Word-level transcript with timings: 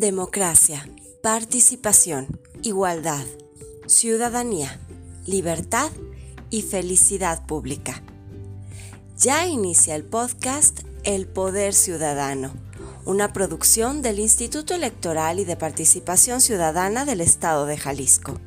Democracia, 0.00 0.88
participación, 1.22 2.40
igualdad, 2.62 3.26
ciudadanía, 3.86 4.80
libertad 5.26 5.90
y 6.48 6.62
felicidad 6.62 7.44
pública. 7.44 8.02
Ya 9.18 9.46
inicia 9.46 9.94
el 9.96 10.04
podcast 10.04 10.80
El 11.04 11.26
Poder 11.26 11.74
Ciudadano, 11.74 12.54
una 13.04 13.34
producción 13.34 14.00
del 14.00 14.20
Instituto 14.20 14.74
Electoral 14.74 15.38
y 15.38 15.44
de 15.44 15.56
Participación 15.56 16.40
Ciudadana 16.40 17.04
del 17.04 17.20
Estado 17.20 17.66
de 17.66 17.76
Jalisco. 17.76 18.40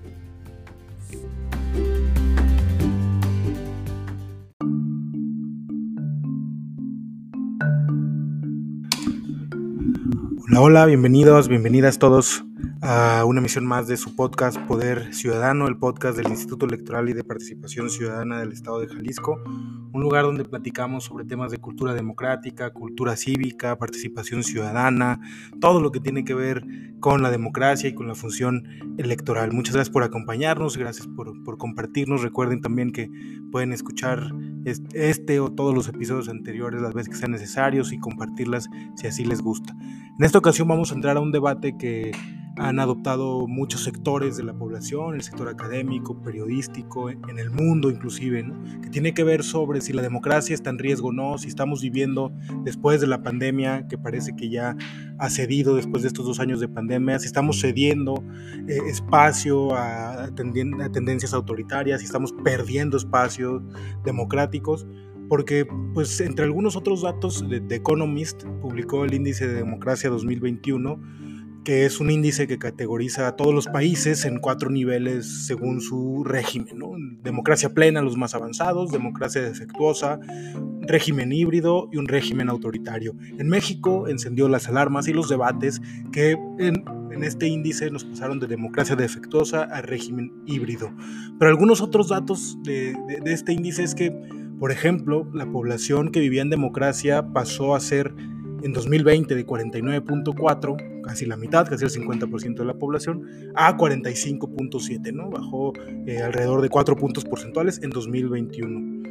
Hola, 10.56 10.86
bienvenidos, 10.86 11.48
bienvenidas 11.48 11.98
todos 11.98 12.44
a 12.86 13.24
una 13.24 13.40
emisión 13.40 13.66
más 13.66 13.88
de 13.88 13.96
su 13.96 14.14
podcast 14.14 14.58
Poder 14.68 15.14
Ciudadano, 15.14 15.68
el 15.70 15.78
podcast 15.78 16.18
del 16.18 16.28
Instituto 16.28 16.66
Electoral 16.66 17.08
y 17.08 17.14
de 17.14 17.24
Participación 17.24 17.90
Ciudadana 17.90 18.42
del 18.42 18.52
Estado 18.52 18.82
de 18.82 18.90
Jalisco, 18.90 19.42
un 19.46 20.02
lugar 20.02 20.26
donde 20.26 20.44
platicamos 20.44 21.06
sobre 21.06 21.24
temas 21.24 21.50
de 21.52 21.60
cultura 21.60 21.94
democrática, 21.94 22.72
cultura 22.72 23.16
cívica, 23.16 23.78
participación 23.78 24.44
ciudadana, 24.44 25.22
todo 25.62 25.80
lo 25.80 25.94
que 25.94 26.02
tiene 26.02 26.26
que 26.26 26.34
ver 26.34 26.66
con 27.00 27.24
la 27.24 27.32
democracia 27.32 27.88
y 27.88 27.94
con 27.94 28.10
la 28.10 28.16
función 28.16 28.68
electoral. 28.98 29.54
Muchas 29.54 29.76
gracias 29.76 29.94
por 29.94 30.04
acompañarnos, 30.04 30.76
gracias 30.76 31.08
por, 31.08 31.42
por 31.46 31.58
compartirnos. 31.58 32.22
Recuerden 32.22 32.60
también 32.60 32.92
que 32.92 33.10
pueden 33.50 33.72
escuchar 33.72 34.30
este 34.66 35.40
o 35.40 35.54
todos 35.54 35.74
los 35.74 35.88
episodios 35.88 36.28
anteriores 36.28 36.82
las 36.82 36.94
veces 36.94 37.14
que 37.14 37.16
sean 37.16 37.32
necesarios 37.32 37.94
y 37.94 38.00
compartirlas 38.00 38.70
si 38.98 39.08
así 39.08 39.24
les 39.24 39.42
gusta. 39.42 39.74
En 40.20 40.26
esta 40.26 40.38
ocasión 40.38 40.68
vamos 40.68 40.92
a 40.92 40.96
entrar 40.96 41.16
a 41.16 41.22
un 41.22 41.32
debate 41.32 41.78
que 41.78 42.12
han 42.56 42.80
adoptado 42.80 43.48
muchos 43.48 43.84
sectores 43.84 44.38
de 44.38 44.44
la 44.44 44.54
población, 44.54 45.16
el 45.16 45.24
sector 45.24 45.50
académico, 45.50 46.22
periodístico, 46.22 47.10
en 47.10 47.40
el 47.40 47.50
mundo 47.50 47.90
inclusive, 47.90 48.46
que 48.82 48.90
tiene 48.90 49.14
que 49.14 49.24
ver 49.24 49.44
sobre 49.44 49.82
si 49.82 49.92
la 49.92 50.04
democracia 50.04 50.54
está 50.54 50.70
en 50.70 50.78
riesgo 50.78 51.10
o 51.10 51.12
no, 51.12 51.38
si 51.40 51.48
estamos 51.48 51.82
viviendo 51.82 52.32
después 52.64 53.02
de 53.02 53.08
la 53.08 53.24
pandemia, 53.24 53.88
que 53.88 53.98
parece 53.98 54.36
que 54.36 54.50
ya 54.50 54.76
ha 55.18 55.30
cedido 55.30 55.76
después 55.76 56.04
de 56.04 56.10
estos 56.10 56.26
dos 56.26 56.40
años 56.40 56.60
de 56.60 56.68
pandemia, 56.68 57.18
si 57.20 57.26
estamos 57.26 57.60
cediendo 57.60 58.24
eh, 58.68 58.78
espacio 58.88 59.74
a, 59.74 60.26
a 60.26 60.36
tendencias 60.36 61.34
autoritarias, 61.34 62.02
si 62.02 62.06
estamos 62.06 62.34
perdiendo 62.44 62.98
espacios 62.98 63.64
democráticos 64.04 64.86
porque 65.30 65.66
pues 65.94 66.20
entre 66.22 66.46
algunos 66.46 66.76
otros 66.76 67.02
datos 67.02 67.44
The 67.48 67.76
Economist 67.76 68.44
publicó 68.62 69.06
el 69.06 69.14
índice 69.14 69.48
de 69.48 69.56
democracia 69.56 70.10
2021 70.10 71.00
que 71.64 71.86
es 71.86 72.00
un 72.00 72.10
índice 72.10 72.48
que 72.48 72.58
categoriza 72.58 73.28
a 73.28 73.36
todos 73.36 73.54
los 73.54 73.68
países 73.68 74.26
en 74.26 74.40
cuatro 74.40 74.70
niveles 74.70 75.46
según 75.48 75.82
su 75.82 76.24
régimen. 76.24 76.78
Democracia 77.24 77.74
plena, 77.74 78.02
los 78.02 78.18
más 78.18 78.36
avanzados, 78.36 78.92
democracia 78.92 79.42
defectuosa, 79.42 80.20
régimen 80.82 81.32
híbrido 81.32 81.90
y 81.92 81.98
un 81.98 82.08
régimen 82.08 82.50
autoritario. 82.50 83.16
En 83.38 83.48
México 83.48 84.08
encendió 84.08 84.50
las 84.50 84.68
alarmas 84.68 85.08
y 85.08 85.14
los 85.14 85.30
debates 85.30 85.82
que 86.12 86.38
en, 86.60 86.84
este 87.24 87.48
índice 87.48 87.90
nos 87.92 88.04
pasaron 88.04 88.40
de 88.40 88.48
democracia 88.48 88.96
defectuosa 88.96 89.64
a 89.64 89.82
régimen 89.82 90.34
híbrido. 90.46 90.92
Pero 91.40 91.50
algunos 91.50 91.80
otros 91.80 92.10
datos 92.10 92.58
de 92.64 92.96
este 93.26 93.54
índice 93.54 93.84
es 93.84 93.96
que, 93.96 94.12
por 94.60 94.72
ejemplo, 94.72 95.30
la 95.34 95.46
población 95.46 96.12
que 96.12 96.20
vivía 96.20 96.42
en 96.42 96.50
democracia 96.50 97.32
pasó 97.32 97.76
a 97.76 97.80
ser 97.80 98.14
en 98.64 98.74
2020 98.74 99.36
de 99.36 99.46
49.4, 99.46 101.02
casi 101.02 101.26
la 101.26 101.38
mitad, 101.38 101.68
casi 101.68 101.84
el 101.84 101.92
50% 101.92 102.56
de 102.56 102.66
la 102.66 102.74
población, 102.74 103.28
a 103.56 103.78
45.7, 103.78 105.14
¿no? 105.14 105.30
Bajó 105.30 105.74
eh, 106.08 106.22
alrededor 106.22 106.62
de 106.62 106.70
4 106.70 106.96
puntos 106.96 107.26
porcentuales 107.26 107.82
en 107.84 107.90
2021. 107.90 109.04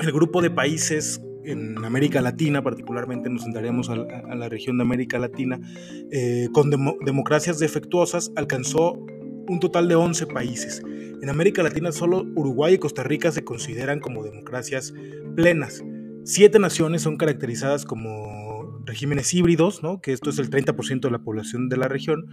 El 0.00 0.12
grupo 0.12 0.42
de 0.42 0.50
países 0.50 1.20
en 1.44 1.84
América 1.84 2.20
Latina, 2.20 2.62
particularmente 2.62 3.30
nos 3.30 3.44
centraremos 3.44 3.90
a, 3.90 3.96
la 3.96 4.48
región 4.48 4.78
de 4.78 4.82
América 4.82 5.18
Latina, 5.18 5.60
eh, 6.10 6.48
con 6.52 6.70
democracias 6.70 7.58
defectuosas, 7.58 8.32
alcanzó 8.34 8.94
un 9.48 9.60
total 9.60 9.88
de 9.88 9.94
11 9.94 10.26
países. 10.26 10.82
En 11.22 11.28
América 11.28 11.62
Latina 11.62 11.92
solo 11.92 12.26
Uruguay 12.34 12.74
y 12.74 12.78
Costa 12.78 13.02
Rica 13.02 13.30
se 13.30 13.44
consideran 13.44 14.00
como 14.00 14.24
democracias 14.24 14.92
plenas. 15.36 15.82
Siete 16.24 16.58
naciones 16.58 17.02
son 17.02 17.16
caracterizadas 17.16 17.84
como 17.84 18.43
regímenes 18.84 19.32
híbridos, 19.34 19.82
¿no? 19.82 20.00
que 20.00 20.12
esto 20.12 20.30
es 20.30 20.38
el 20.38 20.50
30% 20.50 21.00
de 21.00 21.10
la 21.10 21.20
población 21.20 21.68
de 21.68 21.76
la 21.76 21.88
región, 21.88 22.26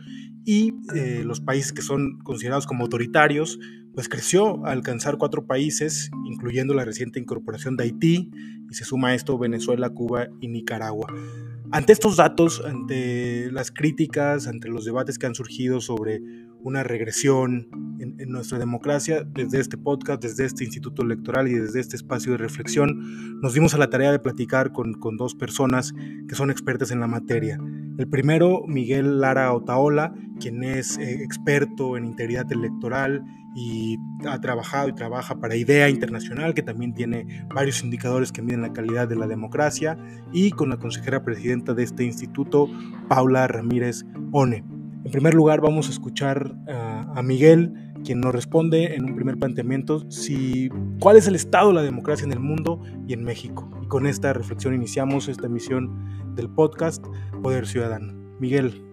y 0.46 0.74
eh, 0.96 1.24
los 1.26 1.42
países 1.42 1.74
que 1.74 1.82
son 1.82 2.20
considerados 2.20 2.66
como 2.66 2.84
autoritarios, 2.84 3.60
pues 3.94 4.08
creció 4.10 4.66
a 4.66 4.72
alcanzar 4.72 5.18
cuatro 5.18 5.46
países, 5.46 6.10
incluyendo 6.26 6.74
la 6.74 6.86
reciente 6.86 7.20
incorporación 7.20 7.78
de 7.78 7.84
Haití, 7.84 8.32
y 8.70 8.74
se 8.74 8.86
suma 8.86 9.10
a 9.10 9.16
esto 9.16 9.38
Venezuela, 9.38 9.90
Cuba 9.90 10.30
y 10.40 10.48
Nicaragua. 10.48 11.08
Ante 11.72 11.94
estos 11.94 12.18
datos, 12.18 12.62
ante 12.66 13.52
las 13.52 13.72
críticas, 13.72 14.48
ante 14.48 14.68
los 14.68 14.86
debates 14.86 15.18
que 15.18 15.26
han 15.26 15.36
surgido 15.36 15.80
sobre 15.80 16.22
una 16.64 16.84
regresión 16.84 17.68
en, 18.00 18.30
nuestra 18.30 18.58
democracia, 18.58 19.24
desde 19.24 19.60
este 19.60 19.78
podcast, 19.78 20.22
desde 20.24 20.46
este 20.46 20.64
instituto 20.64 21.04
electoral 21.04 21.48
y 21.48 21.54
desde 21.54 21.80
este 21.80 21.96
espacio 21.96 22.32
de 22.32 22.38
reflexión, 22.38 23.42
nos 23.42 23.54
dimos 23.54 23.74
a 23.74 23.78
la 23.78 23.90
tarea 23.90 24.12
de 24.12 24.20
platicar 24.20 24.72
con, 24.72 24.96
dos 25.18 25.36
personas 25.36 25.94
que 26.28 26.36
son 26.36 26.50
expertas 26.50 26.92
en 26.92 27.00
la 27.00 27.08
materia. 27.08 27.60
El 27.98 28.08
primero, 28.08 28.64
Miguel 28.68 29.20
Lara 29.20 29.54
Otaola, 29.54 30.14
quien 30.40 30.64
es 30.64 30.98
eh, 30.98 31.24
experto 31.24 31.98
en 31.98 32.06
integridad 32.06 32.52
electoral 32.52 33.24
y 33.54 33.98
ha 34.26 34.40
trabajado 34.40 34.88
y 34.90 34.94
trabaja 34.94 35.40
para 35.40 35.56
IDEA 35.56 35.90
Internacional, 35.90 36.54
que 36.54 36.64
también 36.64 36.94
tiene 36.94 37.46
varios 37.54 37.84
indicadores 37.84 38.32
que 38.32 38.42
miden 38.42 38.62
la 38.62 38.74
calidad 38.74 39.08
de 39.08 39.18
la 39.18 39.28
democracia, 39.28 39.98
y 40.32 40.52
con 40.52 40.70
la 40.70 40.78
consejera 40.78 41.24
presidenta 41.24 41.74
de 41.74 41.84
este 41.84 42.04
instituto, 42.06 42.70
Paula 43.10 43.48
Ramírez 43.48 44.06
One. 44.32 44.81
En 45.04 45.12
primer 45.12 45.34
lugar, 45.34 45.62
vamos 45.62 45.88
a 45.88 45.92
escuchar 45.92 46.54
a 46.68 47.22
Miguel, 47.24 47.74
quien 48.04 48.22
nos 48.22 48.34
responde 48.34 48.96
en 48.96 49.06
un 49.06 49.16
primer 49.16 49.38
planteamiento 49.38 50.10
si, 50.12 50.70
cuál 51.00 51.18
es 51.18 51.28
el 51.28 51.36
estado 51.36 51.70
de 51.70 51.74
la 51.74 51.82
democracia 51.82 52.24
en 52.24 52.32
el 52.32 52.40
mundo 52.40 52.80
y 53.08 53.14
en 53.14 53.24
México. 53.24 53.70
Y 53.82 53.88
con 53.88 54.06
esta 54.06 54.32
reflexión 54.32 54.76
iniciamos 54.76 55.28
esta 55.28 55.48
emisión 55.48 56.36
del 56.36 56.50
podcast 56.50 57.04
Poder 57.42 57.68
Ciudadano. 57.68 58.14
Miguel. 58.40 58.84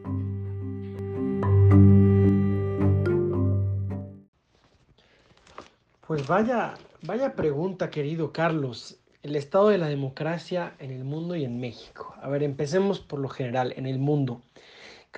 Pues 6.07 6.27
vaya, 6.27 6.75
vaya 7.03 7.35
pregunta, 7.37 7.91
querido 7.91 8.33
Carlos. 8.33 8.99
El 9.23 9.37
estado 9.37 9.69
de 9.69 9.77
la 9.77 9.89
democracia 9.89 10.73
en 10.79 10.91
el 10.91 11.05
mundo 11.05 11.37
y 11.37 11.45
en 11.45 11.61
México. 11.61 12.15
A 12.23 12.29
ver, 12.29 12.43
empecemos 12.43 12.99
por 12.99 13.21
lo 13.21 13.29
general, 13.29 13.75
en 13.77 13.85
el 13.85 13.99
mundo. 13.99 14.41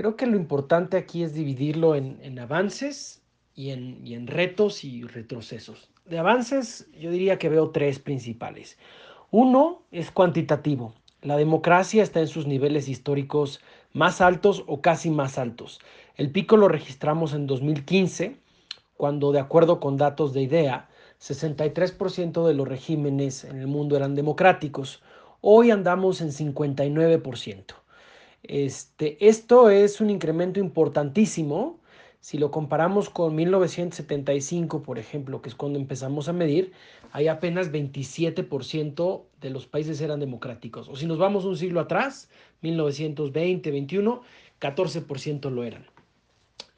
Creo 0.01 0.17
que 0.17 0.25
lo 0.25 0.39
importante 0.39 0.97
aquí 0.97 1.23
es 1.23 1.35
dividirlo 1.35 1.95
en, 1.95 2.39
avances 2.39 3.21
y 3.55 3.69
en, 3.69 4.27
retos 4.27 4.83
y 4.83 5.03
retrocesos. 5.03 5.91
De 6.07 6.19
avances 6.19 6.89
yo 6.99 7.11
diría 7.11 7.39
que 7.39 7.51
veo 7.51 7.69
tres 7.69 7.99
principales. 7.99 8.79
Uno 9.31 9.83
es 9.93 10.11
cuantitativo. 10.11 10.95
La 11.21 11.37
democracia 11.37 12.03
está 12.03 12.21
en 12.21 12.29
sus 12.29 12.47
niveles 12.47 12.89
históricos 12.89 13.61
más 13.93 14.23
altos 14.23 14.65
o 14.69 14.81
casi 14.81 15.11
más 15.11 15.37
altos. 15.37 15.81
El 16.17 16.31
pico 16.31 16.57
lo 16.57 16.69
registramos 16.69 17.35
en 17.35 17.47
2015, 17.47 18.39
cuando 18.97 19.33
de 19.33 19.41
acuerdo 19.41 19.81
con 19.81 19.99
datos 19.99 20.33
de 20.33 20.41
IDEA, 20.41 20.89
63% 21.21 22.47
de 22.47 22.55
los 22.55 22.67
regímenes 22.67 23.45
en 23.45 23.59
el 23.59 23.67
mundo 23.67 23.99
eran 23.99 24.15
democráticos. 24.15 25.03
Hoy 25.43 25.71
andamos 25.71 26.23
en 26.23 26.31
59%. 26.31 27.75
Este, 28.43 29.27
esto 29.27 29.71
es 29.71 30.01
un 30.01 30.11
incremento 30.11 30.61
importantísimo. 30.61 31.79
Si 32.21 32.37
lo 32.37 32.51
comparamos 32.51 33.09
con 33.09 33.35
1975, 33.35 34.83
por 34.83 34.99
ejemplo, 34.99 35.41
que 35.41 35.49
es 35.49 35.55
cuando 35.55 35.79
empezamos 35.79 36.29
a 36.29 36.33
medir, 36.33 36.73
hay 37.13 37.29
apenas 37.29 37.73
27% 37.73 39.23
de 39.41 39.51
los 39.51 39.67
países 39.67 40.01
eran 40.01 40.21
democráticos. 40.21 40.89
O 40.89 40.97
si 40.97 41.07
nos 41.07 41.19
vamos 41.19 41.45
un 41.45 41.57
siglo 41.57 41.81
atrás, 41.81 42.29
1920, 42.61 43.71
21, 43.71 44.23
14% 44.61 45.51
lo 45.51 45.65
eran. 45.65 45.87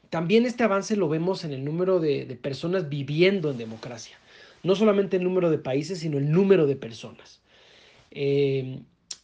También 0.09 0.45
este 0.45 0.63
avance 0.63 0.95
lo 0.95 1.09
vemos 1.09 1.43
en 1.43 1.53
el 1.53 1.65
número 1.65 1.99
de, 1.99 2.37
personas 2.41 2.87
viviendo 2.87 3.51
en 3.51 3.57
democracia. 3.57 4.17
No 4.61 4.75
solamente 4.75 5.17
el 5.17 5.23
número 5.23 5.49
de 5.49 5.57
países, 5.57 5.99
sino 5.99 6.19
el 6.19 6.31
número 6.31 6.67
de 6.67 6.75
personas. 6.75 7.41
Eh, 8.11 8.79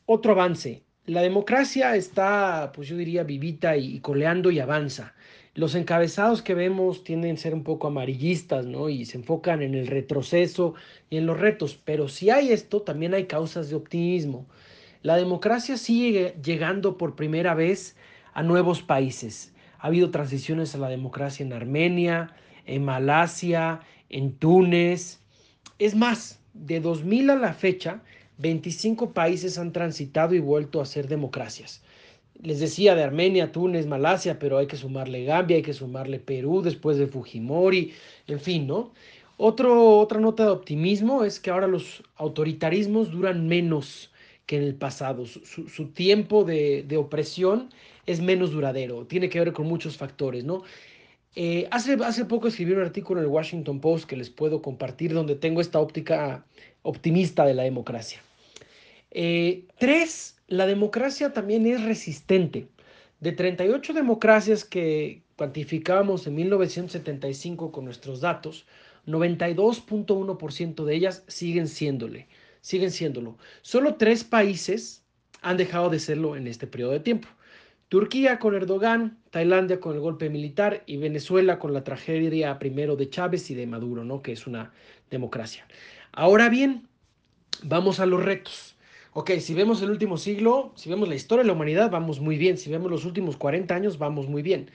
otro 0.06 0.32
avance, 0.32 0.84
la 1.10 1.22
democracia 1.22 1.96
está, 1.96 2.72
pues 2.74 2.88
yo 2.88 2.98
diría, 2.98 3.24
vivita 3.24 3.78
y, 3.78 4.00
coleando 4.00 4.52
y 4.52 4.60
avanza. 4.60 5.14
Los 5.56 5.76
encabezados 5.76 6.42
que 6.42 6.54
vemos 6.54 7.04
tienden 7.04 7.36
a 7.36 7.40
ser 7.40 7.54
un 7.54 7.64
poco 7.64 7.88
amarillistas, 7.88 8.66
¿no? 8.66 8.90
Y 8.90 9.06
se 9.06 9.18
enfocan 9.18 9.62
en 9.62 9.74
el 9.76 9.88
retroceso 9.88 10.76
y 11.10 11.18
en 11.18 11.26
los 11.26 11.40
retos. 11.40 11.80
Pero 11.84 12.08
si 12.08 12.30
hay 12.30 12.52
esto, 12.52 12.82
también 12.82 13.14
hay 13.14 13.26
causas 13.26 13.70
de 13.70 13.76
optimismo. 13.76 14.46
La 15.02 15.16
democracia 15.16 15.78
sigue 15.78 16.36
llegando 16.44 16.98
por 16.98 17.16
primera 17.16 17.54
vez 17.56 17.96
a 18.34 18.44
nuevos 18.44 18.82
países. 18.82 19.54
Ha 19.80 19.88
habido 19.88 20.12
transiciones 20.12 20.76
a 20.76 20.78
la 20.78 20.90
democracia 20.90 21.46
en 21.46 21.54
Armenia, 21.54 22.36
en 22.66 22.86
Malasia, 22.86 23.80
en 24.10 24.34
Túnez. 24.34 25.22
Es 25.80 25.96
más, 25.96 26.42
de 26.54 26.80
2000 26.80 27.30
a 27.32 27.36
la 27.36 27.54
fecha, 27.54 28.02
25 28.40 29.14
países 29.14 29.58
han 29.58 29.72
transitado 29.72 30.34
y 30.34 30.40
vuelto 30.40 30.82
a 30.82 30.86
ser 30.86 31.08
democracias. 31.08 31.82
Les 32.42 32.60
decía 32.60 32.96
de 32.96 33.04
Armenia, 33.04 33.52
Túnez, 33.52 33.86
Malasia, 33.86 34.40
pero 34.40 34.58
hay 34.58 34.68
que 34.68 34.78
sumarle 34.78 35.26
Gambia, 35.26 35.58
hay 35.58 35.64
que 35.64 35.74
sumarle 35.74 36.20
Perú 36.20 36.62
después 36.62 36.98
de 36.98 37.08
Fujimori, 37.08 37.94
en 38.28 38.40
fin, 38.40 38.66
¿no? 38.66 38.92
otra 39.42 40.20
nota 40.20 40.44
de 40.44 40.52
optimismo 40.52 41.24
es 41.24 41.40
que 41.40 41.50
ahora 41.50 41.68
los 41.68 42.04
autoritarismos 42.18 43.10
duran 43.10 43.48
menos 43.48 44.12
que 44.46 44.58
en 44.58 44.64
el 44.64 44.76
pasado. 44.76 45.26
Su, 45.26 45.88
tiempo 45.94 46.44
de, 46.44 46.86
opresión 46.98 47.70
es 48.06 48.20
menos 48.20 48.52
duradero. 48.52 49.06
Tiene 49.06 49.30
que 49.30 49.40
ver 49.40 49.54
con 49.54 49.68
muchos 49.68 49.96
factores, 49.96 50.44
¿no? 50.44 50.64
Eh, 51.36 51.68
hace, 51.72 51.94
hace 52.04 52.26
poco 52.26 52.48
escribí 52.48 52.74
un 52.74 52.82
artículo 52.82 53.22
en 53.22 53.28
el 53.28 53.32
Washington 53.32 53.80
Post 53.80 54.10
que 54.10 54.18
les 54.18 54.30
puedo 54.30 54.62
compartir 54.62 55.14
donde 55.14 55.36
tengo 55.36 55.62
esta 55.62 55.80
óptica 55.80 56.44
optimista 56.82 57.46
de 57.46 57.54
la 57.54 57.64
democracia. 57.64 58.20
Eh, 59.12 59.66
tres, 59.78 60.38
la 60.48 60.66
democracia 60.66 61.34
también 61.34 61.66
es 61.66 61.84
resistente. 61.84 62.68
De 63.20 63.32
38 63.32 63.94
democracias 63.94 64.64
que 64.64 65.24
cuantificábamos 65.36 66.28
en 66.28 66.36
1975 66.36 67.72
con 67.72 67.86
nuestros 67.86 68.22
datos, 68.22 68.66
92.1% 69.08 70.86
de 70.86 70.96
ellas 70.96 71.24
siguen 71.28 71.68
siguen 72.62 72.92
siéndolo. 72.92 73.38
Solo 73.62 73.96
tres 73.96 74.24
países 74.24 75.04
han 75.42 75.58
dejado 75.58 75.90
de 75.90 76.00
serlo 76.00 76.36
en 76.36 76.48
este 76.48 76.68
periodo 76.68 76.92
de 76.92 77.00
tiempo. 77.00 77.28
Turquía 77.88 78.38
con 78.38 78.54
Erdogan, 78.54 79.18
Tailandia 79.32 79.80
con 79.80 79.96
el 79.96 80.00
golpe 80.00 80.30
militar 80.30 80.84
y 80.86 80.98
Venezuela 80.98 81.58
con 81.58 81.74
la 81.74 81.84
tragedia 81.84 82.60
primero 82.60 82.96
de 82.96 83.10
Chávez 83.10 83.50
y 83.50 83.56
de 83.56 83.66
Maduro, 83.66 84.04
¿no? 84.04 84.22
que 84.22 84.32
es 84.32 84.46
una 84.46 84.72
democracia. 85.10 85.68
Ahora 86.12 86.50
bien, 86.50 86.88
vamos 87.64 88.00
a 88.00 88.06
los 88.06 88.24
retos. 88.24 88.78
Ok, 89.14 89.32
si 89.40 89.56
vemos 89.56 89.82
el 89.82 89.90
último 89.90 90.18
siglo, 90.18 90.72
si 90.76 90.88
vemos 90.88 91.10
la 91.10 91.16
historia 91.16 91.42
de 91.42 91.48
la 91.48 91.54
humanidad, 91.54 91.90
vamos 91.90 92.20
muy 92.20 92.38
bien. 92.38 92.60
Si 92.60 92.70
vemos 92.70 92.92
los 92.92 93.06
últimos 93.06 93.38
40 93.38 93.74
años, 93.74 93.98
vamos 93.98 94.28
muy 94.28 94.44
bien. 94.44 94.70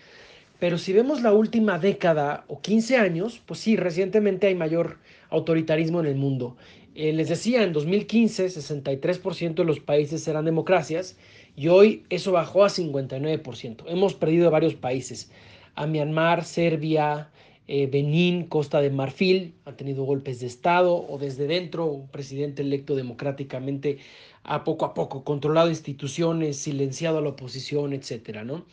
Pero 0.59 0.77
si 0.77 0.93
vemos 0.93 1.23
la 1.23 1.33
última 1.33 1.79
década 1.79 2.45
o 2.49 2.61
15 2.61 2.97
años, 2.97 3.41
pues 3.47 3.61
sí, 3.61 3.77
recientemente 3.77 4.49
hay 4.49 4.57
mayor 4.57 4.99
autoritarismo 5.31 6.01
en 6.01 6.07
el 6.07 6.17
mundo. 6.17 6.57
Eh, 6.97 7.13
les 7.13 7.29
decía, 7.29 7.63
en 7.63 7.73
2015 7.73 8.47
63% 8.47 9.55
de 9.55 9.65
los 9.65 9.79
países 9.79 10.27
eran 10.27 10.45
democracias 10.45 11.17
y 11.57 11.69
hoy 11.69 12.05
eso 12.11 12.33
bajó 12.33 12.65
a 12.65 12.71
59%. 12.71 13.85
Hemos 13.87 14.15
perdido 14.15 14.51
varios 14.51 14.75
países. 14.75 15.31
A 15.77 15.87
Myanmar, 15.87 16.45
Serbia, 16.45 17.31
eh, 17.67 17.87
Benín, 17.87 18.47
Costa 18.47 18.81
de 18.81 18.91
Marfil, 18.91 19.55
han 19.65 19.77
tenido 19.77 20.05
golpes 20.05 20.41
de 20.41 20.47
Estado 20.47 20.95
o 20.95 21.19
desde 21.19 21.47
dentro 21.47 21.87
un 21.87 22.09
presidente 22.09 22.63
electo 22.63 22.95
democráticamente 22.95 23.99
a 24.43 24.65
poco 24.65 24.85
a 24.85 24.95
poco, 24.95 25.25
controlado 25.25 25.71
instituciones, 25.71 26.59
silenciado 26.59 27.19
a 27.19 27.23
la 27.23 27.31
oposición, 27.31 27.93
etcétera, 27.95 28.45
¿no? 28.45 28.67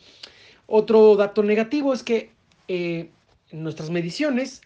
Otro 0.66 1.16
dato 1.16 1.42
negativo 1.42 1.92
es 1.92 2.02
que 2.02 2.30
eh, 2.68 3.10
en 3.50 3.62
nuestras 3.62 3.90
mediciones, 3.90 4.62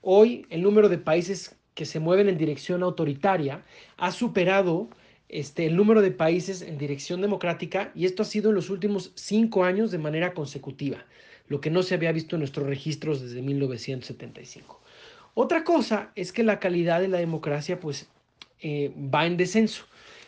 hoy 0.00 0.46
el 0.50 0.62
número 0.62 0.88
de 0.88 0.98
países 0.98 1.56
que 1.74 1.86
se 1.86 2.00
mueven 2.00 2.28
en 2.28 2.38
dirección 2.38 2.82
autoritaria 2.82 3.64
ha 3.96 4.12
superado 4.12 4.88
este, 5.28 5.66
el 5.66 5.76
número 5.76 6.02
de 6.02 6.10
países 6.10 6.60
en 6.60 6.76
dirección 6.76 7.22
democrática 7.22 7.90
y 7.94 8.04
esto 8.04 8.22
ha 8.22 8.26
sido 8.26 8.50
en 8.50 8.56
los 8.56 8.68
últimos 8.68 9.12
cinco 9.14 9.64
años 9.64 9.90
de 9.90 9.98
manera 9.98 10.34
consecutiva, 10.34 11.04
lo 11.48 11.60
que 11.60 11.70
no 11.70 11.82
se 11.82 11.94
había 11.94 12.12
visto 12.12 12.36
en 12.36 12.40
nuestros 12.40 12.66
registros 12.66 13.20
desde 13.20 13.42
1975. 13.42 14.80
Otra 15.34 15.64
cosa 15.64 16.12
es 16.14 16.32
que 16.32 16.42
la 16.42 16.60
calidad 16.60 17.00
de 17.00 17.08
la 17.08 17.18
democracia 17.18 17.80
pues 17.80 18.08
eh, 18.60 18.92
va 18.96 19.26
en 19.26 19.36
descenso. 19.36 19.84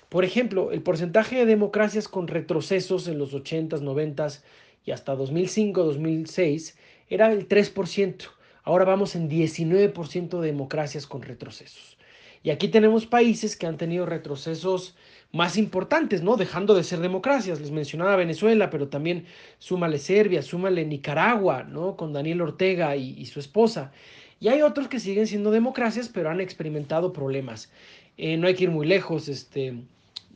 Por 0.09 0.25
ejemplo, 0.25 0.71
el 0.73 0.83
porcentaje 0.83 1.37
de 1.37 1.47
democracias 1.47 2.09
con 2.09 2.29
retrocesos 2.29 3.09
en 3.09 3.19
los 3.19 3.33
80s, 3.35 3.81
90s 3.81 4.43
y 4.85 4.93
hasta 4.93 5.17
2005-2006 5.17 6.75
era 7.09 7.33
el 7.33 7.49
3%. 7.49 8.17
Ahora 8.63 8.85
vamos 8.85 9.15
en 9.15 9.29
19% 9.29 10.41
de 10.41 10.47
democracias 10.47 11.07
con 11.07 11.23
retrocesos. 11.23 11.99
Y 12.43 12.51
aquí 12.51 12.69
tenemos 12.69 13.07
países 13.07 13.57
que 13.57 13.67
han 13.67 13.77
tenido 13.77 14.07
retrocesos 14.07 14.97
más 15.35 15.57
importantes, 15.57 16.23
¿no? 16.23 16.37
Dejando 16.37 16.75
de 16.75 16.85
ser 16.85 17.01
democracias. 17.01 17.61
Les 17.61 17.73
mencionaba 17.73 18.15
Venezuela, 18.15 18.71
pero 18.71 18.87
también 18.87 19.27
súmale 19.59 19.99
Serbia, 19.99 20.43
súmale 20.43 20.85
Nicaragua, 20.87 21.65
¿no? 21.65 21.97
Con 21.97 22.13
Daniel 22.13 22.41
Ortega 22.41 22.95
y, 22.95 23.27
su 23.27 23.41
esposa. 23.41 23.91
Y 24.39 24.47
hay 24.47 24.63
otros 24.63 24.87
que 24.87 25.01
siguen 25.01 25.27
siendo 25.27 25.51
democracias, 25.51 26.09
pero 26.09 26.31
han 26.31 26.41
experimentado 26.41 27.13
problemas. 27.13 27.73
Eh, 28.17 28.37
no 28.37 28.47
hay 28.47 28.55
que 28.55 28.65
ir 28.65 28.71
muy 28.71 28.87
lejos, 28.87 29.29
este, 29.29 29.75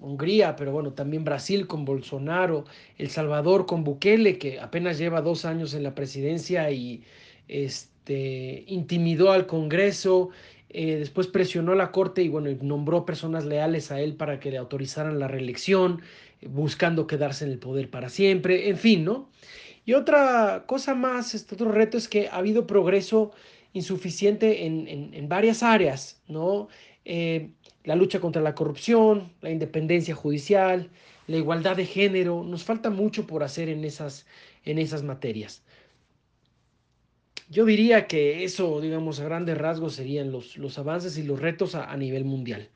Hungría, 0.01 0.57
pero 0.57 0.73
bueno, 0.73 0.93
también 0.93 1.25
Brasil 1.25 1.69
con 1.69 1.85
Bolsonaro, 1.85 2.65
El 2.99 3.09
Salvador 3.11 3.67
con 3.67 3.85
Bukele, 3.85 4.37
que 4.37 4.59
apenas 4.59 4.99
lleva 4.99 5.23
dos 5.23 5.45
años 5.45 5.75
en 5.75 5.85
la 5.85 5.95
presidencia 5.95 6.73
y 6.73 7.05
este, 7.47 8.65
intimidó 8.67 9.31
al 9.31 9.47
Congreso, 9.47 10.31
eh, 10.71 10.97
después 10.97 11.27
presionó 11.27 11.73
a 11.73 11.77
la 11.77 11.93
Corte 11.93 12.23
y 12.23 12.29
bueno, 12.29 12.51
nombró 12.63 13.07
personas 13.07 13.45
leales 13.45 13.91
a 13.91 14.01
él 14.01 14.15
para 14.15 14.39
que 14.39 14.51
le 14.51 14.59
autorizaran 14.59 15.19
la 15.19 15.29
reelección, 15.29 16.03
buscando 16.43 17.07
quedarse 17.07 17.45
en 17.45 17.53
el 17.53 17.59
poder 17.59 17.91
para 17.91 18.09
siempre, 18.09 18.69
en 18.69 18.77
fin, 18.77 19.05
¿no? 19.05 19.31
Y 19.85 19.95
otra 19.95 20.65
cosa 20.67 20.95
más, 20.95 21.35
este 21.35 21.55
otro 21.55 21.73
reto 21.73 21.97
es 21.97 22.09
que 22.09 22.29
ha 22.29 22.37
habido 22.37 22.67
progreso 22.67 23.33
insuficiente 23.73 24.67
en, 24.67 25.29
varias 25.29 25.63
áreas, 25.63 26.21
¿no? 26.29 26.69
Eh, 27.07 27.51
la 27.85 27.97
lucha 27.97 28.21
contra 28.21 28.43
la 28.43 28.55
corrupción, 28.55 29.33
la 29.41 29.51
independencia 29.51 30.15
judicial, 30.15 30.91
la 31.27 31.37
igualdad 31.39 31.77
de 31.77 31.87
género. 31.87 32.45
Nos 32.45 32.65
falta 32.65 32.91
mucho 32.91 33.27
por 33.27 33.43
hacer 33.43 33.71
en 33.71 33.83
esas, 33.85 34.27
en 34.65 34.79
esas 34.79 35.03
materias. 35.03 35.63
Yo 37.51 37.65
diría 37.65 38.07
que 38.07 38.45
eso, 38.45 38.81
digamos, 38.81 39.21
a 39.21 39.25
grandes 39.25 39.57
rasgos 39.57 39.95
serían 39.95 40.31
los, 40.31 40.59
los 40.59 40.79
avances 40.79 41.17
y 41.17 41.23
los 41.23 41.41
retos 41.41 41.75
a, 41.75 41.97
nivel 41.97 42.25
mundial. 42.25 42.69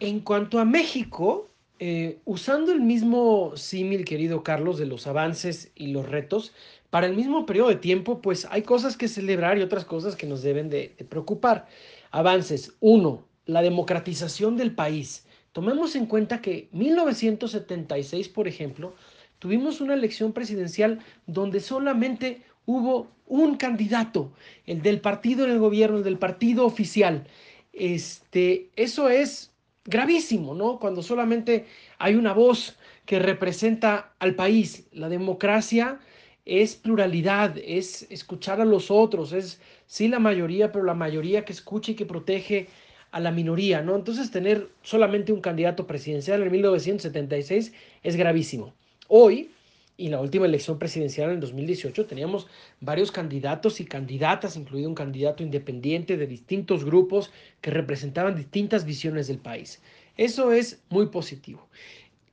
En 0.00 0.20
cuanto 0.20 0.58
a 0.58 0.66
México, 0.66 1.48
eh, 1.78 2.18
usando 2.26 2.72
el 2.72 2.80
mismo 2.80 3.56
símil, 3.56 4.04
querido 4.04 4.42
Carlos, 4.42 4.78
de 4.78 4.86
los 4.86 5.06
avances 5.06 5.72
y 5.74 5.88
los 5.88 6.08
retos, 6.08 6.52
para 6.90 7.06
el 7.06 7.16
mismo 7.16 7.46
periodo 7.46 7.68
de 7.68 7.76
tiempo, 7.76 8.20
pues 8.20 8.46
hay 8.50 8.62
cosas 8.62 8.96
que 8.96 9.08
celebrar 9.08 9.58
y 9.58 9.62
otras 9.62 9.84
cosas 9.84 10.14
que 10.14 10.26
nos 10.26 10.42
deben 10.42 10.68
de 10.68 10.94
preocupar. 11.08 11.68
Avances. 12.10 12.74
Uno, 12.80 13.26
la 13.46 13.62
democratización 13.62 14.56
del 14.56 14.74
país. 14.74 15.26
Tomemos 15.52 15.96
en 15.96 16.06
cuenta 16.06 16.42
que 16.42 16.68
1976, 16.72 18.28
por 18.28 18.46
ejemplo, 18.46 18.94
tuvimos 19.38 19.80
una 19.80 19.94
elección 19.94 20.32
presidencial 20.32 21.00
donde 21.26 21.60
solamente 21.60 22.42
hubo 22.68 23.08
un 23.26 23.56
candidato, 23.56 24.30
el 24.66 24.82
del 24.82 25.00
partido 25.00 25.46
en 25.46 25.52
el 25.52 25.58
gobierno, 25.58 25.96
el 25.96 26.04
del 26.04 26.18
partido 26.18 26.66
oficial. 26.66 27.26
Este, 27.72 28.68
eso 28.76 29.08
es 29.08 29.52
gravísimo, 29.86 30.54
¿no? 30.54 30.78
Cuando 30.78 31.02
solamente 31.02 31.64
hay 31.98 32.14
una 32.14 32.34
voz 32.34 32.76
que 33.06 33.18
representa 33.18 34.12
al 34.18 34.34
país. 34.34 34.86
La 34.92 35.08
democracia 35.08 35.98
es 36.44 36.76
pluralidad, 36.76 37.56
es 37.56 38.06
escuchar 38.10 38.60
a 38.60 38.66
los 38.66 38.90
otros, 38.90 39.32
es 39.32 39.62
sí 39.86 40.08
la 40.08 40.18
mayoría, 40.18 40.70
pero 40.70 40.84
la 40.84 40.92
mayoría 40.92 41.46
que 41.46 41.54
escucha 41.54 41.92
y 41.92 41.94
que 41.94 42.04
protege 42.04 42.68
a 43.12 43.20
la 43.20 43.30
minoría, 43.30 43.80
¿no? 43.80 43.96
Entonces 43.96 44.30
tener 44.30 44.68
solamente 44.82 45.32
un 45.32 45.40
candidato 45.40 45.86
presidencial 45.86 46.42
en 46.42 46.52
1976 46.52 47.72
es 48.02 48.16
gravísimo. 48.16 48.74
Hoy, 49.08 49.52
y 49.98 50.08
la 50.08 50.20
última 50.20 50.46
elección 50.46 50.78
presidencial 50.78 51.32
en 51.32 51.40
2018, 51.40 52.06
teníamos 52.06 52.46
varios 52.80 53.10
candidatos 53.10 53.80
y 53.80 53.84
candidatas, 53.84 54.56
incluido 54.56 54.88
un 54.88 54.94
candidato 54.94 55.42
independiente 55.42 56.16
de 56.16 56.28
distintos 56.28 56.84
grupos 56.84 57.32
que 57.60 57.72
representaban 57.72 58.36
distintas 58.36 58.84
visiones 58.84 59.26
del 59.26 59.38
país. 59.38 59.82
Eso 60.16 60.52
es 60.52 60.80
muy 60.88 61.06
positivo. 61.06 61.68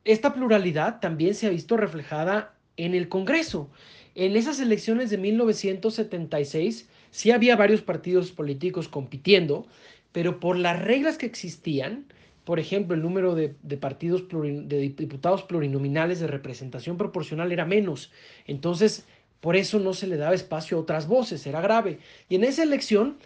Esta 0.05 0.35
pluralidad 0.35 0.99
también 0.99 1.33
se 1.33 1.47
ha 1.47 1.49
visto 1.49 1.75
reflejada 1.75 2.53
en 2.77 2.93
el 2.93 3.09
Congreso. 3.09 3.67
En 4.13 4.35
esas 4.35 4.59
elecciones 4.59 5.09
de 5.09 5.17
1976 5.17 6.87
sí 7.09 7.31
había 7.31 7.55
varios 7.55 7.81
partidos 7.81 8.31
políticos 8.31 8.87
compitiendo, 8.87 9.65
pero 10.11 10.39
por 10.39 10.55
las 10.55 10.79
reglas 10.83 11.17
que 11.17 11.25
existían, 11.25 12.05
por 12.45 12.59
ejemplo, 12.59 12.95
el 12.95 13.01
número 13.01 13.35
de, 13.35 13.49
partidos 13.77 14.23
de 14.29 14.79
diputados 14.79 15.43
plurinominales 15.43 16.19
de 16.19 16.27
representación 16.27 16.95
proporcional 16.95 17.51
era 17.51 17.65
menos. 17.65 18.11
Entonces, 18.45 19.05
por 19.41 19.55
eso 19.55 19.79
no 19.79 19.93
se 19.93 20.07
le 20.07 20.15
daba 20.15 20.35
espacio 20.35 20.77
a 20.77 20.81
otras 20.81 21.07
voces, 21.07 21.45
era 21.47 21.59
grave. 21.59 21.99
Y 22.29 22.35
en 22.35 22.43
esa 22.43 22.61
elección, 22.61 23.17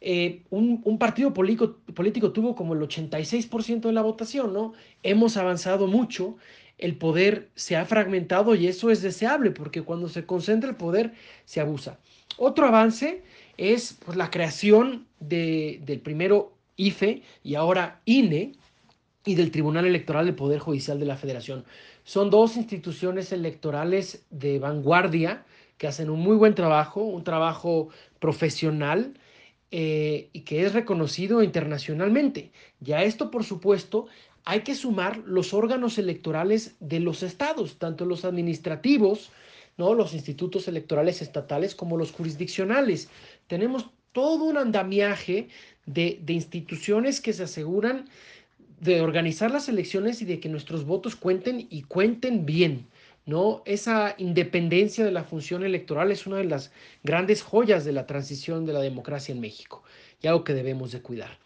eh, 0.00 0.42
un, 0.50 0.98
partido 0.98 1.34
político, 1.34 1.76
político 1.92 2.32
tuvo 2.32 2.54
como 2.54 2.74
el 2.74 2.80
86% 2.80 3.80
de 3.80 3.92
la 3.92 4.02
votación, 4.02 4.54
¿no? 4.54 4.74
Hemos 5.02 5.36
avanzado 5.36 5.88
mucho, 5.88 6.36
el 6.78 6.96
poder 6.96 7.48
se 7.56 7.76
ha 7.76 7.84
fragmentado 7.84 8.54
y 8.54 8.68
eso 8.68 8.90
es 8.90 9.02
deseable 9.02 9.50
porque 9.50 9.82
cuando 9.82 10.08
se 10.08 10.24
concentra 10.24 10.70
el 10.70 10.76
poder 10.76 11.14
se 11.44 11.60
abusa. 11.60 11.98
Otro 12.36 12.66
avance 12.66 13.22
es 13.56 13.98
pues, 14.04 14.16
la 14.16 14.30
creación 14.30 15.06
de, 15.18 15.80
del 15.84 15.98
primero 15.98 16.52
IFE 16.76 17.22
y 17.42 17.56
ahora 17.56 18.00
INE 18.04 18.52
y 19.28 19.34
del 19.34 19.50
Tribunal 19.50 19.84
Electoral 19.84 20.24
del 20.24 20.34
Poder 20.34 20.58
Judicial 20.58 20.98
de 20.98 21.04
la 21.04 21.18
Federación. 21.18 21.66
Son 22.02 22.30
dos 22.30 22.56
instituciones 22.56 23.30
electorales 23.30 24.24
de 24.30 24.58
vanguardia 24.58 25.44
que 25.76 25.86
hacen 25.86 26.08
un 26.08 26.20
muy 26.20 26.34
buen 26.34 26.54
trabajo, 26.54 27.02
un 27.02 27.24
trabajo 27.24 27.90
profesional 28.20 29.12
eh, 29.70 30.30
y 30.32 30.40
que 30.40 30.64
es 30.64 30.72
reconocido 30.72 31.42
internacionalmente. 31.42 32.52
Ya 32.80 33.02
esto, 33.02 33.30
por 33.30 33.44
supuesto, 33.44 34.06
hay 34.46 34.62
que 34.62 34.74
sumar 34.74 35.18
los 35.26 35.52
órganos 35.52 35.98
electorales 35.98 36.76
de 36.80 37.00
los 37.00 37.22
estados, 37.22 37.78
tanto 37.78 38.06
los 38.06 38.24
administrativos, 38.24 39.30
¿no? 39.76 39.92
los 39.92 40.14
institutos 40.14 40.68
electorales 40.68 41.20
estatales 41.20 41.74
como 41.74 41.98
los 41.98 42.12
jurisdiccionales. 42.12 43.10
Tenemos 43.46 43.90
todo 44.12 44.44
un 44.44 44.56
andamiaje 44.56 45.48
de, 45.84 46.18
de 46.22 46.32
instituciones 46.32 47.20
que 47.20 47.34
se 47.34 47.42
aseguran 47.42 48.08
de 48.80 49.00
organizar 49.00 49.50
las 49.50 49.68
elecciones 49.68 50.22
y 50.22 50.24
de 50.24 50.40
que 50.40 50.48
nuestros 50.48 50.84
votos 50.84 51.16
cuenten 51.16 51.66
y 51.70 51.82
cuenten 51.82 52.46
bien. 52.46 52.86
¿no? 53.26 53.62
Esa 53.66 54.14
independencia 54.18 55.04
de 55.04 55.10
la 55.10 55.24
función 55.24 55.62
electoral 55.62 56.10
es 56.10 56.26
una 56.26 56.38
de 56.38 56.44
las 56.44 56.72
grandes 57.02 57.42
joyas 57.42 57.84
de 57.84 57.92
la 57.92 58.06
transición 58.06 58.64
de 58.64 58.72
la 58.72 58.80
democracia 58.80 59.34
en 59.34 59.40
México 59.40 59.82
y 60.22 60.28
algo 60.28 60.44
que 60.44 60.54
debemos 60.54 60.92
de 60.92 61.02
cuidar. 61.02 61.38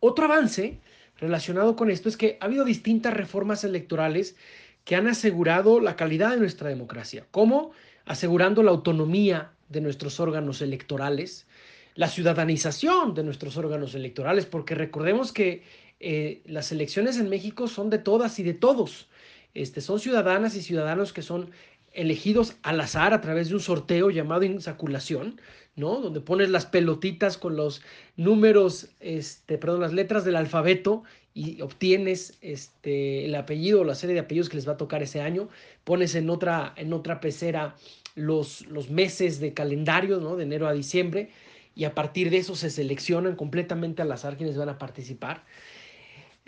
Otro 0.00 0.24
avance 0.24 0.80
relacionado 1.18 1.76
con 1.76 1.90
esto 1.90 2.08
es 2.08 2.16
que 2.16 2.38
ha 2.40 2.46
habido 2.46 2.64
distintas 2.64 3.12
reformas 3.12 3.64
electorales 3.64 4.36
que 4.84 4.96
han 4.96 5.08
asegurado 5.08 5.80
la 5.80 5.96
calidad 5.96 6.30
de 6.30 6.38
nuestra 6.38 6.70
democracia, 6.70 7.26
como 7.30 7.72
asegurando 8.06 8.62
la 8.62 8.70
autonomía 8.70 9.52
de 9.68 9.82
nuestros 9.82 10.18
órganos 10.20 10.62
electorales, 10.62 11.46
la 11.94 12.08
ciudadanización 12.08 13.12
de 13.12 13.24
nuestros 13.24 13.58
órganos 13.58 13.94
electorales, 13.94 14.46
porque 14.46 14.74
recordemos 14.74 15.32
que 15.32 15.64
eh, 16.00 16.42
las 16.44 16.72
elecciones 16.72 17.18
en 17.18 17.28
México 17.28 17.68
son 17.68 17.90
de 17.90 17.98
todas 17.98 18.38
y 18.38 18.42
de 18.42 18.54
todos. 18.54 19.08
Este, 19.54 19.80
son 19.80 19.98
ciudadanas 20.00 20.54
y 20.54 20.62
ciudadanos 20.62 21.12
que 21.12 21.22
son 21.22 21.50
elegidos 21.92 22.54
al 22.62 22.80
azar 22.80 23.14
a 23.14 23.20
través 23.20 23.48
de 23.48 23.54
un 23.54 23.60
sorteo 23.60 24.10
llamado 24.10 24.44
insaculación, 24.44 25.40
¿no? 25.74 26.00
Donde 26.00 26.20
pones 26.20 26.50
las 26.50 26.66
pelotitas 26.66 27.38
con 27.38 27.56
los 27.56 27.82
números, 28.16 28.90
este, 29.00 29.58
perdón, 29.58 29.80
las 29.80 29.92
letras 29.92 30.24
del 30.24 30.36
alfabeto 30.36 31.02
y 31.34 31.60
obtienes 31.60 32.38
este, 32.40 33.24
el 33.24 33.34
apellido 33.34 33.80
o 33.80 33.84
la 33.84 33.94
serie 33.94 34.14
de 34.14 34.20
apellidos 34.20 34.48
que 34.48 34.56
les 34.56 34.68
va 34.68 34.72
a 34.72 34.76
tocar 34.76 35.02
ese 35.02 35.20
año. 35.20 35.48
Pones 35.84 36.14
en 36.14 36.30
otra, 36.30 36.72
en 36.76 36.92
otra 36.92 37.20
pecera 37.20 37.74
los, 38.14 38.66
los 38.66 38.90
meses 38.90 39.40
de 39.40 39.54
calendario, 39.54 40.20
¿no? 40.20 40.36
De 40.36 40.44
enero 40.44 40.68
a 40.68 40.72
diciembre 40.72 41.30
y 41.74 41.84
a 41.84 41.94
partir 41.94 42.30
de 42.30 42.38
eso 42.38 42.56
se 42.56 42.70
seleccionan 42.70 43.36
completamente 43.36 44.02
al 44.02 44.10
azar 44.10 44.36
quienes 44.36 44.56
van 44.56 44.68
a 44.68 44.78
participar. 44.78 45.44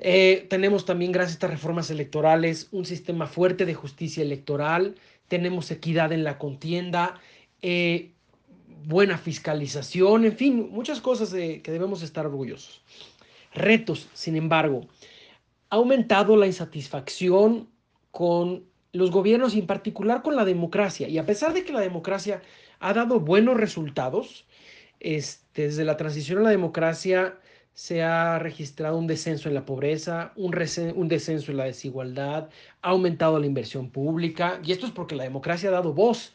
Eh, 0.02 0.46
tenemos 0.48 0.86
también, 0.86 1.12
gracias 1.12 1.32
a 1.32 1.36
estas 1.36 1.50
reformas 1.50 1.90
electorales, 1.90 2.68
un 2.72 2.86
sistema 2.86 3.26
fuerte 3.26 3.66
de 3.66 3.74
justicia 3.74 4.22
electoral, 4.22 4.94
tenemos 5.28 5.70
equidad 5.70 6.10
en 6.12 6.24
la 6.24 6.38
contienda, 6.38 7.20
eh, 7.60 8.12
buena 8.84 9.18
fiscalización, 9.18 10.24
en 10.24 10.32
fin, 10.32 10.70
muchas 10.70 11.02
cosas 11.02 11.34
que 11.34 11.62
debemos 11.66 12.02
estar 12.02 12.24
orgullosos. 12.24 12.82
Retos, 13.52 14.08
sin 14.14 14.36
embargo, 14.36 14.86
ha 15.68 15.76
aumentado 15.76 16.34
la 16.34 16.46
insatisfacción 16.46 17.68
con 18.10 18.64
los 18.92 19.10
gobiernos 19.10 19.54
y 19.54 19.58
en 19.58 19.66
particular 19.66 20.22
con 20.22 20.34
la 20.34 20.46
democracia. 20.46 21.08
Y 21.08 21.18
a 21.18 21.26
pesar 21.26 21.52
de 21.52 21.62
que 21.62 21.74
la 21.74 21.80
democracia 21.80 22.40
ha 22.78 22.94
dado 22.94 23.20
buenos 23.20 23.58
resultados, 23.58 24.46
este, 24.98 25.64
desde 25.64 25.84
la 25.84 25.98
transición 25.98 26.38
a 26.38 26.42
la 26.42 26.50
democracia 26.50 27.38
se 27.74 28.02
ha 28.02 28.38
registrado 28.38 28.98
un 28.98 29.06
descenso 29.06 29.48
en 29.48 29.54
la 29.54 29.64
pobreza, 29.64 30.32
un, 30.36 30.50
descenso 31.08 31.50
en 31.50 31.56
la 31.56 31.64
desigualdad, 31.64 32.50
ha 32.82 32.90
aumentado 32.90 33.38
la 33.38 33.46
inversión 33.46 33.90
pública, 33.90 34.60
y 34.64 34.72
esto 34.72 34.86
es 34.86 34.92
porque 34.92 35.16
la 35.16 35.24
democracia 35.24 35.70
ha 35.70 35.72
dado 35.72 35.92
voz 35.92 36.32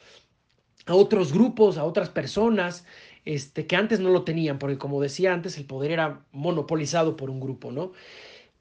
a 0.85 0.95
otros 0.95 1.33
grupos, 1.33 1.77
a 1.77 1.83
otras 1.83 2.09
personas, 2.09 2.85
este, 3.25 3.67
que 3.67 3.75
antes 3.75 3.99
no 3.99 4.09
lo 4.09 4.23
tenían, 4.23 4.59
porque 4.59 4.77
como 4.77 5.01
decía 5.01 5.33
antes, 5.33 5.57
el 5.57 5.65
poder 5.65 5.91
era 5.91 6.21
monopolizado 6.31 7.15
por 7.15 7.29
un 7.29 7.39
grupo, 7.39 7.71
¿no? 7.71 7.91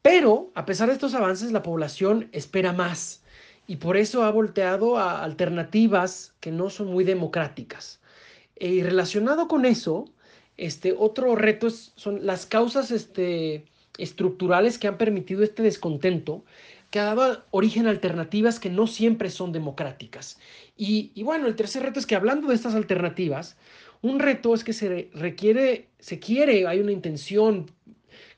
Pero, 0.03 0.51
a 0.55 0.67
pesar 0.67 0.89
de 0.89 0.95
estos 0.95 1.15
avances, 1.15 1.53
la 1.53 1.63
población 1.63 2.29
espera 2.33 2.73
más, 2.73 3.25
y 3.67 3.77
por 3.77 3.97
eso 3.97 4.25
ha 4.25 4.31
volteado 4.31 4.99
a 4.99 5.23
alternativas 5.25 6.35
que 6.41 6.51
no 6.51 6.69
son 6.71 6.89
muy 6.89 7.05
democráticas. 7.05 8.01
Y 8.57 8.83
relacionado 8.83 9.49
con 9.49 9.65
eso, 9.65 10.07
este, 10.57 10.95
otro 10.97 11.35
reto 11.37 11.71
son 11.71 12.25
las 12.25 12.47
causas 12.47 12.91
este, 12.91 13.65
estructurales 13.99 14.79
que 14.79 14.89
han 14.89 14.99
permitido 14.99 15.43
este 15.43 15.63
descontento, 15.63 16.45
que 16.91 17.01
dado 17.01 17.45
origen 17.51 17.87
a 17.87 17.91
alternativas 17.91 18.61
que 18.61 18.71
no 18.71 18.87
siempre 18.87 19.31
son 19.31 19.51
democráticas. 19.53 20.39
Y, 20.77 21.11
y, 21.15 21.23
bueno, 21.25 21.47
el 21.47 21.57
tercer 21.57 21.83
reto 21.83 21.99
es 21.99 22.07
que 22.07 22.15
hablando 22.15 22.49
de 22.49 22.55
estas 22.55 22.75
alternativas, 22.75 23.57
un 24.01 24.21
reto 24.21 24.55
es 24.55 24.63
que 24.63 24.73
se 24.73 25.11
requiere, 25.15 25.89
se 25.99 26.19
quiere, 26.21 26.67
hay 26.67 26.79
una 26.79 26.93
intención 26.93 27.71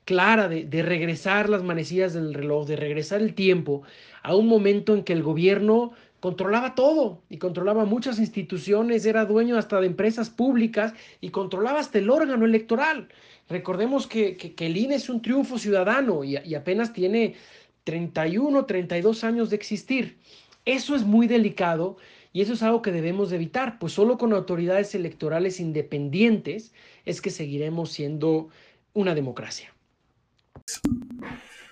clara 0.05 0.47
de, 0.47 0.63
de 0.63 0.81
regresar 0.81 1.49
las 1.49 1.63
manecillas 1.63 2.13
del 2.13 2.33
reloj, 2.33 2.65
de 2.65 2.77
regresar 2.77 3.21
el 3.21 3.35
tiempo 3.35 3.83
a 4.23 4.35
un 4.35 4.47
momento 4.47 4.95
en 4.95 5.03
que 5.03 5.13
el 5.13 5.21
gobierno 5.21 5.91
controlaba 6.19 6.75
todo 6.75 7.21
y 7.29 7.37
controlaba 7.37 7.85
muchas 7.85 8.19
instituciones, 8.19 9.05
era 9.05 9.25
dueño 9.25 9.57
hasta 9.57 9.79
de 9.79 9.87
empresas 9.87 10.29
públicas 10.29 10.93
y 11.21 11.29
controlaba 11.29 11.79
hasta 11.79 11.99
el 11.99 12.09
órgano 12.09 12.45
electoral. 12.45 13.09
Recordemos 13.49 14.07
que, 14.07 14.35
que, 14.35 14.65
el 14.65 14.77
INE 14.77 14.95
es 14.95 15.09
un 15.09 15.21
triunfo 15.21 15.57
ciudadano 15.57 16.23
y, 16.23 16.35
apenas 16.55 16.91
tiene 16.91 17.35
31, 17.83 18.65
32 18.65 19.23
años 19.23 19.49
de 19.49 19.55
existir. 19.55 20.17
Eso 20.65 20.95
es 20.95 21.03
muy 21.03 21.27
delicado 21.27 21.97
y 22.33 22.41
eso 22.41 22.53
es 22.53 22.63
algo 22.63 22.81
que 22.81 22.91
debemos 22.91 23.29
de 23.29 23.37
evitar, 23.37 23.79
pues 23.79 23.93
solo 23.93 24.17
con 24.17 24.33
autoridades 24.33 24.93
electorales 24.95 25.59
independientes 25.59 26.73
es 27.05 27.21
que 27.21 27.29
seguiremos 27.29 27.91
siendo 27.91 28.49
una 28.93 29.15
democracia. 29.15 29.73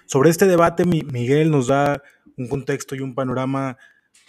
Sobre 0.05 0.29
este 0.29 0.45
debate, 0.45 0.85
Miguel 0.85 1.51
nos 1.51 1.67
da 1.67 2.01
un 2.37 2.47
contexto 2.47 2.95
y 2.95 3.01
un 3.01 3.15
panorama 3.15 3.77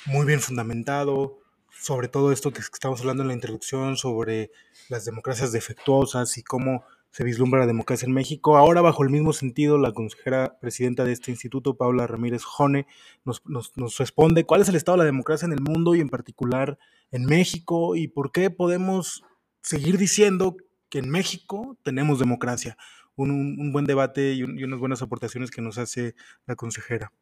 muy 0.07 0.27
bien 0.27 0.41
fundamentado 0.41 1.39
sobre 1.81 2.09
todo 2.09 2.33
esto 2.33 2.53
que 2.53 2.61
estamos 2.61 3.01
hablando 3.01 3.23
en 3.23 3.29
la 3.29 3.35
introducción, 3.35 3.97
sobre 3.97 4.51
las 4.89 5.05
democracias 5.05 5.53
defectuosas 5.53 6.39
y 6.39 6.43
cómo 6.43 6.85
se 7.11 7.25
vislumbra 7.25 7.61
la 7.61 7.67
democracia 7.67 8.07
en 8.07 8.13
México. 8.13 8.57
Ahora, 8.57 8.81
bajo 8.83 9.03
el 9.03 9.11
mismo 9.11 9.33
sentido, 9.33 9.79
la 9.79 9.93
consejera 9.93 10.59
presidenta 10.61 11.05
de 11.05 11.13
este 11.13 11.31
instituto, 11.31 11.77
Paula 11.77 12.07
Ramírez 12.07 12.45
Jone, 12.45 12.87
nos, 13.25 13.43
nos, 13.47 13.99
responde 13.99 14.45
cuál 14.45 14.63
es 14.63 14.69
el 14.69 14.77
estado 14.77 14.97
de 14.97 15.05
la 15.05 15.07
democracia 15.07 15.47
en 15.47 15.53
el 15.53 15.61
mundo 15.61 15.95
y 15.95 16.01
en 16.01 16.09
particular 16.09 16.79
en 17.11 17.25
México 17.25 17.97
y 17.97 18.09
por 18.09 18.33
qué 18.33 18.51
podemos 18.51 19.23
seguir 19.63 19.97
diciendo 19.97 20.57
que 20.91 20.99
en 20.99 21.09
México 21.09 21.79
tenemos 21.83 22.19
democracia. 22.19 22.77
Un, 23.15 23.73
buen 23.73 23.87
debate 23.87 24.35
y, 24.35 24.43
unas 24.43 24.79
buenas 24.79 25.01
aportaciones 25.01 25.51
que 25.51 25.63
nos 25.63 25.79
hace 25.79 26.15
la 26.47 26.55
consejera. 26.55 27.13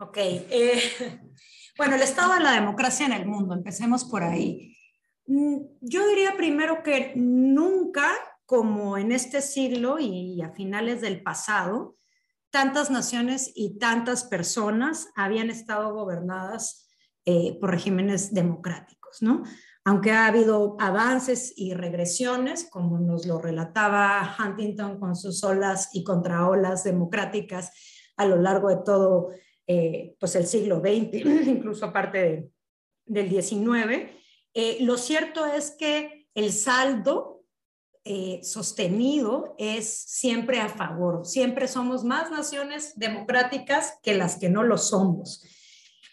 Ok. 0.00 0.16
Eh, 0.16 0.80
bueno, 1.76 1.96
el 1.96 2.02
estado 2.02 2.34
de 2.34 2.40
la 2.40 2.52
democracia 2.52 3.06
en 3.06 3.12
el 3.12 3.26
mundo, 3.26 3.54
empecemos 3.54 4.04
por 4.04 4.22
ahí. 4.22 4.76
Mm, 5.26 5.58
yo 5.80 6.06
diría 6.06 6.36
primero 6.36 6.82
que 6.82 7.12
nunca, 7.16 8.08
como 8.46 8.96
en 8.96 9.10
este 9.12 9.42
siglo 9.42 9.98
y 9.98 10.40
a 10.40 10.50
finales 10.50 11.00
del 11.00 11.22
pasado, 11.22 11.96
tantas 12.50 12.90
naciones 12.90 13.50
y 13.54 13.78
tantas 13.78 14.24
personas 14.24 15.08
habían 15.16 15.50
estado 15.50 15.92
gobernadas 15.92 16.88
eh, 17.24 17.58
por 17.60 17.70
regímenes 17.70 18.32
democráticos, 18.32 19.20
¿no? 19.20 19.42
Aunque 19.84 20.12
ha 20.12 20.26
habido 20.26 20.76
avances 20.78 21.52
y 21.56 21.74
regresiones, 21.74 22.68
como 22.70 22.98
nos 22.98 23.26
lo 23.26 23.38
relataba 23.38 24.36
Huntington 24.38 24.98
con 24.98 25.16
sus 25.16 25.42
olas 25.44 25.90
y 25.92 26.04
contraolas 26.04 26.84
democráticas 26.84 27.72
a 28.16 28.26
lo 28.26 28.36
largo 28.36 28.68
de 28.68 28.78
todo 28.84 29.30
eh, 29.70 30.16
pues 30.18 30.34
el 30.34 30.46
siglo 30.46 30.80
XX, 30.80 31.14
incluso 31.46 31.84
aparte 31.84 32.48
del 33.04 33.28
XIX. 33.28 34.08
Eh, 34.54 34.78
lo 34.80 34.96
cierto 34.96 35.44
es 35.44 35.72
que 35.72 36.26
el 36.34 36.52
saldo 36.52 37.44
eh, 38.04 38.40
sostenido 38.42 39.54
es 39.58 39.86
siempre 39.92 40.58
a 40.58 40.70
favor. 40.70 41.26
Siempre 41.26 41.68
somos 41.68 42.02
más 42.02 42.30
naciones 42.30 42.98
democráticas 42.98 43.98
que 44.02 44.14
las 44.14 44.38
que 44.38 44.48
no 44.48 44.62
lo 44.62 44.78
somos. 44.78 45.44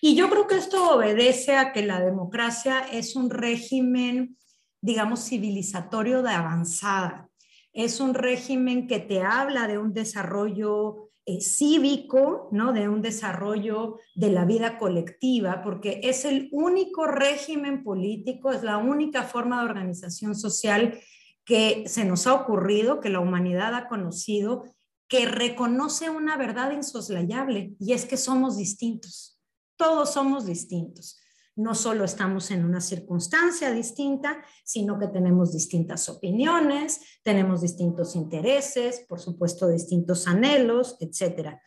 Y 0.01 0.15
yo 0.15 0.29
creo 0.29 0.47
que 0.47 0.57
esto 0.57 0.95
obedece 0.95 1.55
a 1.55 1.71
que 1.71 1.85
la 1.85 2.01
democracia 2.01 2.81
es 2.91 3.15
un 3.15 3.29
régimen, 3.29 4.37
digamos, 4.81 5.29
civilizatorio 5.29 6.21
de 6.21 6.31
avanzada. 6.31 7.29
es 7.71 7.99
un 7.99 8.13
régimen 8.13 8.87
que 8.87 8.99
te 8.99 9.21
habla 9.21 9.67
de 9.67 9.77
un 9.77 9.93
desarrollo 9.93 11.05
eh, 11.25 11.41
cívico, 11.41 12.49
¿no? 12.51 12.71
de 12.73 12.87
un 12.87 13.01
desarrollo 13.01 13.99
de 14.13 14.31
la 14.31 14.45
vida 14.45 14.77
colectiva, 14.77 15.61
porque 15.63 16.01
es 16.03 16.25
el 16.25 16.49
único 16.51 17.07
régimen 17.07 17.83
político, 17.83 18.51
es 18.51 18.63
la 18.63 18.77
única 18.77 19.23
forma 19.23 19.59
de 19.59 19.69
organización 19.69 20.35
social 20.35 20.99
que 21.43 21.83
se 21.87 22.05
nos 22.05 22.27
ha 22.27 22.33
ocurrido, 22.33 22.99
que 22.99 23.09
la 23.09 23.19
humanidad 23.19 23.75
ha 23.75 23.87
conocido, 23.87 24.63
que 25.07 25.25
reconoce 25.25 26.09
una 26.09 26.37
verdad 26.37 26.71
insoslayable, 26.71 27.73
y 27.79 27.93
es 27.93 28.05
que 28.05 28.17
somos 28.17 28.57
distintos, 28.57 29.39
todos 29.77 30.13
somos 30.13 30.45
distintos 30.45 31.19
no 31.55 31.73
solo 31.75 32.03
estamos 32.03 32.51
en 32.51 32.65
una 32.65 32.81
circunstancia 32.81 33.71
distinta, 33.71 34.43
sino 34.63 34.99
que 34.99 35.07
tenemos 35.07 35.53
distintas 35.53 36.09
opiniones, 36.09 37.19
tenemos 37.23 37.61
distintos 37.61 38.15
intereses, 38.15 39.05
por 39.07 39.19
supuesto 39.19 39.67
distintos 39.67 40.27
anhelos, 40.27 40.97
etc. 40.99 41.57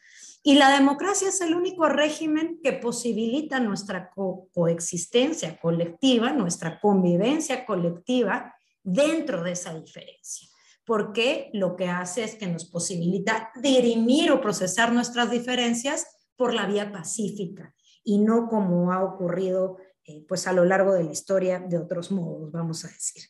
Y 0.42 0.56
la 0.56 0.70
democracia 0.70 1.28
es 1.28 1.40
el 1.40 1.54
único 1.54 1.88
régimen 1.88 2.60
que 2.62 2.72
posibilita 2.72 3.60
nuestra 3.60 4.10
coexistencia 4.52 5.58
colectiva, 5.58 6.32
nuestra 6.32 6.80
convivencia 6.80 7.64
colectiva 7.64 8.54
dentro 8.82 9.42
de 9.42 9.52
esa 9.52 9.74
diferencia 9.74 10.48
porque 10.88 11.50
lo 11.52 11.76
que 11.76 11.86
hace 11.86 12.24
es 12.24 12.36
que 12.36 12.46
nos 12.46 12.64
posibilita 12.64 13.50
dirimir 13.60 14.32
o 14.32 14.40
procesar 14.40 14.90
nuestras 14.90 15.30
diferencias 15.30 16.06
por 16.34 16.54
la 16.54 16.64
vía 16.64 16.90
pacífica, 16.90 17.74
y 18.08 18.16
no 18.16 18.48
como 18.48 18.90
ha 18.90 19.04
ocurrido 19.04 19.76
eh, 20.02 20.24
pues 20.26 20.46
a 20.46 20.54
lo 20.54 20.64
largo 20.64 20.94
de 20.94 21.04
la 21.04 21.12
historia 21.12 21.58
de 21.58 21.76
otros 21.76 22.10
modos, 22.10 22.50
vamos 22.50 22.82
a 22.86 22.88
decir. 22.88 23.24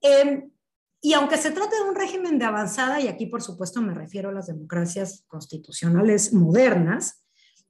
Em, 0.00 0.52
y 1.00 1.14
aunque 1.14 1.36
se 1.36 1.50
trate 1.50 1.74
de 1.74 1.82
un 1.82 1.96
régimen 1.96 2.38
de 2.38 2.44
avanzada, 2.44 3.00
y 3.00 3.08
aquí 3.08 3.26
por 3.26 3.42
supuesto 3.42 3.80
me 3.82 3.92
refiero 3.92 4.28
a 4.28 4.32
las 4.32 4.46
democracias 4.46 5.24
constitucionales 5.26 6.32
modernas, 6.32 7.24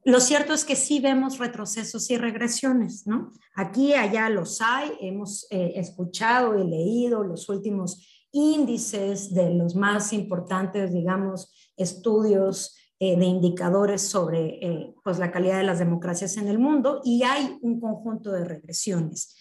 lo 0.05 0.21
cierto 0.21 0.53
es 0.53 0.67
que 0.67 0.77
sí 0.77 1.01
vemos 1.01 1.39
retrocesos 1.39 2.11
y 2.11 2.19
regresiones, 2.19 3.07
¿no? 3.07 3.33
Aquí 3.55 3.95
allá 3.95 4.29
los 4.29 4.61
hay, 4.61 4.93
hemos 5.01 5.47
eh, 5.51 5.73
escuchado 5.77 6.59
y 6.59 6.69
leído 6.69 7.25
los 7.25 7.49
últimos 7.49 8.07
índices 8.33 9.33
de 9.33 9.55
los 9.55 9.75
más 9.75 10.13
importantes, 10.13 10.93
digamos, 10.93 11.55
estudios 11.79 12.78
eh, 13.01 13.17
de 13.17 13.27
indicadores 13.27 14.03
sobre 14.03 14.59
eh, 14.61 14.95
pues 15.05 15.21
la 15.21 15.31
calidad 15.31 15.59
de 15.59 15.63
las 15.63 15.79
democracias 15.79 16.37
en 16.37 16.49
el 16.49 16.59
mundo 16.59 17.01
y 17.05 17.23
hay 17.23 17.57
un 17.63 17.79
conjunto 17.79 18.33
de 18.33 18.45
regresiones. 18.45 19.37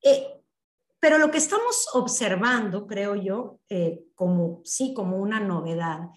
Eh, 0.00 0.24
pero 1.00 1.18
lo 1.18 1.32
que 1.32 1.38
estamos 1.38 1.88
observando, 1.94 2.86
creo 2.86 3.16
yo, 3.16 3.58
como 4.14 4.60
sí, 4.62 4.94
como 4.94 5.16
una 5.16 5.40
novedad, 5.40 6.10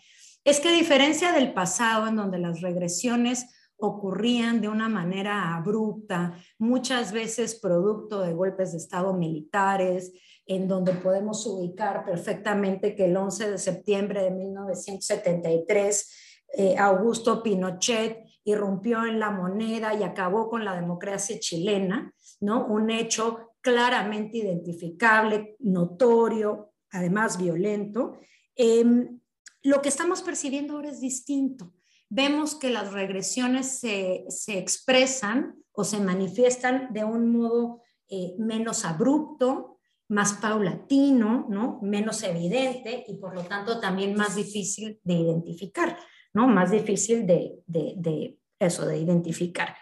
es 0.43 0.59
que 0.59 0.69
a 0.69 0.73
diferencia 0.73 1.31
del 1.31 1.53
pasado, 1.53 2.07
en 2.07 2.17
donde 2.17 2.37
las 2.37 2.61
regresiones 2.61 3.47
ocurrían 3.77 4.61
de 4.61 4.69
una 4.69 4.87
manera 4.87 5.55
abrupta, 5.55 6.37
muchas 6.59 7.11
veces 7.11 7.55
producto 7.55 8.21
de 8.21 8.33
golpes 8.33 8.73
de 8.73 8.77
Estado 8.77 9.11
militares, 9.13 10.13
en 10.45 10.67
donde 10.67 10.93
podemos 10.93 11.47
ubicar 11.47 12.05
perfectamente 12.05 12.95
que 12.95 13.05
el 13.05 13.17
11 13.17 13.49
de 13.49 13.57
septiembre 13.57 14.21
de 14.21 14.29
1973 14.29 16.24
eh, 16.53 16.77
Augusto 16.77 17.41
Pinochet 17.43 18.25
irrumpió 18.43 19.05
en 19.05 19.19
la 19.19 19.31
moneda 19.31 19.93
y 19.93 20.03
acabó 20.03 20.49
con 20.49 20.63
la 20.63 20.75
democracia 20.75 21.39
chilena, 21.39 22.13
¿no? 22.39 22.65
Un 22.67 22.91
hecho 22.91 23.53
claramente 23.61 24.37
identificable, 24.37 25.55
notorio, 25.59 26.73
además 26.91 27.37
violento. 27.37 28.17
Em, 28.55 29.19
lo 29.63 29.81
que 29.81 29.89
estamos 29.89 30.21
percibiendo 30.21 30.75
ahora 30.75 30.89
es 30.89 31.01
distinto. 31.01 31.73
Vemos 32.07 32.53
que 32.53 32.69
las 32.69 32.93
regresiones 32.93 33.79
se, 33.79 34.25
expresan 34.47 35.55
o 35.71 35.83
se 35.83 35.99
manifiestan 35.99 36.93
de 36.93 37.03
un 37.03 37.31
modo 37.35 37.81
eh, 38.07 38.35
menos 38.37 38.85
abrupto, 38.85 39.79
más 40.07 40.33
paulatino, 40.33 41.47
¿no? 41.49 41.79
menos 41.81 42.21
evidente 42.21 43.03
y 43.07 43.15
por 43.17 43.33
lo 43.33 43.41
tanto 43.41 43.79
también 43.79 44.13
más 44.13 44.35
difícil 44.35 44.99
de 45.03 45.13
identificar. 45.15 45.97
¿No? 46.35 46.47
Más 46.47 46.69
difícil 46.69 47.25
de, 47.25 48.37
eso, 48.59 48.85
de 48.85 48.97
identificar. 48.99 49.75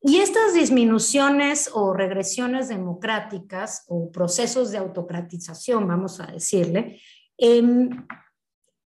Y 0.00 0.18
estas 0.18 0.54
disminuciones 0.54 1.70
o 1.74 1.92
regresiones 1.92 2.68
democráticas 2.68 3.84
o 3.88 4.12
procesos 4.12 4.70
de 4.70 4.78
autocratización, 4.78 5.88
vamos 5.88 6.20
a 6.20 6.26
decirle, 6.26 7.00
em, 7.36 7.90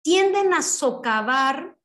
tienden 0.02 0.54
a 0.54 0.62
socavar 0.62 1.76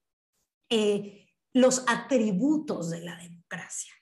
eh, 0.70 1.28
los 1.54 1.84
atributos 1.88 2.90
de 2.90 3.02
la 3.02 3.18
democracia. 3.18 3.94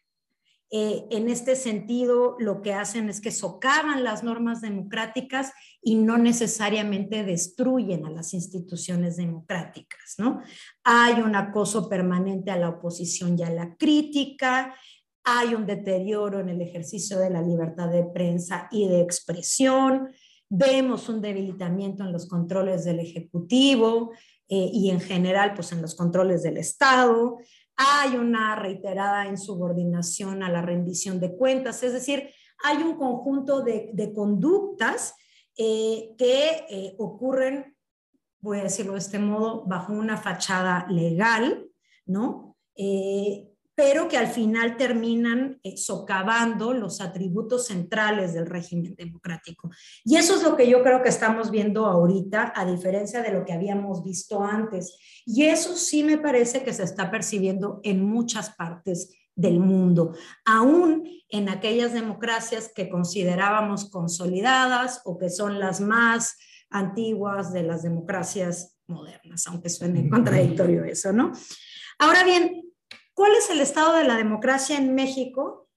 Eh, 0.78 1.08
en 1.10 1.30
este 1.30 1.56
sentido, 1.56 2.36
lo 2.38 2.62
que 2.62 2.74
hacen 2.74 3.08
es 3.08 3.22
que 3.22 3.32
socavan 3.32 4.04
las 4.04 4.26
normas 4.26 4.60
democráticas 4.60 5.54
y 5.82 5.96
no 5.96 6.18
necesariamente 6.18 7.24
destruyen 7.24 8.06
a 8.06 8.10
las 8.10 8.34
instituciones 8.34 9.16
democráticas, 9.16 10.16
¿no? 10.18 10.42
Hay 10.84 11.22
un 11.22 11.34
acoso 11.34 11.88
permanente 11.88 12.52
a 12.52 12.58
la 12.58 12.68
oposición 12.68 13.40
y 13.40 13.44
a 13.44 13.52
la 13.52 13.78
crítica, 13.78 14.76
hay 15.24 15.56
un 15.56 15.66
deterioro 15.66 16.42
en 16.42 16.50
el 16.50 16.62
ejercicio 16.62 17.20
de 17.20 17.30
la 17.30 17.42
libertad 17.42 17.88
de 17.88 18.04
prensa 18.04 18.68
y 18.70 18.90
de 18.90 19.00
expresión, 19.00 20.10
vemos 20.50 21.08
un 21.08 21.22
debilitamiento 21.22 22.04
en 22.04 22.12
los 22.12 22.28
controles 22.28 22.84
del 22.84 23.00
Ejecutivo 23.00 24.12
eh, 24.50 24.72
y 24.74 24.90
en 24.90 25.00
general, 25.00 25.54
pues 25.54 25.72
en 25.72 25.82
los 25.82 25.96
controles 25.96 26.44
del 26.44 26.58
Estado, 26.58 27.38
hay 27.78 28.16
una 28.16 28.56
reiterada 28.56 29.28
insubordinación 29.28 30.44
a 30.44 30.50
la 30.50 30.62
rendición 30.62 31.20
de 31.20 31.36
cuentas, 31.36 31.84
es 31.84 31.94
decir, 31.94 32.30
hay 32.64 32.78
un 32.78 32.96
conjunto 32.96 33.62
de, 33.62 34.12
conductas 34.16 35.16
eh, 35.58 36.14
que 36.18 36.66
eh, 36.70 36.96
ocurren, 36.98 37.76
voy 38.40 38.60
a 38.60 38.64
decirlo 38.64 38.94
de 38.94 39.00
este 39.00 39.20
modo, 39.20 39.66
bajo 39.66 39.94
una 39.94 40.18
fachada 40.18 40.86
legal, 40.90 41.68
¿no? 42.06 42.56
Eh, 42.76 43.55
pero 43.76 44.08
que 44.08 44.18
al 44.18 44.28
final 44.28 44.78
terminan 44.78 45.60
eh, 45.64 45.76
socavando 45.78 46.74
los 46.74 47.02
atributos 47.02 47.68
centrales 47.68 48.34
del 48.34 48.46
régimen 48.46 48.96
democrático. 48.96 49.70
Y 50.06 50.16
eso 50.16 50.36
es 50.36 50.44
lo 50.44 50.56
que 50.56 50.70
yo 50.70 50.82
creo 50.82 51.04
que 51.04 51.10
estamos 51.10 51.52
viendo 51.52 51.86
ahorita, 51.86 52.54
a 52.56 52.66
diferencia 52.66 53.22
de 53.22 53.34
lo 53.34 53.44
que 53.46 53.54
habíamos 53.54 54.04
visto 54.04 54.42
antes. 54.42 54.98
Y 55.26 55.44
eso 55.44 55.76
sí 55.76 56.04
me 56.04 56.18
parece 56.18 56.64
que 56.64 56.74
se 56.74 56.84
está 56.84 57.12
percibiendo 57.12 57.82
en 57.84 58.04
muchas 58.04 58.52
partes 58.52 59.12
del 59.36 59.60
mundo, 59.60 60.16
aún 60.46 61.10
en 61.28 61.50
aquellas 61.50 61.92
democracias 61.92 62.72
que 62.74 62.90
considerábamos 62.90 63.90
consolidadas 63.90 65.02
o 65.04 65.18
que 65.18 65.30
son 65.30 65.60
las 65.60 65.82
más 65.82 66.38
antiguas 66.70 67.52
de 67.52 67.64
las 67.64 67.84
democracias 67.84 68.78
modernas, 68.88 69.46
aunque 69.48 69.70
suene 69.70 70.10
contradictorio 70.10 70.86
eso, 70.86 71.12
¿no? 71.12 71.34
Ahora 72.00 72.24
bien, 72.24 72.55
¿Cuál 73.16 73.32
es 73.34 73.50
el 73.50 73.62
estado 73.62 73.96
de 73.96 74.04
la 74.04 74.18
democracia 74.18 74.78
en 74.78 74.94
México? 74.94 75.70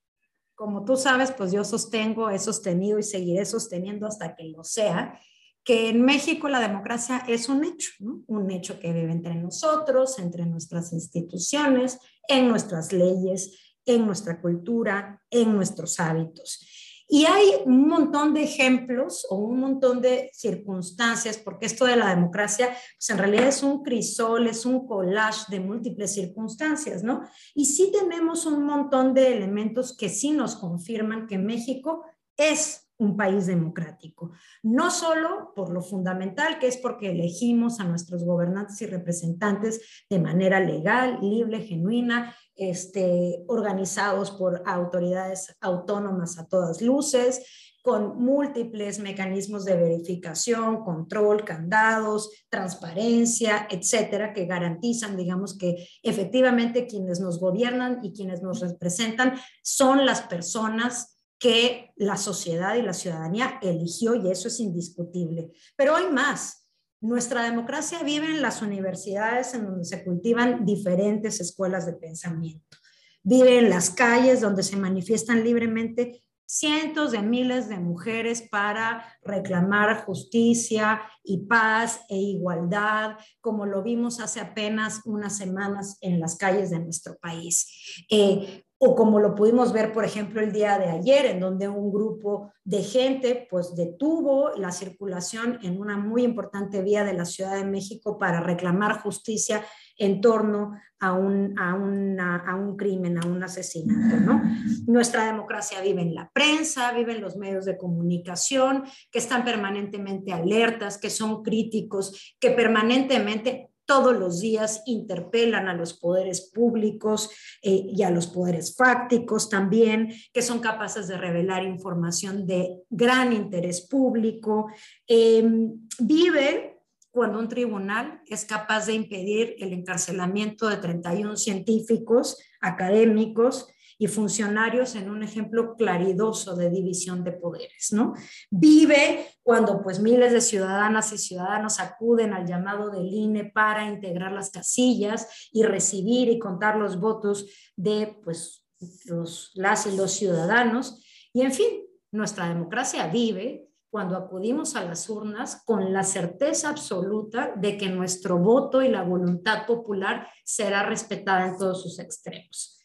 Como 0.57 0.85
tú 0.85 0.96
sabes, 0.96 1.31
pues 1.31 1.53
yo 1.53 1.62
sostengo, 1.62 2.31
he 2.31 2.38
sostenido 2.40 2.98
y 2.98 3.05
seguiré 3.05 3.44
sosteniendo 3.44 4.09
hasta 4.09 4.35
que 4.35 4.42
lo 4.42 4.64
sea, 4.64 5.20
que 5.62 5.88
en 5.88 6.05
México 6.05 6.48
la 6.48 6.59
democracia 6.59 7.22
es 7.29 7.48
un 7.48 7.64
hecho, 7.64 7.92
un 8.27 8.51
hecho 8.51 8.81
que 8.81 8.92
vive 8.92 9.12
entre 9.12 9.37
nosotros, 9.37 10.18
entre 10.18 10.46
nuestras 10.46 10.92
instituciones, 10.92 12.01
en 12.27 12.48
nuestras 12.48 12.92
leyes, 12.92 13.77
en 13.87 14.05
nuestra 14.05 14.40
cultura, 14.40 15.22
en 15.31 15.55
nuestros 15.55 16.01
hábitos. 16.01 16.66
Y 17.11 17.25
hay 17.25 17.62
un 17.64 17.88
montón 17.88 18.35
de 18.35 18.42
ejemplos 18.42 19.27
o 19.31 19.37
un 19.37 19.61
montón 19.61 20.03
de 20.03 20.31
circunstancias, 20.35 21.38
porque 21.38 21.64
esto 21.64 21.87
de 21.87 21.97
la 21.97 22.11
democracia, 22.11 22.68
pues 22.68 23.09
en 23.09 23.18
realidad 23.18 23.49
es 23.49 23.62
un 23.62 23.83
crisol, 23.83 24.47
es 24.47 24.66
un 24.66 24.87
collage 24.87 25.47
de 25.49 25.61
múltiples 25.61 26.12
circunstancias, 26.12 27.03
¿no? 27.03 27.23
Y 27.55 27.64
sí 27.64 27.90
tenemos 27.90 28.44
un 28.44 28.64
montón 28.64 29.14
de 29.14 29.33
elementos 29.33 29.97
que 29.97 30.11
sí 30.11 30.33
nos 30.33 30.57
confirman 30.57 31.27
que 31.27 31.38
México 31.38 32.05
es 32.37 32.88
un 32.99 33.17
país 33.17 33.47
democrático. 33.47 34.33
No 34.63 34.91
solo 34.91 35.53
por 35.55 35.71
lo 35.71 35.83
fundamental, 35.83 36.59
que 36.59 36.67
es 36.67 36.77
porque 36.77 37.11
elegimos 37.11 37.81
a 37.81 37.85
nuestros 37.85 38.25
gobernantes 38.25 38.81
y 38.83 38.87
representantes 38.87 39.81
de 40.11 40.19
manera 40.19 40.61
legal, 40.61 41.19
libre, 41.23 41.61
genuina, 41.61 42.35
este, 42.57 43.45
organizados 43.47 44.33
por 44.33 44.63
autoridades 44.67 45.57
autónomas 45.61 46.39
a 46.39 46.47
todas 46.47 46.83
luces, 46.83 47.45
con 47.83 48.23
múltiples 48.23 48.99
mecanismos 48.99 49.65
de 49.65 49.77
verificación, 49.77 50.85
control, 50.85 51.45
candados, 51.45 52.31
transparencia, 52.51 53.67
etcétera, 53.71 54.33
que 54.35 54.47
garantizan, 54.47 55.17
digamos, 55.17 55.57
que 55.57 55.89
efectivamente 56.03 56.87
quienes 56.87 57.21
nos 57.21 57.39
gobiernan 57.41 58.01
y 58.03 58.13
quienes 58.13 58.43
nos 58.43 58.61
representan 58.61 59.39
son 59.63 60.05
las 60.05 60.23
personas 60.23 61.18
que 61.38 61.92
la 61.96 62.16
sociedad 62.16 62.74
y 62.74 62.83
la 62.83 62.92
ciudadanía 62.92 63.59
eligió 63.62 64.14
y 64.14 64.31
eso 64.31 64.48
es 64.48 64.61
indiscutible. 64.61 65.51
Pero 65.77 65.96
hay 65.96 66.11
más. 66.11 66.68
Nuestra 67.01 67.44
democracia 67.44 68.03
vive 68.03 68.27
en 68.27 68.42
las 68.42 68.61
universidades 68.61 69.55
en 69.55 69.64
donde 69.64 69.85
se 69.85 70.05
cultivan 70.05 70.64
diferentes 70.64 71.40
escuelas 71.40 71.87
de 71.87 71.92
pensamiento. 71.92 72.77
Vive 73.22 73.59
en 73.59 73.70
las 73.70 73.90
calles 73.90 74.40
donde 74.40 74.64
se 74.64 74.77
manifiestan 74.77 75.44
libremente 75.44 76.22
cientos 76.48 77.12
de 77.12 77.20
miles 77.20 77.68
de 77.68 77.79
mujeres 77.79 78.42
para 78.51 79.05
reclamar 79.22 80.05
justicia 80.07 81.03
y 81.22 81.46
paz 81.46 82.01
e 82.09 82.16
igualdad, 82.16 83.16
como 83.40 83.66
lo 83.66 83.83
vimos 83.83 84.18
hace 84.18 84.40
apenas 84.40 85.03
unas 85.05 85.37
semanas 85.37 85.98
en 86.01 86.18
las 86.18 86.37
calles 86.37 86.70
de 86.70 86.81
nuestro 86.81 87.18
país. 87.18 88.07
Eh, 88.11 88.64
o 88.81 88.95
como 88.95 89.19
lo 89.19 89.35
pudimos 89.35 89.73
ver, 89.73 89.93
por 89.93 90.05
ejemplo, 90.05 90.41
el 90.41 90.53
día 90.53 90.79
de 90.79 90.88
ayer, 90.88 91.27
en 91.27 91.41
donde 91.41 91.69
un 91.69 91.91
grupo 91.93 92.53
de 92.62 92.83
gente 92.83 93.49
pues 93.51 93.75
detuvo 93.75 94.51
la 94.57 94.71
circulación 94.71 95.59
en 95.62 95.81
una 95.81 95.97
muy 95.97 96.23
importante 96.23 96.81
vía 96.83 97.03
de 97.03 97.12
la 97.12 97.25
Ciudad 97.25 97.57
de 97.57 97.64
México 97.64 98.19
para 98.19 98.41
reclamar 98.41 99.01
justicia 99.01 99.64
en 99.97 100.21
torno 100.21 100.77
a 101.01 101.12
un, 101.12 101.59
a, 101.59 101.73
a 101.73 102.55
un 102.55 102.77
crimen, 102.77 103.19
a 103.19 103.27
un 103.27 103.43
asesinato. 103.43 104.17
¿no? 104.21 104.43
Nuestra 104.87 105.27
democracia 105.27 105.81
vive 105.81 106.03
en 106.03 106.14
la 106.14 106.31
prensa, 106.33 106.93
vive 106.93 107.17
en 107.17 107.21
los 107.21 107.37
medios 107.37 107.64
de 107.64 107.77
comunicación, 107.77 108.85
que 109.11 109.19
están 109.19 109.45
permanentemente 109.45 110.33
alertas, 110.33 110.99
que 110.99 111.11
son 111.11 111.43
críticos, 111.43 112.37
que 112.38 112.53
permanentemente 112.53 113.71
todos 113.88 114.14
los 114.14 114.40
días 114.40 114.83
interpelan 114.85 115.66
a 115.66 115.72
los 115.72 115.94
poderes 115.94 116.51
públicos 116.53 117.31
eh, 117.62 117.87
y 117.88 118.03
a 118.03 118.11
los 118.11 118.27
poderes 118.27 118.77
fácticos 118.77 119.48
también, 119.48 120.12
que 120.31 120.42
son 120.42 120.61
capaces 120.61 121.09
de 121.09 121.16
revelar 121.16 121.64
información 121.64 122.46
de 122.46 122.83
gran 122.90 123.33
interés 123.33 123.88
público. 123.88 124.70
Em, 125.07 125.88
vive 125.98 126.83
cuando 127.11 127.38
un 127.38 127.48
tribunal 127.48 128.20
es 128.27 128.44
capaz 128.44 128.85
de 128.85 128.92
impedir 128.92 129.57
el 129.59 129.72
encarcelamiento 129.72 130.68
de 130.68 130.77
31 130.77 131.37
científicos 131.38 132.37
académicos 132.61 133.68
y 133.99 134.07
funcionarios 134.07 134.95
en 134.95 135.11
un 135.11 135.23
ejemplo 135.23 135.75
claridoso 135.77 136.55
de 136.55 136.71
división 136.71 137.25
de 137.25 137.33
poderes, 137.33 137.93
¿no? 137.93 138.15
Vive 138.51 139.27
cuando 139.43 139.83
pues 139.83 139.99
miles 139.99 140.33
de 140.33 140.41
ciudadanas 140.41 141.13
y 141.13 141.19
ciudadanos 141.19 141.81
acuden 141.81 142.33
al 142.33 142.47
llamado 142.47 142.91
del 142.91 143.13
INE 143.13 143.47
para 143.47 143.87
integrar 143.87 144.33
las 144.33 144.51
casillas 144.51 145.49
y 145.53 145.65
recibir 145.65 146.29
y 146.29 146.39
contar 146.39 146.77
los 146.77 147.01
votos 147.01 147.47
de 147.77 148.19
pues 148.23 148.65
los, 149.07 149.51
las 149.55 149.87
y 149.87 149.97
los 149.97 150.13
ciudadanos. 150.13 151.03
Y 151.33 151.43
en 151.43 151.53
fin, 151.53 151.85
nuestra 152.13 152.49
democracia 152.49 153.09
vive 153.09 153.69
cuando 153.91 154.17
acudimos 154.17 154.77
a 154.77 154.85
las 154.85 155.09
urnas 155.09 155.63
con 155.65 155.93
la 155.93 156.05
certeza 156.05 156.69
absoluta 156.69 157.53
de 157.57 157.77
que 157.77 157.89
nuestro 157.89 158.39
voto 158.39 158.83
y 158.83 158.89
la 158.89 159.03
voluntad 159.03 159.67
popular 159.67 160.29
será 160.45 160.85
respetada 160.85 161.49
en 161.49 161.59
todos 161.59 161.83
sus 161.83 161.99
extremos. 161.99 162.78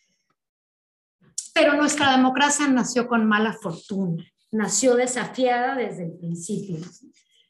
Pero 1.54 1.76
nuestra 1.76 2.12
democracia 2.16 2.68
nació 2.68 3.08
con 3.08 3.26
mala 3.26 3.54
fortuna, 3.54 4.26
nació 4.52 4.96
desafiada 4.96 5.76
desde 5.76 6.06
el 6.06 6.14
principio. 6.14 6.78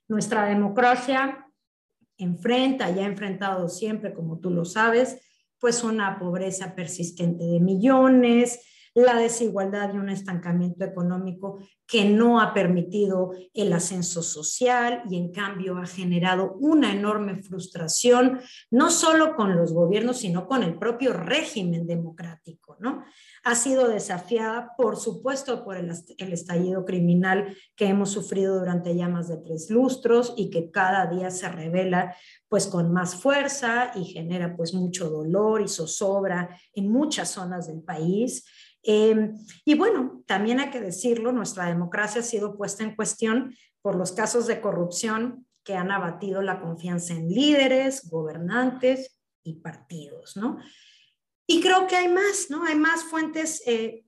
Nuestra 0.08 0.46
democracia 0.46 1.48
enfrenta 2.18 2.92
y 2.92 3.00
ha 3.00 3.06
enfrentado 3.06 3.70
siempre, 3.70 4.14
como 4.14 4.40
tú 4.40 4.50
lo 4.50 4.66
sabes, 4.66 5.20
pues 5.60 5.84
una 5.84 6.20
pobreza 6.20 6.76
persistente 6.76 7.46
de 7.46 7.60
millones, 7.60 8.60
la 8.96 9.16
desigualdad 9.16 9.94
y 9.94 9.98
un 9.98 10.10
estancamiento 10.10 10.86
económico 10.86 11.60
que 11.88 12.06
no 12.06 12.40
ha 12.40 12.54
permitido 12.54 13.32
el 13.54 13.74
ascenso 13.74 14.22
social 14.22 15.04
y 15.10 15.18
en 15.18 15.32
cambio 15.32 15.78
ha 15.78 15.86
generado 15.86 16.54
una 16.60 16.94
enorme 16.94 17.42
frustración, 17.42 18.40
no 18.72 18.92
solo 18.92 19.36
con 19.36 19.56
los 19.56 19.74
gobiernos, 19.74 20.18
sino 20.18 20.48
con 20.48 20.64
el 20.64 20.78
propio 20.78 21.14
régimen 21.14 21.88
democrático, 21.88 22.78
¿no? 22.80 23.04
Ha 23.44 23.56
sido 23.56 23.88
desafiada, 23.90 24.72
por 24.78 24.98
supuesto, 24.98 25.64
por 25.64 25.76
el, 25.76 25.92
estallido 26.18 26.86
criminal 26.86 27.56
que 27.76 27.88
hemos 27.88 28.12
sufrido 28.12 28.60
durante 28.60 28.96
ya 28.96 29.10
más 29.10 29.28
de 29.28 29.38
tres 29.38 29.70
lustros 29.70 30.34
y 30.38 30.50
que 30.50 30.72
cada 30.72 31.08
día 31.08 31.30
se 31.30 31.50
revela 31.50 32.16
pues 32.48 32.68
con 32.68 32.94
más 32.94 33.16
fuerza 33.16 33.92
y 33.96 34.06
genera 34.06 34.56
pues 34.56 34.74
mucho 34.74 35.10
dolor 35.10 35.62
y 35.62 35.68
zozobra 35.68 36.58
en 36.74 36.92
muchas 36.92 37.30
zonas 37.30 37.68
del 37.68 37.82
país. 37.82 38.46
Em, 38.84 39.38
y 39.64 39.76
bueno, 39.76 40.24
también 40.28 40.60
hay 40.60 40.70
que 40.70 40.82
decirlo, 40.82 41.32
nuestra 41.32 41.68
democracia 41.68 42.22
ha 42.22 42.24
sido 42.24 42.58
puesta 42.58 42.84
en 42.84 42.96
cuestión 42.96 43.56
por 43.82 43.96
los 43.96 44.12
casos 44.12 44.46
de 44.46 44.62
corrupción 44.62 45.48
que 45.64 45.76
han 45.76 45.92
abatido 45.92 46.42
la 46.42 46.60
confianza 46.60 47.14
en 47.14 47.30
líderes, 47.30 48.10
gobernantes 48.10 49.20
y 49.44 49.56
partidos, 49.56 50.36
¿no? 50.36 50.60
Y 51.48 51.62
creo 51.62 51.88
que 51.88 51.96
hay 51.96 52.10
más, 52.10 52.48
¿no? 52.50 52.66
Hay 52.66 52.76
más 52.76 53.04
fuentes 53.04 53.64
eh, 53.66 54.06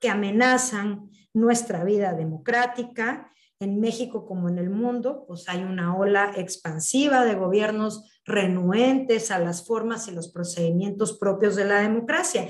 que 0.00 0.08
amenazan 0.08 1.10
nuestra 1.32 1.84
vida 1.84 2.12
democrática. 2.12 3.32
En 3.60 3.80
México 3.80 4.24
como 4.24 4.48
en 4.48 4.58
el 4.58 4.70
mundo, 4.70 5.24
pues 5.26 5.48
hay 5.48 5.64
una 5.64 5.96
ola 5.96 6.32
expansiva 6.36 7.24
de 7.24 7.34
gobiernos 7.34 8.08
renuentes 8.24 9.32
a 9.32 9.40
las 9.40 9.66
formas 9.66 10.06
y 10.06 10.12
los 10.12 10.30
procedimientos 10.30 11.18
propios 11.18 11.56
de 11.56 11.64
la 11.64 11.80
democracia. 11.80 12.48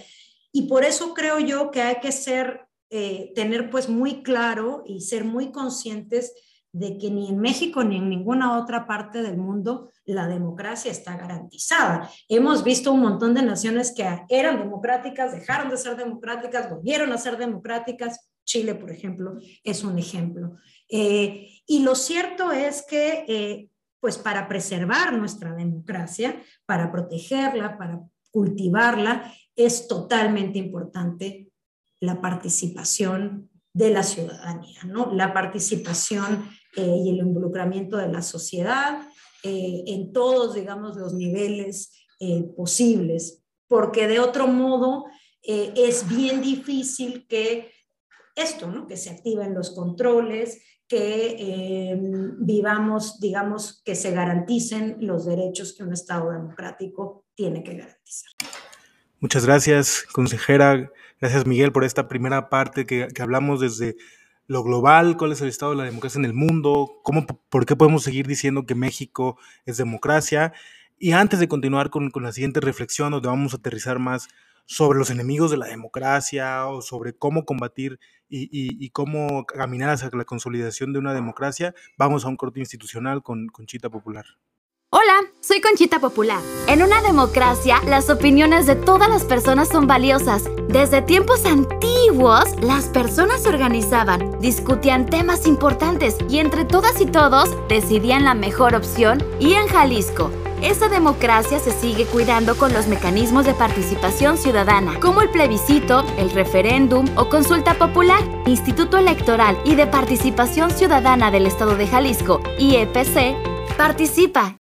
Y 0.52 0.62
por 0.62 0.84
eso 0.84 1.14
creo 1.14 1.38
yo 1.38 1.70
que 1.70 1.82
hay 1.82 2.00
que 2.00 2.12
ser, 2.12 2.66
eh, 2.90 3.32
tener 3.34 3.70
pues 3.70 3.88
muy 3.88 4.22
claro 4.22 4.82
y 4.86 5.00
ser 5.00 5.24
muy 5.24 5.52
conscientes 5.52 6.32
de 6.72 6.98
que 6.98 7.10
ni 7.10 7.28
en 7.28 7.38
México 7.38 7.82
ni 7.82 7.96
en 7.96 8.08
ninguna 8.08 8.58
otra 8.58 8.86
parte 8.86 9.22
del 9.22 9.36
mundo 9.36 9.90
la 10.04 10.26
democracia 10.26 10.90
está 10.90 11.16
garantizada. 11.16 12.10
Hemos 12.28 12.64
visto 12.64 12.92
un 12.92 13.00
montón 13.00 13.34
de 13.34 13.42
naciones 13.42 13.92
que 13.94 14.06
eran 14.28 14.58
democráticas, 14.58 15.32
dejaron 15.32 15.70
de 15.70 15.76
ser 15.76 15.96
democráticas, 15.96 16.70
volvieron 16.70 17.12
a 17.12 17.18
ser 17.18 17.36
democráticas. 17.36 18.30
Chile, 18.44 18.74
por 18.74 18.90
ejemplo, 18.90 19.34
es 19.62 19.84
un 19.84 19.98
ejemplo. 19.98 20.56
Eh, 20.88 21.48
y 21.66 21.80
lo 21.80 21.94
cierto 21.94 22.50
es 22.50 22.84
que, 22.88 23.24
eh, 23.28 23.68
pues 24.00 24.16
para 24.16 24.48
preservar 24.48 25.12
nuestra 25.12 25.52
democracia, 25.52 26.42
para 26.64 26.90
protegerla, 26.90 27.76
para 27.76 28.00
cultivarla, 28.30 29.34
es 29.58 29.88
totalmente 29.88 30.58
importante 30.58 31.50
la 32.00 32.20
participación 32.20 33.50
de 33.74 33.90
la 33.90 34.04
ciudadanía, 34.04 34.84
¿no? 34.84 35.12
La 35.12 35.34
participación 35.34 36.48
eh, 36.76 36.96
y 37.04 37.10
el 37.10 37.18
involucramiento 37.18 37.96
de 37.96 38.08
la 38.08 38.22
sociedad 38.22 39.02
eh, 39.42 39.82
en 39.86 40.12
todos, 40.12 40.54
digamos, 40.54 40.96
los 40.96 41.12
niveles 41.12 41.92
eh, 42.20 42.44
posibles, 42.56 43.42
porque 43.66 44.06
de 44.06 44.20
otro 44.20 44.46
modo 44.46 45.06
es 45.40 46.06
bien 46.08 46.42
difícil 46.42 47.26
que 47.26 47.70
esto, 48.34 48.66
¿no? 48.70 48.86
Que 48.86 48.98
se 48.98 49.08
activen 49.08 49.54
los 49.54 49.70
controles, 49.70 50.62
que 50.86 51.96
vivamos, 52.38 53.18
digamos, 53.18 53.80
que 53.82 53.94
se 53.94 54.10
garanticen 54.10 54.98
los 55.00 55.24
derechos 55.24 55.74
que 55.74 55.84
un 55.84 55.94
Estado 55.94 56.32
democrático 56.32 57.24
tiene 57.34 57.62
que 57.62 57.76
garantizar. 57.76 58.30
Muchas 59.20 59.44
gracias, 59.44 60.06
consejera. 60.12 60.92
Gracias, 61.20 61.44
Miguel, 61.44 61.72
por 61.72 61.82
esta 61.82 62.06
primera 62.06 62.48
parte 62.48 62.86
que, 62.86 63.08
hablamos 63.20 63.58
desde 63.58 63.96
lo 64.46 64.62
global, 64.62 65.16
cuál 65.16 65.32
es 65.32 65.40
el 65.40 65.48
estado 65.48 65.72
de 65.72 65.78
la 65.78 65.84
democracia 65.84 66.20
en 66.20 66.24
el 66.24 66.34
mundo, 66.34 67.00
cómo, 67.02 67.26
por 67.26 67.66
qué 67.66 67.74
podemos 67.74 68.04
seguir 68.04 68.28
diciendo 68.28 68.64
que 68.64 68.76
México 68.76 69.36
es 69.66 69.76
democracia. 69.76 70.52
Y 71.00 71.12
antes 71.12 71.40
de 71.40 71.48
continuar 71.48 71.90
con, 71.90 72.12
la 72.14 72.30
siguiente 72.30 72.60
reflexión, 72.60 73.10
donde 73.10 73.28
vamos 73.28 73.54
a 73.54 73.56
aterrizar 73.56 73.98
más 73.98 74.28
sobre 74.66 75.00
los 75.00 75.10
enemigos 75.10 75.50
de 75.50 75.56
la 75.56 75.66
democracia 75.66 76.68
o 76.68 76.80
sobre 76.80 77.12
cómo 77.12 77.44
combatir 77.44 77.98
y, 78.28 78.90
cómo 78.90 79.46
caminar 79.46 79.90
hacia 79.90 80.10
la 80.12 80.24
consolidación 80.26 80.92
de 80.92 81.00
una 81.00 81.12
democracia, 81.12 81.74
vamos 81.96 82.24
a 82.24 82.28
un 82.28 82.36
corte 82.36 82.60
institucional 82.60 83.24
con 83.24 83.48
Conchita 83.48 83.90
Popular. 83.90 84.26
Hola, 84.90 85.30
soy 85.42 85.60
Conchita 85.60 86.00
Popular. 86.00 86.40
En 86.66 86.82
una 86.82 87.02
democracia, 87.02 87.78
las 87.86 88.08
opiniones 88.08 88.64
de 88.64 88.74
todas 88.74 89.10
las 89.10 89.22
personas 89.22 89.68
son 89.68 89.86
valiosas. 89.86 90.44
Desde 90.66 91.02
tiempos 91.02 91.44
antiguos, 91.44 92.44
las 92.62 92.86
personas 92.86 93.42
se 93.42 93.50
organizaban, 93.50 94.40
discutían 94.40 95.04
temas 95.04 95.46
importantes 95.46 96.16
y 96.30 96.38
entre 96.38 96.64
todas 96.64 97.02
y 97.02 97.04
todos 97.04 97.50
decidían 97.68 98.24
la 98.24 98.32
mejor 98.32 98.74
opción 98.74 99.22
y 99.38 99.52
en 99.52 99.66
Jalisco. 99.66 100.30
Esa 100.62 100.88
democracia 100.88 101.58
se 101.58 101.72
sigue 101.72 102.06
cuidando 102.06 102.56
con 102.56 102.72
los 102.72 102.86
mecanismos 102.86 103.44
de 103.44 103.52
participación 103.52 104.38
ciudadana, 104.38 104.98
como 105.00 105.20
el 105.20 105.28
plebiscito, 105.28 106.02
el 106.16 106.30
referéndum 106.30 107.04
o 107.14 107.28
consulta 107.28 107.74
popular. 107.74 108.22
Instituto 108.46 108.96
Electoral 108.96 109.58
y 109.66 109.74
de 109.74 109.86
Participación 109.86 110.70
Ciudadana 110.70 111.30
del 111.30 111.44
Estado 111.44 111.76
de 111.76 111.86
Jalisco, 111.86 112.40
IEPC, 112.58 113.36
participa 113.76 114.56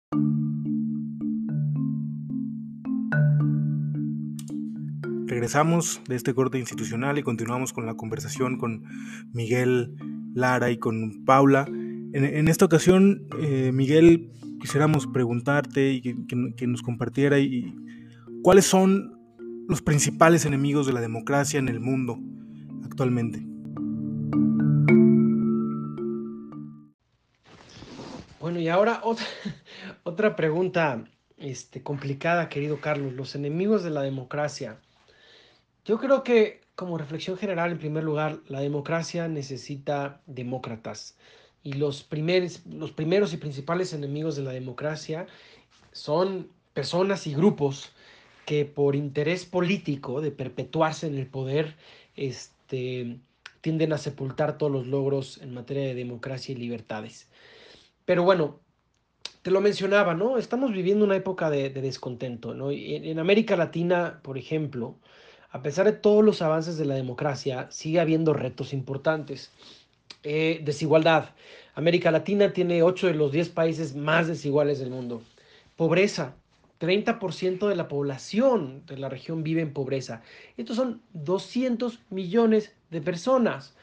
Regresamos 5.28 6.02
de 6.08 6.16
este 6.16 6.34
corte 6.34 6.60
institucional 6.60 7.18
y 7.18 7.24
continuamos 7.24 7.74
con 7.74 7.86
la 7.86 7.96
conversación 7.96 8.58
con 8.58 8.84
Miguel 9.34 9.96
Lara 10.34 10.72
y 10.72 10.78
con 10.78 11.26
Paula. 11.26 11.66
En, 11.68 12.48
esta 12.48 12.66
ocasión, 12.66 13.28
eh, 13.42 13.72
Miguel, 13.74 14.32
quisiéramos 14.62 15.08
preguntarte 15.08 15.92
y 15.92 16.02
que, 16.02 16.68
nos 16.68 16.82
compartiera 16.82 17.40
y, 17.40 17.76
cuáles 18.44 18.66
son 18.66 19.20
los 19.68 19.82
principales 19.82 20.46
enemigos 20.46 20.88
de 20.88 20.94
la 20.94 21.02
democracia 21.02 21.60
en 21.60 21.68
el 21.68 21.80
mundo 21.80 22.18
actualmente. 22.84 23.46
Bueno, 28.40 28.60
y 28.60 28.68
ahora 28.70 29.02
otra, 29.04 29.26
otra 30.06 30.36
pregunta 30.36 31.04
este, 31.38 31.82
complicada, 31.82 32.48
querido 32.48 32.80
Carlos. 32.80 33.14
Los 33.14 33.36
enemigos 33.36 33.84
de 33.84 33.90
la 33.90 34.04
democracia. 34.04 34.80
Yo 35.84 36.00
creo 36.00 36.24
que 36.24 36.62
como 36.76 36.98
reflexión 36.98 37.38
general, 37.38 37.72
en 37.72 37.80
primer 37.80 38.04
lugar, 38.04 38.40
la 38.48 38.60
democracia 38.60 39.28
necesita 39.28 40.22
demócratas. 40.28 41.18
Y 41.64 41.74
los, 41.74 42.04
primeros, 42.04 42.66
los 42.68 42.92
primeros 42.92 43.34
y 43.34 43.38
principales 43.38 43.94
enemigos 43.94 44.36
de 44.36 44.44
la 44.44 44.52
democracia 44.52 45.26
son 45.92 46.50
personas 46.74 47.26
y 47.26 47.34
grupos 47.34 47.92
que 48.46 48.66
por 48.66 48.96
interés 48.96 49.46
político 49.46 50.22
de 50.22 50.30
perpetuarse 50.30 51.08
en 51.08 51.18
el 51.18 51.26
poder, 51.26 51.78
este, 52.16 53.20
tienden 53.62 53.92
a 53.92 53.98
sepultar 53.98 54.60
todos 54.60 54.72
los 54.72 54.86
logros 54.86 55.40
en 55.42 55.54
materia 55.54 55.84
de 55.84 55.96
democracia 55.96 56.54
y 56.54 56.58
libertades. 56.58 57.28
Pero 58.06 58.22
bueno, 58.22 58.60
te 59.46 59.52
lo 59.52 59.62
mencionaba, 59.62 60.16
¿no? 60.16 60.40
Estamos 60.40 60.72
viviendo 60.72 61.06
una 61.06 61.18
época 61.18 61.52
de, 61.52 61.70
descontento, 61.70 62.56
¿no? 62.56 62.72
en 62.72 63.20
América 63.20 63.56
Latina, 63.56 64.20
por 64.24 64.40
ejemplo, 64.40 64.96
a 65.52 65.62
pesar 65.62 65.86
de 65.86 65.92
todos 65.92 66.26
los 66.26 66.42
avances 66.42 66.80
de 66.80 66.86
la 66.86 66.96
democracia, 66.96 67.68
sigue 67.70 68.00
habiendo 68.00 68.34
retos 68.34 68.74
importantes. 68.74 69.52
Eh, 70.24 70.62
desigualdad. 70.64 71.30
América 71.76 72.10
Latina 72.10 72.54
tiene 72.54 72.82
8 72.82 73.06
de 73.06 73.14
los 73.14 73.32
10 73.32 73.50
países 73.50 73.96
más 73.96 74.28
desiguales 74.28 74.80
del 74.80 74.90
mundo. 74.90 75.22
Pobreza. 75.76 76.34
30% 76.80 77.68
de 77.68 77.76
la 77.76 77.88
población 77.88 78.82
de 78.88 78.98
la 78.98 79.10
región 79.10 79.44
vive 79.44 79.62
en 79.62 79.74
pobreza. 79.74 80.24
Estos 80.58 80.76
son 80.76 81.04
200 81.14 82.00
millones 82.10 82.74
de 82.90 83.00
personas. 83.00 83.76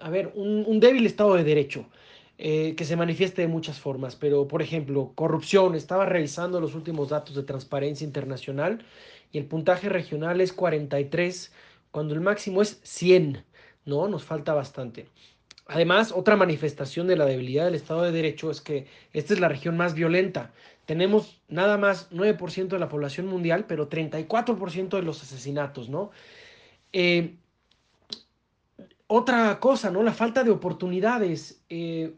A 0.00 0.10
ver, 0.10 0.32
un, 0.34 0.80
débil 0.80 1.06
estado 1.06 1.36
de 1.36 1.44
derecho 1.44 1.86
eh, 2.36 2.74
que 2.76 2.84
se 2.84 2.96
manifiesta 2.96 3.42
de 3.42 3.48
muchas 3.48 3.78
formas, 3.78 4.16
pero 4.16 4.48
por 4.48 4.60
ejemplo, 4.60 5.12
corrupción. 5.14 5.74
Estaba 5.74 6.04
revisando 6.04 6.60
los 6.60 6.74
últimos 6.74 7.10
datos 7.10 7.36
de 7.36 7.44
Transparencia 7.44 8.04
Internacional 8.04 8.84
y 9.32 9.38
el 9.38 9.46
puntaje 9.46 9.88
regional 9.88 10.40
es 10.40 10.52
43, 10.52 11.52
cuando 11.92 12.14
el 12.14 12.20
máximo 12.20 12.60
es 12.62 12.80
100, 12.82 13.44
¿no? 13.84 14.08
Nos 14.08 14.24
falta 14.24 14.52
bastante. 14.52 15.06
Además, 15.66 16.12
otra 16.12 16.36
manifestación 16.36 17.06
de 17.06 17.16
la 17.16 17.24
debilidad 17.24 17.64
del 17.66 17.76
Estado 17.76 18.02
de 18.02 18.12
Derecho 18.12 18.50
es 18.50 18.60
que 18.60 18.86
esta 19.12 19.32
es 19.32 19.40
la 19.40 19.48
región 19.48 19.76
más 19.76 19.94
violenta. 19.94 20.52
Tenemos 20.86 21.40
nada 21.48 21.78
más 21.78 22.10
9% 22.10 22.68
de 22.68 22.78
la 22.78 22.88
población 22.88 23.26
mundial, 23.26 23.64
pero 23.66 23.88
34% 23.88 24.96
de 24.96 25.02
los 25.02 25.22
asesinatos, 25.22 25.88
¿no? 25.88 26.10
Eh, 26.92 27.36
otra 29.06 29.58
cosa, 29.60 29.90
¿no? 29.90 30.02
La 30.02 30.12
falta 30.12 30.44
de 30.44 30.50
oportunidades. 30.50 31.62
Eh, 31.70 32.14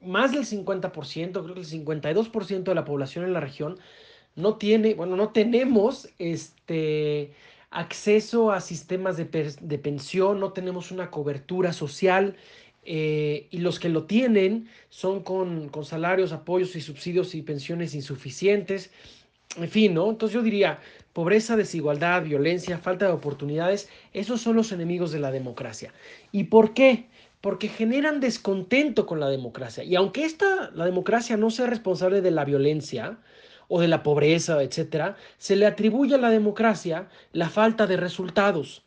más 0.00 0.32
del 0.32 0.44
50%, 0.44 1.42
creo 1.42 1.54
que 1.54 1.60
el 1.60 1.66
52% 1.66 2.62
de 2.62 2.74
la 2.74 2.84
población 2.84 3.24
en 3.24 3.32
la 3.32 3.40
región 3.40 3.78
no 4.36 4.56
tiene, 4.56 4.94
bueno, 4.94 5.16
no 5.16 5.30
tenemos 5.30 6.08
este 6.18 7.32
acceso 7.70 8.52
a 8.52 8.60
sistemas 8.60 9.16
de, 9.16 9.26
pensión, 9.26 10.40
no 10.40 10.52
tenemos 10.52 10.90
una 10.90 11.10
cobertura 11.10 11.72
social 11.72 12.36
eh, 12.84 13.48
y 13.50 13.58
los 13.58 13.78
que 13.78 13.88
lo 13.88 14.04
tienen 14.04 14.68
son 14.88 15.22
con, 15.22 15.68
con, 15.68 15.84
salarios, 15.84 16.32
apoyos 16.32 16.76
y 16.76 16.80
subsidios 16.80 17.34
y 17.34 17.42
pensiones 17.42 17.94
insuficientes. 17.94 18.90
En 19.56 19.68
fin, 19.68 19.94
¿no? 19.94 20.08
Entonces 20.08 20.34
yo 20.34 20.42
diría, 20.42 20.78
pobreza, 21.12 21.56
desigualdad, 21.56 22.22
violencia, 22.22 22.78
falta 22.78 23.06
de 23.06 23.12
oportunidades, 23.12 23.88
esos 24.12 24.40
son 24.40 24.56
los 24.56 24.72
enemigos 24.72 25.10
de 25.10 25.18
la 25.18 25.32
democracia. 25.32 25.92
¿Y 26.32 26.44
por 26.44 26.74
qué? 26.74 27.08
Porque 27.40 27.68
generan 27.68 28.20
descontento 28.20 29.06
con 29.06 29.20
la 29.20 29.28
democracia. 29.28 29.84
Y 29.84 29.94
aunque 29.94 30.24
esta, 30.24 30.70
la 30.74 30.84
democracia 30.84 31.36
no 31.36 31.50
sea 31.50 31.66
responsable 31.66 32.20
de 32.20 32.30
la 32.30 32.44
violencia, 32.44 33.18
o 33.68 33.80
de 33.80 33.88
la 33.88 34.02
pobreza, 34.02 34.62
etcétera, 34.62 35.16
se 35.36 35.54
le 35.54 35.66
atribuye 35.66 36.14
a 36.14 36.18
la 36.18 36.30
democracia 36.30 37.08
la 37.32 37.48
falta 37.48 37.86
de 37.86 37.96
resultados. 37.96 38.82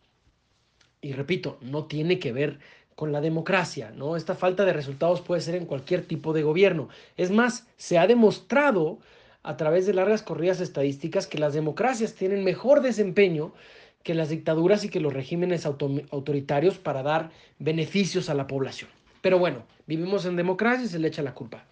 Y 1.02 1.14
repito, 1.14 1.58
no 1.62 1.86
tiene 1.86 2.20
que 2.20 2.32
ver 2.32 2.60
con 2.96 3.12
la 3.12 3.22
democracia, 3.22 3.92
¿no? 3.96 4.16
Esta 4.16 4.36
falta 4.36 4.66
de 4.66 4.74
resultados 4.74 5.22
puede 5.22 5.42
ser 5.42 5.56
en 5.56 5.66
cualquier 5.66 6.06
tipo 6.06 6.34
de 6.34 6.44
gobierno. 6.44 6.90
Es 7.18 7.32
más, 7.32 7.68
se 7.78 7.98
ha 7.98 8.06
demostrado 8.06 9.00
a 9.44 9.58
través 9.58 9.88
de 9.88 9.94
largas 9.94 10.22
corridas 10.22 10.62
estadísticas 10.62 11.26
que 11.26 11.40
las 11.40 11.54
democracias 11.54 12.14
tienen 12.14 12.44
mejor 12.44 12.82
desempeño 12.82 13.54
que 14.04 14.14
las 14.14 14.30
dictaduras 14.30 14.84
y 14.84 14.90
que 14.90 15.00
los 15.00 15.14
regímenes 15.14 15.66
autoritarios 15.66 16.78
para 16.78 17.04
dar 17.04 17.32
beneficios 17.60 18.30
a 18.30 18.34
la 18.34 18.48
población. 18.48 18.90
Pero 19.22 19.38
bueno, 19.38 19.66
vivimos 19.88 20.26
en 20.26 20.36
democracia 20.36 20.86
y 20.86 20.90
se 20.90 21.00
le 21.00 21.08
echa 21.08 21.22
la 21.22 21.34
culpa. 21.34 21.66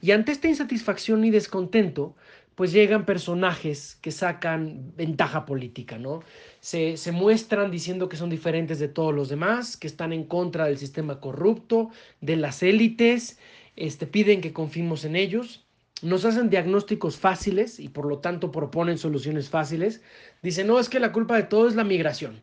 Y 0.00 0.12
ante 0.12 0.32
esta 0.32 0.48
insatisfacción 0.48 1.24
y 1.24 1.30
descontento, 1.30 2.14
pues 2.54 2.72
llegan 2.72 3.04
personajes 3.04 3.96
que 4.02 4.10
sacan 4.10 4.92
ventaja 4.96 5.46
política, 5.46 5.96
¿no? 5.96 6.24
Se, 6.60 6.96
muestran 7.12 7.70
diciendo 7.70 8.08
que 8.08 8.16
son 8.16 8.30
diferentes 8.30 8.80
de 8.80 8.88
todos 8.88 9.14
los 9.14 9.28
demás, 9.28 9.76
que 9.76 9.86
están 9.86 10.12
en 10.12 10.24
contra 10.24 10.66
del 10.66 10.76
sistema 10.76 11.20
corrupto, 11.20 11.90
de 12.20 12.34
las 12.34 12.64
élites, 12.64 13.38
este, 13.76 14.08
piden 14.08 14.40
que 14.40 14.52
confiemos 14.52 15.04
en 15.04 15.14
ellos, 15.14 15.67
nos 16.02 16.24
hacen 16.24 16.50
diagnósticos 16.50 17.16
fáciles 17.16 17.80
y 17.80 17.88
por 17.88 18.06
lo 18.06 18.18
tanto 18.18 18.52
proponen 18.52 18.98
soluciones 18.98 19.48
fáciles. 19.48 20.02
Dicen, 20.42 20.66
no, 20.66 20.78
es 20.78 20.88
que 20.88 21.00
la 21.00 21.12
culpa 21.12 21.36
de 21.36 21.44
todo 21.44 21.68
es 21.68 21.74
la 21.74 21.84
migración, 21.84 22.42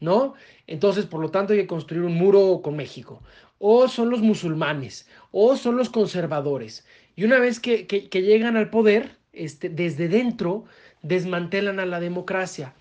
¿no? 0.00 0.34
Entonces, 0.66 1.06
por 1.06 1.20
lo 1.20 1.30
tanto, 1.30 1.52
hay 1.52 1.60
que 1.60 1.66
construir 1.66 2.02
un 2.02 2.14
muro 2.14 2.60
con 2.62 2.76
México 2.76 3.22
o 3.58 3.88
son 3.88 4.10
los 4.10 4.20
musulmanes, 4.20 5.08
o 5.30 5.56
son 5.56 5.76
los 5.76 5.90
conservadores. 5.90 6.86
Y 7.14 7.24
una 7.24 7.38
vez 7.38 7.60
que, 7.60 7.86
llegan 8.12 8.56
al 8.56 8.70
poder, 8.70 9.16
este, 9.32 9.68
desde 9.68 10.08
dentro 10.08 10.64
desmantelan 11.02 11.80
a 11.80 11.86
la 11.86 12.00
democracia. 12.00 12.74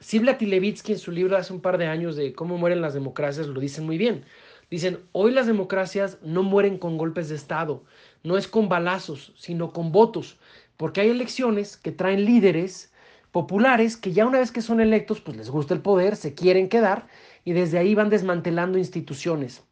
Sibla 0.00 0.38
Tilevitsky 0.38 0.92
en 0.92 0.98
su 0.98 1.12
libro 1.12 1.36
hace 1.36 1.52
un 1.52 1.60
par 1.60 1.78
de 1.78 1.86
años 1.86 2.16
de 2.16 2.34
cómo 2.34 2.58
mueren 2.58 2.80
las 2.80 2.94
democracias 2.94 3.46
lo 3.46 3.60
dicen 3.60 3.84
muy 3.84 3.98
bien. 3.98 4.24
Dicen, 4.70 5.00
hoy 5.12 5.32
las 5.32 5.46
democracias 5.46 6.18
no 6.22 6.42
mueren 6.42 6.78
con 6.78 6.98
golpes 6.98 7.28
de 7.28 7.36
Estado, 7.36 7.84
no 8.24 8.36
es 8.36 8.48
con 8.48 8.68
balazos, 8.68 9.32
sino 9.36 9.72
con 9.72 9.92
votos, 9.92 10.38
porque 10.76 11.02
hay 11.02 11.10
elecciones 11.10 11.76
que 11.76 11.92
traen 11.92 12.24
líderes 12.24 12.92
populares 13.30 13.96
que 13.96 14.12
ya 14.12 14.26
una 14.26 14.38
vez 14.38 14.50
que 14.50 14.62
son 14.62 14.80
electos, 14.80 15.20
pues 15.20 15.36
les 15.36 15.50
gusta 15.50 15.74
el 15.74 15.80
poder, 15.80 16.16
se 16.16 16.34
quieren 16.34 16.68
quedar 16.68 17.06
y 17.44 17.52
desde 17.52 17.78
ahí 17.78 17.94
van 17.94 18.10
desmantelando 18.10 18.78
instituciones. 18.78 19.62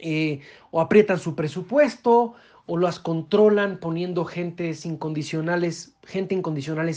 Eh, 0.00 0.40
o 0.70 0.80
aprietan 0.80 1.18
su 1.18 1.34
presupuesto 1.34 2.34
o 2.66 2.76
las 2.76 3.00
controlan 3.00 3.78
poniendo 3.78 4.26
gente 4.26 4.72
incondicionales, 4.84 5.94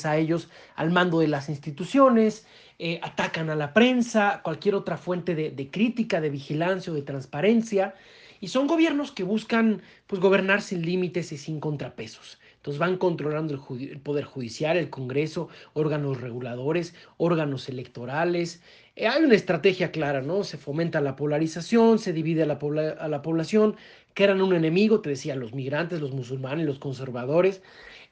a 0.06 0.18
ellos 0.18 0.50
al 0.76 0.92
mando 0.92 1.20
de 1.20 1.30
las 1.30 1.48
instituciones, 1.48 2.46
eh, 2.78 3.00
atacan 3.02 3.50
a 3.50 3.56
la 3.56 3.74
prensa, 3.74 4.42
cualquier 4.44 4.76
otra 4.76 4.98
fuente 4.98 5.34
de, 5.34 5.72
crítica, 5.72 6.20
de 6.20 6.30
vigilancia 6.30 6.92
o 6.92 6.96
de 6.96 7.04
transparencia. 7.04 7.96
Y 8.42 8.50
son 8.50 8.68
gobiernos 8.68 9.12
que 9.12 9.24
buscan 9.24 9.82
pues, 10.08 10.22
gobernar 10.22 10.62
sin 10.62 10.82
límites 10.82 11.32
y 11.32 11.38
sin 11.38 11.60
contrapesos. 11.60 12.40
Entonces 12.62 12.80
van 12.80 12.98
controlando 12.98 13.56
el, 13.56 14.00
Poder 14.02 14.24
Judicial, 14.24 14.78
el 14.78 14.92
Congreso, 14.92 15.50
órganos 15.74 16.22
reguladores, 16.22 16.94
órganos 17.18 17.68
electorales. 17.70 18.62
Eh, 18.96 19.08
hay 19.08 19.24
una 19.24 19.34
estrategia 19.34 19.92
clara, 19.92 20.22
¿no? 20.22 20.44
Se 20.44 20.58
fomenta 20.58 21.02
la 21.02 21.16
polarización, 21.16 21.98
se 21.98 22.14
divide 22.14 22.44
a 22.44 22.46
la, 22.46 22.60
a 23.00 23.08
la 23.08 23.22
población, 23.24 23.78
que 24.14 24.26
eran 24.26 24.44
un 24.44 24.54
enemigo, 24.54 25.02
te 25.02 25.10
decía, 25.10 25.36
los 25.36 25.56
migrantes, 25.56 26.02
los 26.02 26.12
musulmanes, 26.12 26.68
los 26.68 26.78
conservadores, 26.78 27.64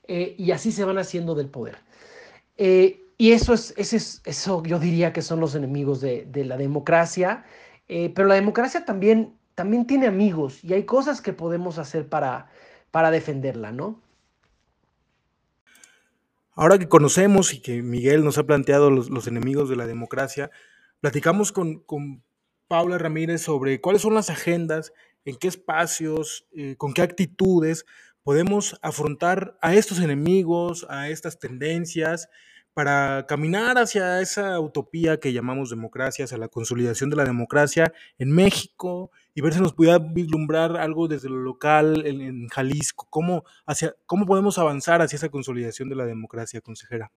eh, 0.07 0.33
y 0.35 0.49
así 0.49 0.71
se 0.71 0.83
van 0.83 0.97
haciendo 0.97 1.35
del 1.35 1.49
poder. 1.49 1.77
Eh, 2.57 3.01
y 3.19 3.33
eso 3.33 3.53
es, 3.53 3.73
eso 4.25 4.63
yo 4.63 4.79
diría 4.79 5.13
que 5.13 5.21
son 5.21 5.39
los 5.39 5.53
enemigos 5.53 6.01
de, 6.01 6.25
de 6.25 6.45
la 6.45 6.57
democracia, 6.57 7.45
pero 7.87 8.27
la 8.27 8.35
democracia 8.35 8.85
también, 8.85 9.33
también 9.59 9.85
tiene 9.85 10.07
amigos 10.07 10.63
y 10.63 10.73
hay 10.73 10.85
cosas 10.85 11.19
que 11.19 11.33
podemos 11.33 11.79
hacer 11.79 12.07
para, 12.07 12.49
para 12.91 13.11
defenderla, 13.11 13.73
¿no? 13.73 14.01
Ahora 16.53 16.79
que 16.79 16.87
conocemos 16.87 17.53
y 17.53 17.59
que 17.59 17.81
Miguel 17.81 18.23
nos 18.23 18.37
ha 18.37 18.45
planteado 18.45 18.89
los, 18.89 19.27
enemigos 19.27 19.67
de 19.69 19.75
la 19.75 19.85
democracia, 19.85 20.49
platicamos 21.01 21.51
con, 21.51 21.83
Paula 22.69 22.97
Ramírez 22.97 23.41
sobre 23.41 23.81
cuáles 23.81 24.01
son 24.01 24.13
las 24.13 24.29
agendas, 24.29 24.93
en 25.25 25.35
qué 25.35 25.49
espacios, 25.49 26.47
eh, 26.55 26.77
con 26.77 26.93
qué 26.93 27.01
actitudes 27.01 27.85
podemos 28.23 28.79
afrontar 28.81 29.57
a 29.61 29.75
estos 29.75 29.99
enemigos, 29.99 30.87
a 30.89 31.09
estas 31.09 31.37
tendencias, 31.37 32.29
para 32.73 33.25
caminar 33.27 33.77
hacia 33.77 34.21
esa 34.21 34.57
utopía 34.61 35.19
que 35.19 35.33
llamamos 35.33 35.69
democracia, 35.69 36.23
hacia 36.23 36.37
la 36.37 36.47
consolidación 36.47 37.09
de 37.09 37.17
la 37.17 37.25
democracia 37.25 37.91
en 38.17 38.31
México 38.31 39.11
y 39.39 39.41
ver 39.41 39.54
si 39.54 39.62
nos 39.62 39.71
pudiera 39.71 39.99
vislumbrar 39.99 40.75
algo 40.75 41.08
desde 41.08 41.30
lo 41.30 41.38
local 41.38 42.06
en, 42.06 42.49
Jalisco. 42.49 43.08
¿Cómo, 43.10 43.45
hacia, 43.65 43.95
¿Cómo 44.06 44.25
podemos 44.25 44.58
avanzar 44.58 45.02
hacia 45.02 45.15
esa 45.15 45.30
consolidación 45.30 45.88
de 45.88 45.95
la 45.95 46.06
democracia, 46.06 46.60
consejera? 46.60 47.10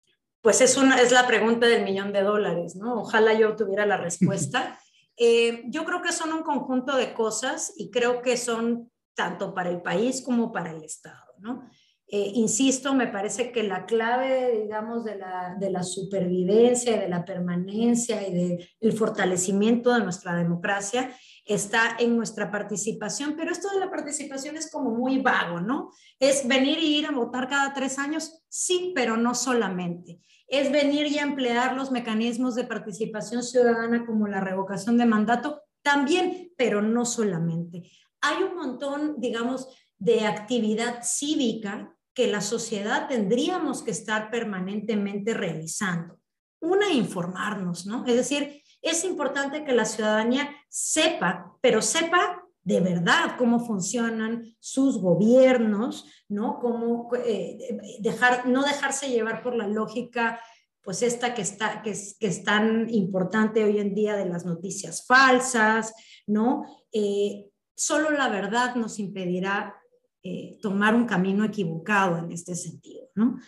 Pues 0.43 0.61
es, 0.61 0.77
una, 0.77 1.01
es 1.01 1.13
la 1.13 1.27
pregunta 1.27 1.67
del 1.67 1.83
millón 1.83 2.13
de 2.13 2.21
dólares, 2.21 2.77
¿no? 2.77 3.01
Ojalá 3.01 3.33
yo 3.33 3.57
tuviera 3.57 3.87
la 3.87 3.97
respuesta. 3.97 4.79
Eh, 5.23 5.65
yo 5.67 5.85
creo 5.85 6.01
que 6.01 6.13
son 6.13 6.33
un 6.33 6.43
conjunto 6.43 6.97
de 6.97 7.13
cosas 7.13 7.75
y 7.77 7.91
creo 7.91 8.23
que 8.23 8.39
son 8.39 8.91
tanto 9.15 9.53
para 9.53 9.69
el 9.69 9.83
país 9.83 10.23
como 10.25 10.51
para 10.51 10.71
el 10.71 10.83
Estado, 10.83 11.35
¿no? 11.41 11.69
Eh, 12.13 12.33
insisto, 12.35 12.93
me 12.93 13.07
parece 13.07 13.53
que 13.53 13.63
la 13.63 13.87
clave, 13.87 14.63
digamos, 14.63 15.05
de 15.05 15.17
la, 15.17 15.55
de 15.61 15.71
la 15.71 15.85
supervivencia, 15.85 16.99
de 16.99 17.09
la 17.09 17.25
permanencia 17.25 18.27
y 18.27 18.59
del 18.81 18.93
fortalecimiento 18.93 19.95
de 19.95 20.03
nuestra 20.03 20.35
democracia 20.35 21.15
está 21.45 21.97
en 22.01 22.17
nuestra 22.17 22.51
participación, 22.51 23.37
pero 23.37 23.53
esto 23.53 23.69
de 23.71 23.79
la 23.79 23.93
participación 23.93 24.57
es 24.57 24.73
como 24.73 24.91
muy 24.91 25.21
vago, 25.21 25.61
¿no? 25.61 25.93
Es 26.19 26.49
venir 26.49 26.79
y 26.79 26.99
ir 26.99 27.07
a 27.07 27.13
votar 27.13 27.49
cada 27.49 27.73
tres 27.75 27.97
años, 27.97 28.43
sí, 28.49 28.93
pero 28.93 29.17
no 29.17 29.37
solamente. 29.37 30.19
Es 30.49 30.73
venir 30.73 31.07
y 31.07 31.19
emplear 31.19 31.77
los 31.77 31.93
mecanismos 31.93 32.57
de 32.57 32.65
participación 32.65 33.45
ciudadana 33.45 34.05
como 34.05 34.27
la 34.27 34.41
revocación 34.41 34.99
de 34.99 35.07
mandato, 35.07 35.63
también, 35.83 36.53
pero 36.57 36.83
no 36.83 37.05
solamente. 37.05 37.89
Hay 38.21 38.43
un 38.43 38.57
montón, 38.57 39.15
digamos, 39.19 39.69
de 39.99 40.27
actividad 40.27 41.03
cívica 41.05 41.97
que 42.15 42.27
la 42.27 42.41
sociedad 42.41 43.09
tendríamos 43.09 43.83
que 43.83 43.91
estar 43.91 44.31
permanentemente 44.31 45.35
realizando. 45.35 46.19
Una, 46.61 46.91
informarnos, 46.91 47.87
¿no? 47.87 48.05
Es 48.07 48.17
decir, 48.17 48.63
es 48.83 49.05
importante 49.05 49.65
que 49.65 49.73
la 49.73 49.85
ciudadanía 49.85 50.51
sepa, 50.69 51.57
pero 51.61 51.83
sepa 51.83 52.43
de 52.63 52.81
verdad 52.81 53.37
cómo 53.39 53.65
funcionan 53.65 54.55
sus 54.59 55.01
gobiernos, 55.01 56.07
¿no? 56.29 56.59
Cómo 56.61 57.09
eh, 57.25 57.79
dejar, 58.01 58.47
no 58.47 58.63
dejarse 58.63 59.09
llevar 59.09 59.43
por 59.43 59.57
la 59.57 59.67
lógica, 59.67 60.41
pues 60.83 61.03
esta 61.03 61.35
que, 61.35 61.43
está, 61.43 61.83
que, 61.83 61.91
es, 61.91 62.17
que 62.19 62.27
es 62.27 62.43
tan 62.45 62.89
importante 62.91 63.65
hoy 63.65 63.79
en 63.79 63.95
día 63.95 64.17
de 64.17 64.27
las 64.27 64.45
noticias 64.45 65.07
falsas, 65.07 65.95
¿no? 66.27 66.65
Eh, 66.93 67.47
solo 67.75 68.11
la 68.11 68.29
verdad 68.29 68.75
nos 68.75 68.99
impedirá 68.99 69.80
eh, 70.23 70.59
tomar 70.61 70.95
un 70.95 71.07
camino 71.07 71.45
equivocado 71.45 72.19
en 72.19 72.33
este 72.33 72.55
sentido, 72.55 73.09
¿no? 73.15 73.39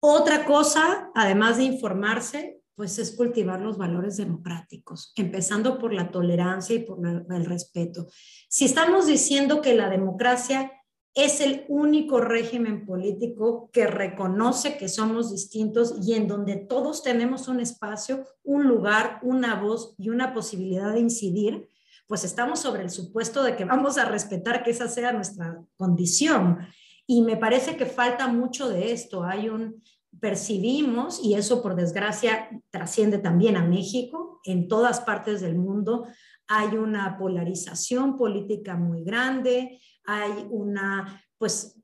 Otra 0.00 0.44
cosa, 0.44 1.10
además 1.14 1.56
de 1.56 1.64
informarse, 1.64 2.60
pues 2.76 2.98
es 3.00 3.10
cultivar 3.16 3.60
los 3.60 3.76
valores 3.76 4.16
democráticos, 4.16 5.12
empezando 5.16 5.78
por 5.78 5.92
la 5.92 6.12
tolerancia 6.12 6.76
y 6.76 6.84
por 6.84 7.00
el 7.04 7.44
respeto. 7.44 8.06
Si 8.48 8.66
estamos 8.66 9.06
diciendo 9.06 9.60
que 9.60 9.74
la 9.74 9.90
democracia 9.90 10.70
es 11.14 11.40
el 11.40 11.64
único 11.68 12.20
régimen 12.20 12.86
político 12.86 13.70
que 13.72 13.88
reconoce 13.88 14.76
que 14.76 14.88
somos 14.88 15.32
distintos 15.32 15.96
y 16.06 16.14
en 16.14 16.28
donde 16.28 16.54
todos 16.54 17.02
tenemos 17.02 17.48
un 17.48 17.58
espacio, 17.58 18.24
un 18.44 18.68
lugar, 18.68 19.18
una 19.22 19.60
voz 19.60 19.96
y 19.98 20.10
una 20.10 20.32
posibilidad 20.32 20.92
de 20.92 21.00
incidir, 21.00 21.68
pues 22.08 22.24
estamos 22.24 22.58
sobre 22.58 22.82
el 22.82 22.90
supuesto 22.90 23.42
de 23.44 23.54
que 23.54 23.64
vamos 23.64 23.98
a 23.98 24.06
respetar 24.06 24.64
que 24.64 24.70
esa 24.70 24.88
sea 24.88 25.12
nuestra 25.12 25.62
condición. 25.76 26.58
Y 27.06 27.22
me 27.22 27.36
parece 27.36 27.76
que 27.76 27.86
falta 27.86 28.26
mucho 28.26 28.68
de 28.68 28.92
esto. 28.92 29.24
Hay 29.24 29.48
un, 29.48 29.82
percibimos, 30.18 31.22
y 31.22 31.34
eso 31.34 31.62
por 31.62 31.76
desgracia 31.76 32.48
trasciende 32.70 33.18
también 33.18 33.56
a 33.56 33.64
México, 33.64 34.40
en 34.44 34.68
todas 34.68 35.00
partes 35.00 35.40
del 35.40 35.56
mundo, 35.56 36.06
hay 36.48 36.76
una 36.76 37.18
polarización 37.18 38.16
política 38.16 38.74
muy 38.74 39.04
grande, 39.04 39.80
hay 40.04 40.46
una, 40.50 41.22
pues, 41.36 41.78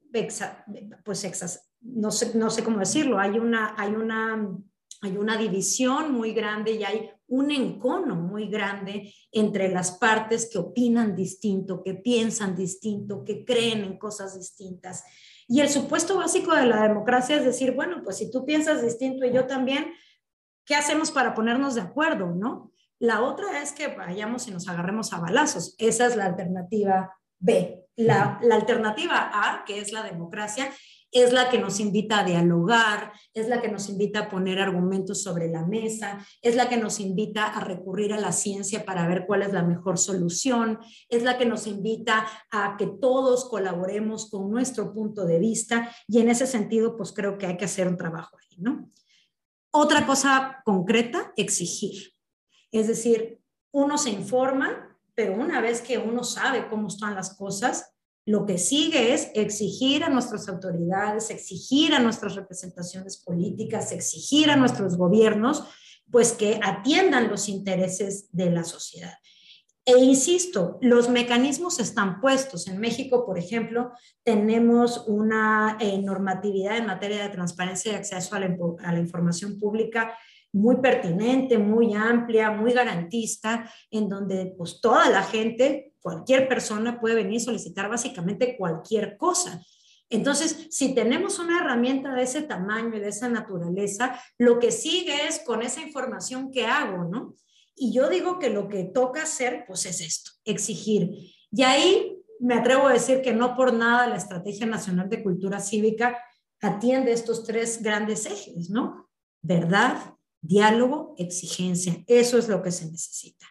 pues 1.05 1.29
no, 1.83 2.11
sé, 2.11 2.37
no 2.37 2.49
sé 2.49 2.65
cómo 2.65 2.79
decirlo, 2.79 3.19
hay 3.19 3.39
una, 3.39 3.75
hay 3.77 3.93
una 3.93 4.49
hay 5.05 5.19
una 5.19 5.37
división 5.37 6.13
muy 6.13 6.33
grande 6.33 6.73
y 6.73 6.83
hay 6.83 7.11
un 7.35 7.51
encono 7.51 8.15
muy 8.15 8.49
grande 8.49 9.13
entre 9.33 9.69
las 9.69 9.93
partes 9.93 10.49
que 10.51 10.59
opinan 10.59 11.17
distinto, 11.17 11.83
que 11.83 11.95
piensan 11.95 12.55
distinto, 12.55 13.25
que 13.25 13.45
creen 13.45 13.83
en 13.83 13.99
cosas 13.99 14.39
distintas. 14.39 15.05
Y 15.49 15.61
el 15.61 15.69
supuesto 15.69 16.17
básico 16.17 16.55
de 16.55 16.67
la 16.67 16.83
democracia 16.83 17.37
es 17.37 17.45
decir, 17.45 17.73
bueno, 17.73 18.03
pues 18.05 18.19
si 18.19 18.31
tú 18.31 18.47
piensas 18.47 18.83
distinto 18.83 19.27
y 19.27 19.33
yo 19.33 19.47
también, 19.47 19.93
¿qué 20.65 20.77
hacemos 20.77 21.11
para 21.11 21.35
ponernos 21.35 21.75
de 21.75 21.81
acuerdo, 21.81 22.29
no? 22.31 22.73
La 23.01 23.21
otra 23.23 23.61
es 23.61 23.73
que 23.73 23.89
vayamos 23.89 24.47
y 24.47 24.53
nos 24.53 24.69
agarremos 24.69 25.13
a 25.13 25.19
balazos. 25.19 25.75
Esa 25.79 26.07
es 26.07 26.17
la 26.17 26.27
alternativa 26.27 27.17
B. 27.41 27.85
La, 27.97 28.39
la 28.43 28.55
alternativa 28.55 29.31
A, 29.33 29.65
que 29.65 29.81
es 29.81 29.93
la 29.93 30.05
democracia, 30.05 30.71
es 31.15 31.33
la 31.33 31.49
que 31.49 31.61
nos 31.61 31.79
invita 31.79 32.19
a 32.19 32.25
dialogar, 32.25 33.13
es 33.33 33.49
la 33.49 33.63
que 33.63 33.69
nos 33.69 33.89
invita 33.89 34.19
a 34.19 34.29
poner 34.29 34.59
argumentos 34.59 35.23
sobre 35.23 35.49
la 35.49 35.65
mesa, 35.65 36.27
es 36.43 36.57
la 36.57 36.69
que 36.69 36.77
nos 36.77 36.99
invita 36.99 37.47
a 37.47 37.61
recurrir 37.61 38.13
a 38.13 38.21
la 38.21 38.33
ciencia 38.33 38.85
para 38.85 39.07
ver 39.07 39.25
cuál 39.25 39.43
es 39.43 39.53
la 39.53 39.63
mejor 39.63 39.97
solución, 39.97 40.81
es 41.09 41.23
la 41.23 41.39
que 41.39 41.47
nos 41.47 41.69
invita 41.69 42.27
a 42.51 42.77
que 42.77 42.89
todos 42.89 43.49
colaboremos 43.49 44.29
con 44.29 44.51
nuestro 44.51 44.93
punto 44.93 45.25
de 45.25 45.39
vista 45.39 45.89
y 46.09 46.19
en 46.19 46.29
ese 46.29 46.49
sentido, 46.49 46.97
pues 46.97 47.13
creo 47.13 47.39
que 47.39 47.47
hay 47.47 47.57
que 47.57 47.67
hacer 47.67 47.87
un 47.87 47.97
trabajo 47.97 48.37
ahí, 48.37 48.57
¿no? 48.59 48.91
Otra 49.71 50.07
cosa 50.07 50.63
concreta, 50.65 51.33
exigir. 51.37 52.13
Es 52.73 52.89
decir, 52.89 53.41
uno 53.71 53.99
se 53.99 54.11
informa, 54.11 54.99
pero 55.15 55.35
una 55.35 55.61
vez 55.61 55.81
que 55.81 55.97
uno 55.97 56.25
sabe 56.25 56.67
cómo 56.69 56.89
están 56.89 57.15
las 57.15 57.37
cosas, 57.37 57.94
lo 58.27 58.47
que 58.47 58.59
sigue 58.59 59.13
es 59.13 59.31
exigir 59.35 60.03
a 60.03 60.09
nuestras 60.09 60.49
autoridades, 60.49 61.31
exigir 61.31 61.95
a 61.95 61.99
nuestras 61.99 62.35
representaciones 62.35 63.19
políticas, 63.19 63.93
exigir 63.93 64.51
a 64.51 64.57
nuestros 64.57 64.97
gobiernos, 64.97 65.65
pues 66.11 66.33
que 66.33 66.59
atiendan 66.63 67.29
los 67.29 67.49
intereses 67.49 68.29
de 68.33 68.51
la 68.51 68.65
sociedad. 68.65 69.15
E 69.87 69.99
insisto, 69.99 70.79
los 70.81 71.11
mecanismos 71.11 71.79
están 71.79 72.23
puestos. 72.23 72.69
En 72.69 72.81
México, 72.81 73.27
por 73.27 73.39
ejemplo, 73.39 73.93
tenemos 74.23 75.05
una 75.07 75.77
eh, 75.79 75.99
normatividad 75.99 76.79
en 76.79 76.87
materia 76.87 77.23
de 77.23 77.29
transparencia 77.29 77.93
y 77.93 77.97
acceso 77.97 78.35
a 78.35 78.41
la, 78.41 78.57
a 78.83 78.93
la 78.93 78.99
información 78.99 79.59
pública 79.59 80.17
muy 80.55 80.77
pertinente, 80.77 81.59
muy 81.59 81.95
amplia, 81.95 82.53
muy 82.53 82.73
garantista, 82.73 83.71
en 83.91 84.09
donde 84.09 84.55
pues 84.57 84.81
toda 84.81 85.11
la 85.11 85.23
gente 85.23 85.93
cualquier 86.01 86.49
persona 86.49 87.01
puede 87.01 87.17
venir 87.17 87.41
a 87.41 87.45
solicitar 87.45 87.91
básicamente 87.91 88.57
cualquier 88.57 89.17
cosa. 89.17 89.61
Entonces, 90.11 90.69
si 90.71 90.95
tenemos 90.95 91.41
una 91.41 91.59
herramienta 91.59 92.15
de 92.15 92.23
ese 92.23 92.43
tamaño 92.43 92.97
y 92.97 93.01
de 93.01 93.09
esa 93.09 93.29
naturaleza, 93.29 94.21
lo 94.39 94.61
que 94.61 94.71
sigue 94.71 95.27
es 95.27 95.41
con 95.45 95.63
esa 95.63 95.81
información 95.81 96.53
que 96.53 96.67
hago, 96.67 97.05
¿no? 97.05 97.35
Y 97.75 97.93
yo 97.93 98.09
digo 98.09 98.39
que 98.39 98.51
lo 98.51 98.69
que 98.69 98.85
toca 98.85 99.23
hacer, 99.23 99.65
pues 99.67 99.87
es 99.87 100.01
esto, 100.01 100.31
exigir. 100.45 101.11
Y 101.51 101.63
ahí 101.63 102.23
me 102.39 102.55
atrevo 102.55 102.87
a 102.87 102.93
decir 102.93 103.23
que 103.23 103.33
no 103.33 103.57
por 103.57 103.73
nada 103.73 104.07
la 104.07 104.17
Estrategia 104.17 104.67
Nacional 104.67 105.09
de 105.09 105.23
Cultura 105.23 105.59
Cívica 105.59 106.17
atiende 106.61 107.13
estos 107.13 107.45
tres 107.45 107.83
grandes 107.83 108.27
ejes, 108.27 108.71
¿no? 108.71 109.11
Verdad, 109.43 110.14
diálogo, 110.45 111.15
exigencia. 111.17 112.05
Eso 112.07 112.39
es 112.39 112.49
lo 112.49 112.63
que 112.63 112.71
se 112.71 112.91
necesita. 112.91 113.47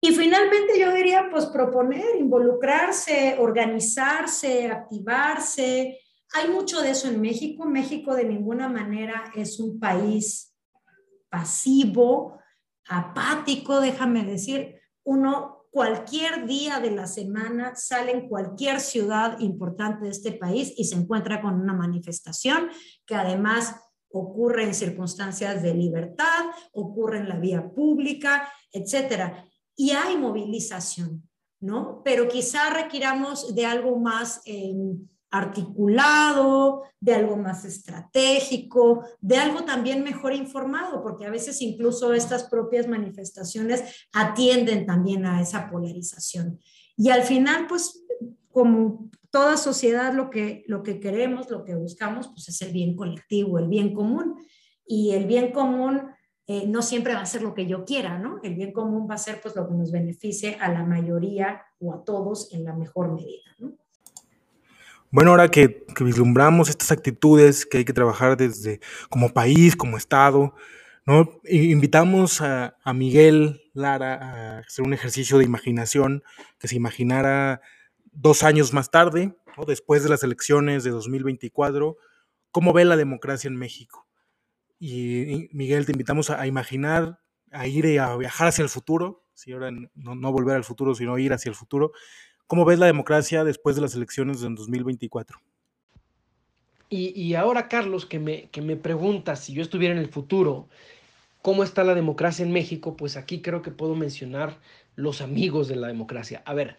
Y 0.00 0.12
finalmente 0.12 0.78
yo 0.78 0.92
diría, 0.92 1.28
pues 1.30 1.46
proponer, 1.46 2.16
involucrarse, 2.18 3.36
organizarse, 3.38 4.70
activarse. 4.70 5.98
Hay 6.34 6.50
mucho 6.50 6.80
de 6.80 6.90
eso 6.90 7.08
en 7.08 7.20
México. 7.20 7.66
México 7.66 8.14
de 8.14 8.24
ninguna 8.24 8.68
manera 8.68 9.32
es 9.34 9.58
un 9.58 9.80
país 9.80 10.54
pasivo, 11.28 12.38
apático, 12.88 13.80
déjame 13.80 14.24
decir. 14.24 14.76
Uno 15.02 15.66
cualquier 15.70 16.46
día 16.46 16.80
de 16.80 16.92
la 16.92 17.06
semana 17.06 17.74
sale 17.74 18.12
en 18.12 18.28
cualquier 18.28 18.80
ciudad 18.80 19.38
importante 19.40 20.04
de 20.04 20.10
este 20.10 20.32
país 20.32 20.72
y 20.76 20.84
se 20.84 20.96
encuentra 20.96 21.42
con 21.42 21.60
una 21.60 21.74
manifestación 21.74 22.70
que 23.04 23.14
además 23.14 23.76
ocurre 24.10 24.64
en 24.64 24.74
circunstancias 24.74 25.62
de 25.62 25.74
libertad, 25.74 26.46
ocurre 26.72 27.18
en 27.18 27.28
la 27.28 27.38
vía 27.38 27.70
pública, 27.70 28.52
etcétera 28.72 29.44
y 29.78 29.92
hay 29.92 30.16
movilización, 30.16 31.22
¿no? 31.60 32.02
Pero 32.04 32.28
quizá 32.28 32.68
requiramos 32.70 33.54
de 33.54 33.64
algo 33.64 33.96
más 33.96 34.42
em, 34.44 35.06
articulado, 35.30 36.82
de 36.98 37.14
algo 37.14 37.36
más 37.36 37.64
estratégico, 37.64 39.04
de 39.20 39.36
algo 39.36 39.64
también 39.64 40.02
mejor 40.02 40.34
informado, 40.34 41.00
porque 41.00 41.26
a 41.26 41.30
veces 41.30 41.62
incluso 41.62 42.12
estas 42.12 42.44
propias 42.44 42.88
manifestaciones 42.88 44.08
atienden 44.12 44.84
también 44.84 45.24
a 45.24 45.40
esa 45.40 45.70
polarización. 45.70 46.58
Y 46.96 47.10
al 47.10 47.22
final, 47.22 47.68
pues, 47.68 48.04
como 48.50 49.10
toda 49.30 49.56
sociedad, 49.56 50.14
lo 50.14 50.30
que, 50.30 50.64
lo 50.66 50.82
que 50.82 51.00
queremos, 51.00 51.50
lo 51.50 51.64
que 51.64 51.74
buscamos, 51.74 52.28
pues 52.28 52.48
es 52.48 52.62
el 52.62 52.72
bien 52.72 52.96
colectivo, 52.96 53.58
el 53.58 53.68
bien 53.68 53.94
común. 53.94 54.36
Y 54.86 55.12
el 55.12 55.26
bien 55.26 55.52
común 55.52 56.02
eh, 56.46 56.64
no 56.66 56.80
siempre 56.80 57.14
va 57.14 57.20
a 57.20 57.26
ser 57.26 57.42
lo 57.42 57.54
que 57.54 57.66
yo 57.66 57.84
quiera, 57.84 58.18
¿no? 58.18 58.40
El 58.42 58.54
bien 58.54 58.72
común 58.72 59.06
va 59.08 59.16
a 59.16 59.18
ser 59.18 59.38
pues 59.40 59.54
lo 59.54 59.68
que 59.68 59.74
nos 59.74 59.92
beneficie 59.92 60.56
a 60.60 60.72
la 60.72 60.82
mayoría 60.82 61.62
o 61.78 61.92
a 61.92 62.02
todos 62.04 62.52
en 62.54 62.64
la 62.64 62.72
mejor 62.72 63.12
medida, 63.12 63.54
¿no? 63.58 63.72
Bueno, 65.10 65.30
ahora 65.30 65.50
que, 65.50 65.86
vislumbramos 66.00 66.68
estas 66.70 66.92
actitudes 66.92 67.66
que 67.66 67.78
hay 67.78 67.84
que 67.84 67.92
trabajar 67.92 68.36
desde 68.36 68.80
como 69.10 69.32
país, 69.32 69.76
como 69.76 69.98
Estado, 69.98 70.54
¿no? 71.04 71.40
Invitamos 71.44 72.40
a, 72.40 72.76
a 72.82 72.92
Miguel 72.94 73.60
Lara 73.74 74.14
a 74.14 74.58
hacer 74.60 74.86
un 74.86 74.94
ejercicio 74.94 75.38
de 75.38 75.44
imaginación, 75.44 76.22
que 76.58 76.68
se 76.68 76.76
imaginara 76.76 77.60
dos 78.12 78.42
años 78.42 78.72
más 78.72 78.90
tarde, 78.90 79.36
después 79.66 80.02
de 80.02 80.08
las 80.08 80.22
elecciones 80.22 80.84
de 80.84 80.90
2024, 80.90 81.96
cómo 82.50 82.72
ve 82.72 82.84
la 82.84 82.96
democracia 82.96 83.48
en 83.48 83.56
México. 83.56 84.06
Y, 84.78 85.48
Miguel, 85.52 85.86
te 85.86 85.92
invitamos 85.92 86.30
a, 86.30 86.46
imaginar, 86.46 87.20
a 87.50 87.66
ir 87.66 87.84
y 87.84 87.98
a 87.98 88.14
viajar 88.16 88.48
hacia 88.48 88.62
el 88.62 88.68
futuro, 88.68 89.24
si 89.34 89.52
ahora 89.52 89.70
no, 89.94 90.32
volver 90.32 90.56
al 90.56 90.64
futuro, 90.64 90.94
sino 90.94 91.18
ir 91.18 91.32
hacia 91.32 91.50
el 91.50 91.56
futuro, 91.56 91.92
¿Cómo 92.48 92.64
ves 92.64 92.78
la 92.78 92.86
democracia 92.86 93.44
después 93.44 93.76
de 93.76 93.82
las 93.82 93.94
elecciones 93.94 94.40
de 94.40 94.48
2024? 94.48 95.38
Y, 96.88 97.34
ahora, 97.34 97.68
Carlos, 97.68 98.06
que 98.06 98.18
me, 98.18 98.48
que 98.48 98.62
me 98.62 98.74
preguntas 98.74 99.40
si 99.40 99.52
yo 99.52 99.60
estuviera 99.60 99.94
en 99.94 100.00
el 100.00 100.08
futuro, 100.08 100.66
¿cómo 101.42 101.62
está 101.62 101.84
la 101.84 101.94
democracia 101.94 102.42
en 102.42 102.50
México? 102.50 102.96
Pues 102.96 103.18
aquí 103.18 103.42
creo 103.42 103.60
que 103.60 103.70
puedo 103.70 103.94
mencionar 103.94 104.56
los 104.96 105.20
amigos 105.20 105.68
de 105.68 105.76
la 105.76 105.88
democracia. 105.88 106.42
A 106.46 106.54
ver, 106.54 106.78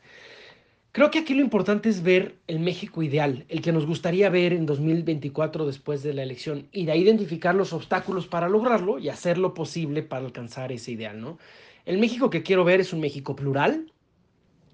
creo 0.92 1.12
que 1.12 1.20
aquí 1.20 1.34
lo 1.34 1.42
importante 1.42 1.90
es 1.90 2.04
ver 2.04 2.36
el 2.48 2.60
México 2.60 3.04
ideal, 3.04 3.46
el 3.50 3.62
que 3.62 3.72
nos 3.72 3.86
gustaría 3.86 4.30
ver 4.30 4.54
en 4.54 4.66
2024 4.66 5.66
después 5.66 6.04
de 6.04 6.14
la 6.14 6.24
elección, 6.24 6.68
y 6.72 6.86
de 6.86 6.92
ahí 6.92 7.02
identificar 7.02 7.56
los 7.56 7.74
obstáculos 7.74 8.28
para 8.28 8.50
lograrlo 8.50 9.00
y 9.00 9.10
hacer 9.10 9.38
lo 9.38 9.54
posible 9.54 10.04
para 10.04 10.26
alcanzar 10.26 10.72
ese 10.72 10.92
ideal, 10.92 11.20
¿no? 11.20 11.38
El 11.86 11.98
México 11.98 12.30
que 12.30 12.44
quiero 12.44 12.64
ver 12.64 12.80
es 12.80 12.94
un 12.94 13.00
México 13.00 13.36
plural, 13.36 13.92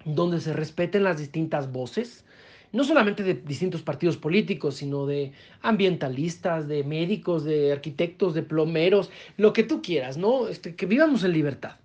donde 0.04 0.40
se 0.40 0.52
respeten 0.52 1.02
las 1.02 1.18
distintas 1.18 1.72
voces, 1.72 2.24
no 2.72 2.84
solamente 2.84 3.22
de 3.22 3.34
distintos 3.34 3.82
partidos 3.82 4.16
políticos, 4.16 4.76
sino 4.76 5.06
de 5.06 5.32
ambientalistas, 5.62 6.68
de 6.68 6.84
médicos, 6.84 7.44
de 7.44 7.72
arquitectos, 7.72 8.34
de 8.34 8.42
plomeros, 8.42 9.10
lo 9.36 9.52
que 9.52 9.62
tú 9.62 9.82
quieras, 9.82 10.16
¿no? 10.16 10.48
Este, 10.48 10.74
que 10.74 10.86
vivamos 10.86 11.24
en 11.24 11.32
libertad, 11.32 11.76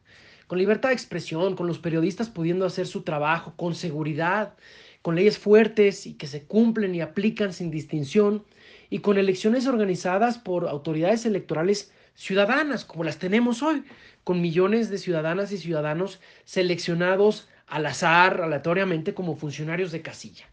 con 0.51 0.57
libertad 0.57 0.89
de 0.89 0.95
expresión, 0.95 1.55
con 1.55 1.65
los 1.65 1.79
periodistas 1.79 2.27
pudiendo 2.27 2.65
hacer 2.65 2.85
su 2.85 3.03
trabajo 3.03 3.53
con 3.55 3.73
seguridad, 3.73 4.53
con 5.01 5.15
leyes 5.15 5.37
fuertes 5.37 6.05
y 6.05 6.15
que 6.15 6.27
se 6.27 6.43
cumplen 6.43 6.93
y 6.93 6.99
aplican 6.99 7.53
sin 7.53 7.71
distinción, 7.71 8.43
y 8.89 8.99
con 8.99 9.17
elecciones 9.17 9.65
organizadas 9.65 10.37
por 10.37 10.67
autoridades 10.67 11.25
electorales 11.25 11.93
ciudadanas, 12.15 12.83
como 12.83 13.05
las 13.05 13.17
tenemos 13.17 13.63
hoy, 13.63 13.85
con 14.25 14.41
millones 14.41 14.89
de 14.89 14.97
ciudadanas 14.97 15.53
y 15.53 15.57
ciudadanos 15.57 16.19
seleccionados 16.43 17.47
al 17.65 17.85
azar, 17.85 18.41
aleatoriamente, 18.41 19.13
como 19.13 19.37
funcionarios 19.37 19.93
de 19.93 20.01
casilla. 20.01 20.49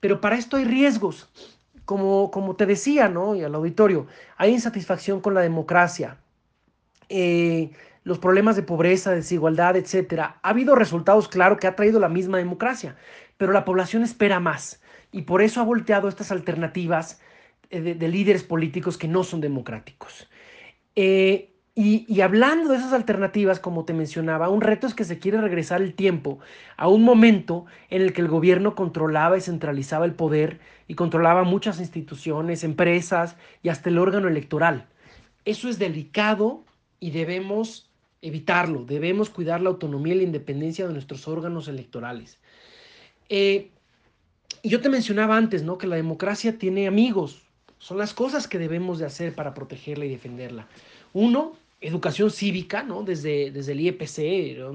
Pero 0.00 0.20
para 0.20 0.38
esto 0.38 0.56
hay 0.56 0.64
riesgos. 0.64 1.28
Como, 1.84 2.32
como 2.32 2.56
te 2.56 2.66
decía, 2.66 3.08
¿no? 3.08 3.36
Y 3.36 3.44
al 3.44 3.54
auditorio, 3.54 4.08
hay 4.36 4.50
insatisfacción 4.50 5.20
con 5.20 5.34
la 5.34 5.40
democracia. 5.40 6.18
Eh, 7.08 7.70
los 8.04 8.18
problemas 8.18 8.56
de 8.56 8.62
pobreza, 8.62 9.12
desigualdad, 9.12 9.76
etcétera. 9.76 10.38
Ha 10.42 10.50
habido 10.50 10.74
resultados, 10.74 11.28
claro, 11.28 11.58
que 11.58 11.66
ha 11.66 11.76
traído 11.76 12.00
la 12.00 12.08
misma 12.08 12.38
democracia, 12.38 12.96
pero 13.36 13.52
la 13.52 13.64
población 13.64 14.02
espera 14.02 14.40
más 14.40 14.80
y 15.12 15.22
por 15.22 15.42
eso 15.42 15.60
ha 15.60 15.64
volteado 15.64 16.08
estas 16.08 16.30
alternativas 16.30 17.20
eh, 17.70 17.80
de, 17.80 18.08
líderes 18.08 18.42
políticos 18.42 18.96
que 18.96 19.08
no 19.08 19.24
son 19.24 19.40
democráticos. 19.40 20.28
Eh, 20.96 21.46
y, 21.76 22.20
hablando 22.20 22.72
de 22.72 22.78
esas 22.78 22.92
alternativas, 22.92 23.58
como 23.58 23.84
te 23.86 23.94
mencionaba, 23.94 24.50
un 24.50 24.60
reto 24.60 24.86
es 24.86 24.92
que 24.92 25.04
se 25.04 25.18
quiere 25.18 25.40
regresar 25.40 25.80
el 25.80 25.94
tiempo 25.94 26.40
a 26.76 26.88
un 26.88 27.02
momento 27.04 27.64
en 27.88 28.02
el 28.02 28.12
que 28.12 28.20
el 28.20 28.28
gobierno 28.28 28.74
controlaba 28.74 29.38
y 29.38 29.40
centralizaba 29.40 30.04
el 30.04 30.12
poder 30.12 30.58
y 30.88 30.94
controlaba 30.94 31.44
muchas 31.44 31.80
instituciones, 31.80 32.64
empresas 32.64 33.36
y 33.62 33.70
hasta 33.70 33.88
el 33.88 33.98
órgano 33.98 34.28
electoral. 34.28 34.88
Eso 35.46 35.70
es 35.70 35.78
delicado 35.78 36.64
y 36.98 37.12
debemos 37.12 37.89
evitarlo, 38.22 38.84
debemos 38.84 39.30
cuidar 39.30 39.60
la 39.60 39.70
autonomía 39.70 40.14
y 40.14 40.18
la 40.18 40.24
independencia 40.24 40.86
de 40.86 40.92
nuestros 40.92 41.26
órganos 41.28 41.68
electorales. 41.68 42.38
Eh, 43.28 43.70
yo 44.62 44.80
te 44.80 44.88
mencionaba 44.88 45.36
antes, 45.36 45.62
¿no? 45.62 45.78
Que 45.78 45.86
la 45.86 45.96
democracia 45.96 46.58
tiene 46.58 46.86
amigos, 46.86 47.42
son 47.78 47.96
las 47.96 48.12
cosas 48.12 48.46
que 48.46 48.58
debemos 48.58 48.98
de 48.98 49.06
hacer 49.06 49.34
para 49.34 49.54
protegerla 49.54 50.04
y 50.04 50.10
defenderla. 50.10 50.68
Uno, 51.14 51.56
educación 51.80 52.30
cívica, 52.30 52.82
¿no? 52.82 53.02
Desde, 53.02 53.50
desde 53.50 53.72
el 53.72 53.80
IEPC, 53.80 54.16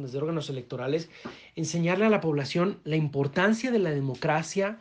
desde 0.01 0.17
órganos 0.17 0.49
electorales, 0.49 1.09
enseñarle 1.55 2.05
a 2.05 2.09
la 2.09 2.19
población 2.19 2.79
la 2.83 2.95
importancia 2.95 3.69
de 3.69 3.77
la 3.77 3.91
democracia, 3.91 4.79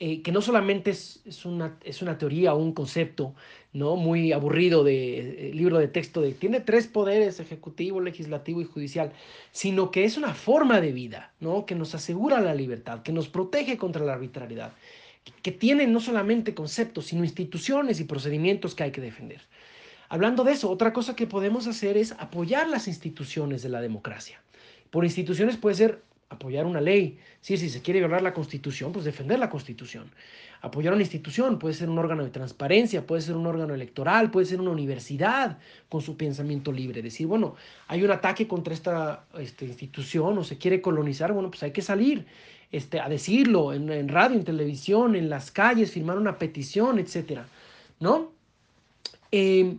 eh, 0.00 0.22
que 0.22 0.30
no 0.30 0.40
solamente 0.40 0.90
es, 0.90 1.44
una, 1.44 1.76
es 1.82 2.02
una 2.02 2.18
teoría 2.18 2.54
o 2.54 2.58
un 2.58 2.72
concepto, 2.72 3.34
¿no? 3.72 3.96
Muy 3.96 4.32
aburrido 4.32 4.84
de 4.84 5.48
eh, 5.48 5.54
libro 5.54 5.78
de 5.78 5.88
texto 5.88 6.20
de 6.20 6.32
tiene 6.32 6.60
tres 6.60 6.86
poderes, 6.86 7.40
ejecutivo, 7.40 8.00
legislativo 8.00 8.60
y 8.60 8.64
judicial, 8.64 9.12
sino 9.50 9.90
que 9.90 10.04
es 10.04 10.16
una 10.16 10.34
forma 10.34 10.80
de 10.80 10.92
vida, 10.92 11.32
¿no? 11.40 11.66
Que 11.66 11.74
nos 11.74 11.96
asegura 11.96 12.40
la 12.40 12.54
libertad, 12.54 13.02
que 13.02 13.12
nos 13.12 13.28
protege 13.28 13.76
contra 13.76 14.04
la 14.04 14.12
arbitrariedad, 14.12 14.72
que 15.42 15.50
tiene 15.50 15.88
no 15.88 15.98
solamente 15.98 16.54
conceptos, 16.54 17.06
sino 17.06 17.24
instituciones 17.24 17.98
y 17.98 18.04
procedimientos 18.04 18.76
que 18.76 18.84
hay 18.84 18.92
que 18.92 19.00
defender. 19.00 19.40
Hablando 20.08 20.44
de 20.44 20.52
eso, 20.52 20.70
otra 20.70 20.92
cosa 20.92 21.16
que 21.16 21.26
podemos 21.26 21.66
hacer 21.66 21.96
es 21.96 22.12
apoyar 22.12 22.68
las 22.68 22.86
instituciones 22.86 23.62
de 23.62 23.68
la 23.68 23.80
democracia. 23.80 24.40
Por 24.90 25.04
instituciones 25.04 25.56
puede 25.56 25.74
ser 25.74 26.02
apoyar 26.30 26.66
una 26.66 26.80
ley. 26.80 27.18
si 27.40 27.56
se 27.56 27.82
quiere 27.82 28.00
violar 28.00 28.22
la 28.22 28.34
constitución, 28.34 28.92
pues 28.92 29.04
defender 29.04 29.38
la 29.38 29.48
constitución. 29.48 30.10
Apoyar 30.60 30.92
una 30.92 31.02
institución 31.02 31.58
puede 31.58 31.74
ser 31.74 31.88
un 31.88 31.98
órgano 31.98 32.24
de 32.24 32.30
transparencia, 32.30 33.06
puede 33.06 33.22
ser 33.22 33.36
un 33.36 33.46
órgano 33.46 33.74
electoral, 33.74 34.30
puede 34.30 34.46
ser 34.46 34.60
una 34.60 34.70
universidad 34.70 35.58
con 35.88 36.02
su 36.02 36.16
pensamiento 36.16 36.72
libre. 36.72 37.00
Decir, 37.00 37.26
bueno, 37.28 37.54
hay 37.86 38.02
un 38.02 38.10
ataque 38.10 38.48
contra 38.48 38.74
esta, 38.74 39.24
esta 39.38 39.64
institución 39.64 40.36
o 40.36 40.44
se 40.44 40.58
quiere 40.58 40.80
colonizar, 40.80 41.32
bueno, 41.32 41.50
pues 41.50 41.62
hay 41.62 41.70
que 41.70 41.82
salir 41.82 42.26
este, 42.72 43.00
a 43.00 43.08
decirlo 43.08 43.72
en, 43.72 44.08
radio, 44.08 44.36
en 44.36 44.44
televisión, 44.44 45.14
en 45.14 45.30
las 45.30 45.50
calles, 45.50 45.92
firmar 45.92 46.18
una 46.18 46.38
petición, 46.38 46.98
etcétera. 46.98 47.46
¿No? 48.00 48.32
Eh, 49.30 49.76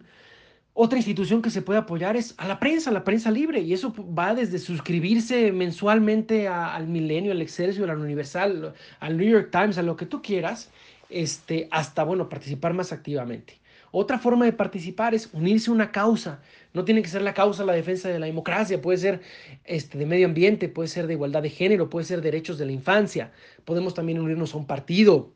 otra 0.82 0.98
institución 0.98 1.42
que 1.42 1.50
se 1.50 1.62
puede 1.62 1.78
apoyar 1.78 2.16
es 2.16 2.36
a 2.38 2.48
la 2.48 2.58
prensa, 2.58 2.90
la 2.90 3.04
prensa 3.04 3.30
libre, 3.32 3.60
y 3.60 3.74
eso 3.74 3.94
va 4.18 4.34
desde 4.34 4.60
suscribirse 4.60 5.52
mensualmente 5.52 6.48
al 6.48 6.88
Milenio, 6.88 7.34
al 7.34 7.42
Excelsior, 7.42 7.92
al 7.92 8.00
Universal, 8.00 8.74
al 9.02 9.18
New 9.18 9.30
York 9.30 9.50
Times, 9.52 9.78
a 9.78 9.84
lo 9.84 9.98
que 9.98 10.06
tú 10.06 10.22
quieras, 10.22 10.72
este, 11.10 11.68
hasta, 11.70 12.06
bueno, 12.06 12.30
participar 12.30 12.74
más 12.74 12.94
activamente. 12.94 13.60
Otra 13.92 14.20
forma 14.20 14.46
de 14.46 14.54
participar 14.54 15.14
es 15.14 15.30
unirse 15.34 15.70
a 15.70 15.74
una 15.74 15.92
causa. 15.92 16.40
No 16.74 16.86
tiene 16.86 17.02
que 17.02 17.10
ser 17.10 17.24
la 17.24 17.34
causa 17.34 17.66
la 17.66 17.74
defensa 17.74 18.08
de 18.08 18.18
la 18.18 18.28
democracia, 18.28 18.82
puede 18.82 19.00
ser 19.00 19.20
este, 19.66 19.98
de 19.98 20.06
medio 20.06 20.28
ambiente, 20.28 20.70
puede 20.70 20.88
ser 20.88 21.08
de 21.08 21.14
igualdad 21.16 21.44
de 21.44 21.50
género, 21.50 21.90
puede 21.90 22.06
ser 22.06 22.22
derechos 22.22 22.58
de 22.58 22.66
la 22.66 22.72
infancia. 22.72 23.34
Podemos 23.66 23.96
también 23.96 24.22
unirnos 24.22 24.54
a 24.54 24.58
un 24.58 24.66
partido, 24.66 25.34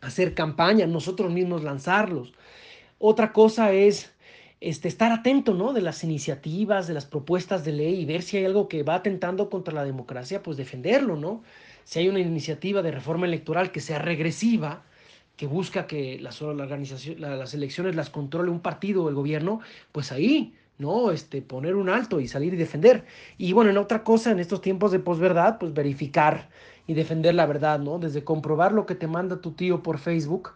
hacer 0.00 0.32
campaña, 0.32 0.86
nosotros 0.86 1.30
mismos 1.30 1.64
lanzarlos. 1.64 2.32
Otra 2.98 3.34
cosa 3.34 3.72
es 3.72 4.10
este, 4.60 4.88
estar 4.88 5.12
atento, 5.12 5.54
¿no? 5.54 5.72
De 5.72 5.80
las 5.80 6.04
iniciativas, 6.04 6.86
de 6.86 6.94
las 6.94 7.06
propuestas 7.06 7.64
de 7.64 7.72
ley 7.72 8.00
y 8.00 8.04
ver 8.04 8.22
si 8.22 8.36
hay 8.36 8.44
algo 8.44 8.68
que 8.68 8.82
va 8.82 8.96
atentando 8.96 9.48
contra 9.48 9.74
la 9.74 9.84
democracia, 9.84 10.42
pues 10.42 10.56
defenderlo, 10.56 11.16
¿no? 11.16 11.42
Si 11.84 11.98
hay 11.98 12.08
una 12.08 12.20
iniciativa 12.20 12.82
de 12.82 12.90
reforma 12.90 13.26
electoral 13.26 13.72
que 13.72 13.80
sea 13.80 13.98
regresiva, 13.98 14.84
que 15.36 15.46
busca 15.46 15.86
que 15.86 16.18
las, 16.20 16.40
la 16.42 16.48
organización, 16.48 17.20
las 17.20 17.54
elecciones 17.54 17.96
las 17.96 18.10
controle 18.10 18.50
un 18.50 18.60
partido 18.60 19.04
o 19.04 19.08
el 19.08 19.14
gobierno, 19.14 19.60
pues 19.92 20.12
ahí, 20.12 20.54
¿no? 20.76 21.10
Este, 21.12 21.40
poner 21.40 21.76
un 21.76 21.88
alto 21.88 22.20
y 22.20 22.28
salir 22.28 22.52
y 22.54 22.56
defender. 22.58 23.06
Y 23.38 23.54
bueno, 23.54 23.70
en 23.70 23.78
otra 23.78 24.04
cosa, 24.04 24.30
en 24.30 24.40
estos 24.40 24.60
tiempos 24.60 24.92
de 24.92 24.98
posverdad, 24.98 25.58
pues 25.58 25.72
verificar 25.72 26.50
y 26.86 26.94
defender 26.94 27.34
la 27.34 27.46
verdad, 27.46 27.78
¿no? 27.78 27.98
Desde 27.98 28.24
comprobar 28.24 28.72
lo 28.72 28.84
que 28.84 28.94
te 28.94 29.06
manda 29.06 29.40
tu 29.40 29.52
tío 29.52 29.82
por 29.82 29.98
Facebook, 29.98 30.52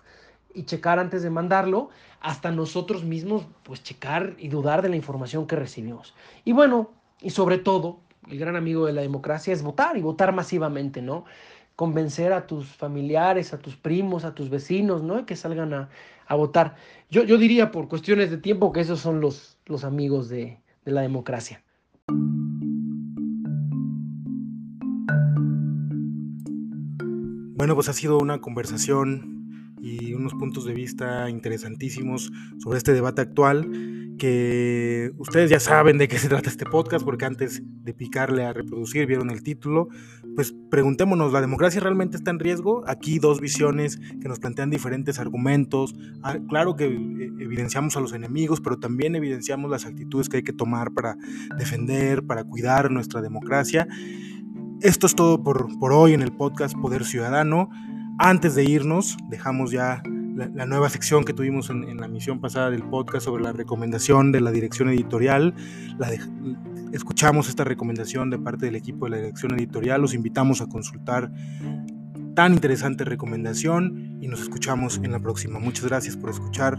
y 0.55 0.65
checar 0.65 0.99
antes 0.99 1.23
de 1.23 1.31
mandarlo, 1.31 1.91
hasta 2.21 2.51
nosotros 2.51 3.05
mismos, 3.05 3.47
pues 3.65 3.83
checar 3.83 4.35
y 4.39 4.49
dudar 4.49 4.81
de 4.81 4.89
la 4.89 4.97
información 4.97 5.47
que 5.47 5.57
recibimos. 5.57 6.15
Y 6.45 6.53
bueno, 6.53 6.91
y 7.21 7.31
sobre 7.31 7.59
todo, 7.59 8.01
el 8.31 8.39
gran 8.39 8.57
amigo 8.57 8.87
de 8.87 8.93
la 8.93 9.03
democracia 9.03 9.53
es 9.53 9.63
votar 9.63 9.97
y 9.97 10.01
votar 10.01 10.33
masivamente, 10.33 11.03
¿no? 11.03 11.25
Convencer 11.77 12.33
a 12.33 12.47
tus 12.47 12.67
familiares, 12.69 13.53
a 13.53 13.59
tus 13.59 13.77
primos, 13.77 14.25
a 14.25 14.35
tus 14.35 14.49
vecinos, 14.49 15.03
¿no? 15.03 15.27
Que 15.27 15.37
salgan 15.37 15.75
a, 15.75 15.89
votar. 16.35 16.77
Yo, 17.11 17.25
yo, 17.25 17.37
diría 17.37 17.71
por 17.71 17.89
cuestiones 17.89 18.31
de 18.31 18.39
tiempo 18.39 18.73
que 18.73 18.81
esos 18.81 19.01
son 19.01 19.21
los, 19.21 19.59
los 19.67 19.85
amigos 19.85 20.29
de, 20.29 20.61
de 20.85 20.93
la 20.93 21.03
democracia. 21.03 21.63
Bueno, 27.57 27.75
pues 27.75 27.89
ha 27.89 27.93
sido 27.93 28.19
una 28.19 28.41
conversación 28.41 29.34
unos 30.15 30.35
puntos 30.35 30.65
de 30.65 30.75
vista 30.75 31.29
interesantísimos 31.31 32.31
sobre 32.59 32.79
este 32.79 32.93
debate 32.93 33.23
actual 33.23 33.69
que 34.19 35.13
ustedes 35.19 35.51
ya 35.51 35.61
saben 35.61 35.99
de 35.99 36.09
qué 36.09 36.19
se 36.19 36.29
trata 36.29 36.49
este 36.49 36.67
podcast, 36.67 37.05
porque 37.05 37.25
antes 37.25 37.63
de 37.65 37.95
picarle 37.95 38.45
a 38.45 38.53
reproducir 38.53 39.07
vieron 39.07 39.31
el 39.31 39.43
título, 39.43 39.89
pues 40.35 40.55
preguntémonos, 40.71 41.33
¿la 41.33 41.41
democracia 41.41 41.81
realmente 41.81 42.17
está 42.17 42.31
en 42.31 42.39
riesgo? 42.39 42.85
Aquí 42.87 43.19
dos 43.19 43.41
visiones 43.41 43.99
que 44.21 44.29
nos 44.29 44.39
plantean 44.39 44.71
diferentes 44.71 45.19
argumentos. 45.19 45.95
Ah, 46.23 46.39
claro 46.49 46.77
que 46.77 46.87
eh, 46.87 47.33
evidenciamos 47.41 47.97
a 47.97 48.01
los 48.01 48.13
enemigos, 48.13 48.61
pero 48.61 48.79
también 48.79 49.15
evidenciamos 49.15 49.71
las 49.71 49.87
actitudes 49.87 50.29
que 50.29 50.39
hay 50.39 50.43
que 50.43 50.53
tomar 50.53 50.93
para 50.93 51.17
defender, 51.59 52.25
para 52.25 52.45
cuidar 52.45 52.91
nuestra 52.91 53.21
democracia. 53.21 53.89
Esto 54.81 55.07
es 55.07 55.15
todo 55.15 55.43
por, 55.43 55.79
por 55.79 55.93
hoy 55.93 56.15
en 56.15 56.23
el 56.23 56.33
podcast 56.33 56.77
Poder 56.77 57.05
Ciudadano. 57.05 57.71
Antes 58.19 58.55
de 58.55 58.65
irnos, 58.65 59.17
dejamos 59.29 59.71
ya 59.71 60.03
la, 60.37 60.67
nueva 60.67 60.89
sección 60.89 61.25
que 61.25 61.33
tuvimos 61.33 61.71
en, 61.71 61.97
la 61.97 62.09
misión 62.09 62.41
pasada 62.41 62.71
del 62.71 62.83
podcast 62.83 63.25
sobre 63.25 63.43
la 63.43 63.53
recomendación 63.53 64.33
de 64.33 64.41
la 64.41 64.51
dirección 64.51 64.89
editorial. 64.89 65.55
escuchamos 66.93 67.49
esta 67.49 67.65
recomendación 67.65 68.31
de 68.31 68.39
parte 68.39 68.67
del 68.67 68.77
equipo 68.77 69.07
de 69.07 69.11
la 69.11 69.17
dirección 69.19 69.53
editorial. 69.55 70.01
Los 70.01 70.15
invitamos 70.15 70.61
a 70.61 70.67
consultar 70.67 71.31
tan 72.35 72.53
interesante 72.53 73.05
recomendación 73.05 74.19
y 74.21 74.29
nos 74.29 74.41
escuchamos 74.41 75.01
en 75.03 75.13
la 75.13 75.21
próxima. 75.21 75.59
Muchas 75.59 75.85
gracias 75.85 76.17
por 76.17 76.31
escuchar 76.31 76.79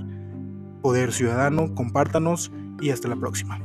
Poder 0.81 1.11
Ciudadano. 1.11 1.73
Compártanos 1.75 2.51
y 2.81 2.89
hasta 2.89 3.07
la 3.07 3.15
próxima. 3.15 3.59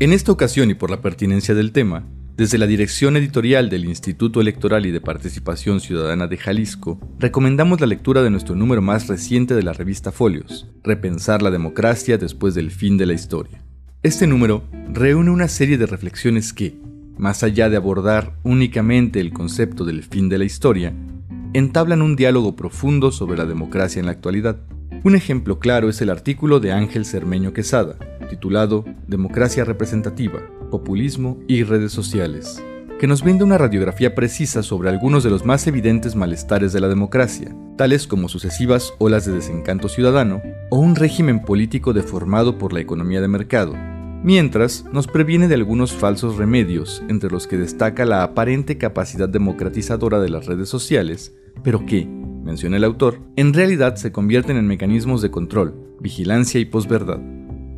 En 0.00 0.14
esta 0.14 0.32
ocasión 0.32 0.70
y 0.70 0.74
por 0.74 0.90
la 0.90 1.02
pertinencia 1.02 1.54
del 1.54 1.72
tema, 1.72 2.06
desde 2.34 2.56
la 2.56 2.66
dirección 2.66 3.18
editorial 3.18 3.68
del 3.68 3.84
Instituto 3.84 4.40
Electoral 4.40 4.86
y 4.86 4.92
de 4.92 5.02
Participación 5.02 5.78
Ciudadana 5.78 6.26
de 6.26 6.38
Jalisco, 6.38 6.98
recomendamos 7.18 7.82
la 7.82 7.86
lectura 7.86 8.22
de 8.22 8.30
nuestro 8.30 8.54
número 8.54 8.80
más 8.80 9.08
reciente 9.08 9.52
de 9.52 9.62
la 9.62 9.74
revista 9.74 10.10
Folios, 10.10 10.66
Repensar 10.82 11.42
la 11.42 11.50
democracia 11.50 12.16
después 12.16 12.54
del 12.54 12.70
fin 12.70 12.96
de 12.96 13.04
la 13.04 13.12
historia. 13.12 13.62
Este 14.02 14.26
número 14.26 14.64
reúne 14.90 15.32
una 15.32 15.48
serie 15.48 15.76
de 15.76 15.84
reflexiones 15.84 16.54
que, 16.54 16.78
más 17.18 17.42
allá 17.42 17.68
de 17.68 17.76
abordar 17.76 18.38
únicamente 18.42 19.20
el 19.20 19.34
concepto 19.34 19.84
del 19.84 20.02
fin 20.02 20.30
de 20.30 20.38
la 20.38 20.46
historia, 20.46 20.94
entablan 21.52 22.00
un 22.00 22.16
diálogo 22.16 22.56
profundo 22.56 23.12
sobre 23.12 23.36
la 23.36 23.44
democracia 23.44 24.00
en 24.00 24.06
la 24.06 24.12
actualidad. 24.12 24.60
Un 25.04 25.14
ejemplo 25.14 25.58
claro 25.58 25.90
es 25.90 26.00
el 26.00 26.08
artículo 26.08 26.58
de 26.58 26.72
Ángel 26.72 27.04
Cermeño 27.04 27.52
Quesada, 27.52 27.98
titulado 28.30 28.84
Democracia 29.08 29.64
Representativa, 29.64 30.40
Populismo 30.70 31.38
y 31.48 31.64
Redes 31.64 31.92
Sociales, 31.92 32.62
que 33.00 33.06
nos 33.06 33.22
brinda 33.22 33.44
una 33.44 33.58
radiografía 33.58 34.14
precisa 34.14 34.62
sobre 34.62 34.88
algunos 34.88 35.24
de 35.24 35.30
los 35.30 35.44
más 35.44 35.66
evidentes 35.66 36.14
malestares 36.14 36.72
de 36.72 36.80
la 36.80 36.88
democracia, 36.88 37.54
tales 37.76 38.06
como 38.06 38.28
sucesivas 38.28 38.94
olas 38.98 39.26
de 39.26 39.32
desencanto 39.32 39.88
ciudadano 39.88 40.40
o 40.70 40.78
un 40.78 40.94
régimen 40.94 41.42
político 41.42 41.92
deformado 41.92 42.56
por 42.56 42.72
la 42.72 42.80
economía 42.80 43.20
de 43.20 43.28
mercado, 43.28 43.74
mientras 44.22 44.84
nos 44.92 45.08
previene 45.08 45.48
de 45.48 45.54
algunos 45.56 45.92
falsos 45.92 46.36
remedios, 46.36 47.02
entre 47.08 47.30
los 47.30 47.46
que 47.46 47.58
destaca 47.58 48.04
la 48.04 48.22
aparente 48.22 48.78
capacidad 48.78 49.28
democratizadora 49.28 50.20
de 50.20 50.28
las 50.28 50.46
redes 50.46 50.68
sociales, 50.68 51.34
pero 51.64 51.84
que, 51.84 52.06
menciona 52.06 52.76
el 52.76 52.84
autor, 52.84 53.18
en 53.36 53.54
realidad 53.54 53.96
se 53.96 54.12
convierten 54.12 54.56
en 54.56 54.66
mecanismos 54.66 55.20
de 55.20 55.30
control, 55.30 55.74
vigilancia 56.00 56.60
y 56.60 56.64
posverdad. 56.64 57.20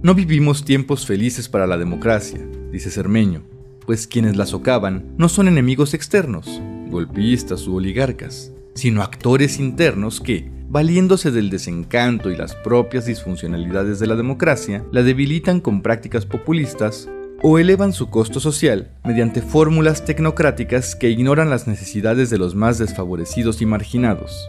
No 0.03 0.17
vivimos 0.17 0.65
tiempos 0.65 1.07
felices 1.07 1.49
para 1.49 1.69
la 1.69 1.79
democracia, 1.79 2.41
dice 2.73 2.91
Cermeño, 2.91 3.45
pues 3.87 4.09
quienes 4.09 4.35
la 4.35 4.47
socavan 4.47 5.15
no 5.17 5.29
son 5.29 5.47
enemigos 5.47 5.95
externos, 5.95 6.61
golpistas 6.89 7.69
u 7.69 7.77
oligarcas, 7.77 8.51
sino 8.75 9.03
actores 9.03 9.61
internos 9.61 10.21
que, 10.21 10.51
valiéndose 10.69 11.31
del 11.31 11.51
desencanto 11.51 12.33
y 12.33 12.37
las 12.37 12.57
propias 12.57 13.07
disfuncionalidades 13.07 14.01
de 14.01 14.09
la 14.09 14.17
democracia, 14.17 14.85
la 14.91 15.05
debilitan 15.05 15.61
con 15.61 15.83
prácticas 15.83 16.27
populistas 16.27 17.09
o 17.41 17.61
elevan 17.61 17.93
su 17.93 18.11
costo 18.11 18.41
social 18.41 18.91
mediante 19.05 19.41
fórmulas 19.41 20.05
tecnocráticas 20.05 20.97
que 20.97 21.11
ignoran 21.11 21.49
las 21.49 21.69
necesidades 21.69 22.29
de 22.29 22.39
los 22.39 22.57
más 22.57 22.77
desfavorecidos 22.79 23.63
y 23.63 23.67
marginados. 23.67 24.49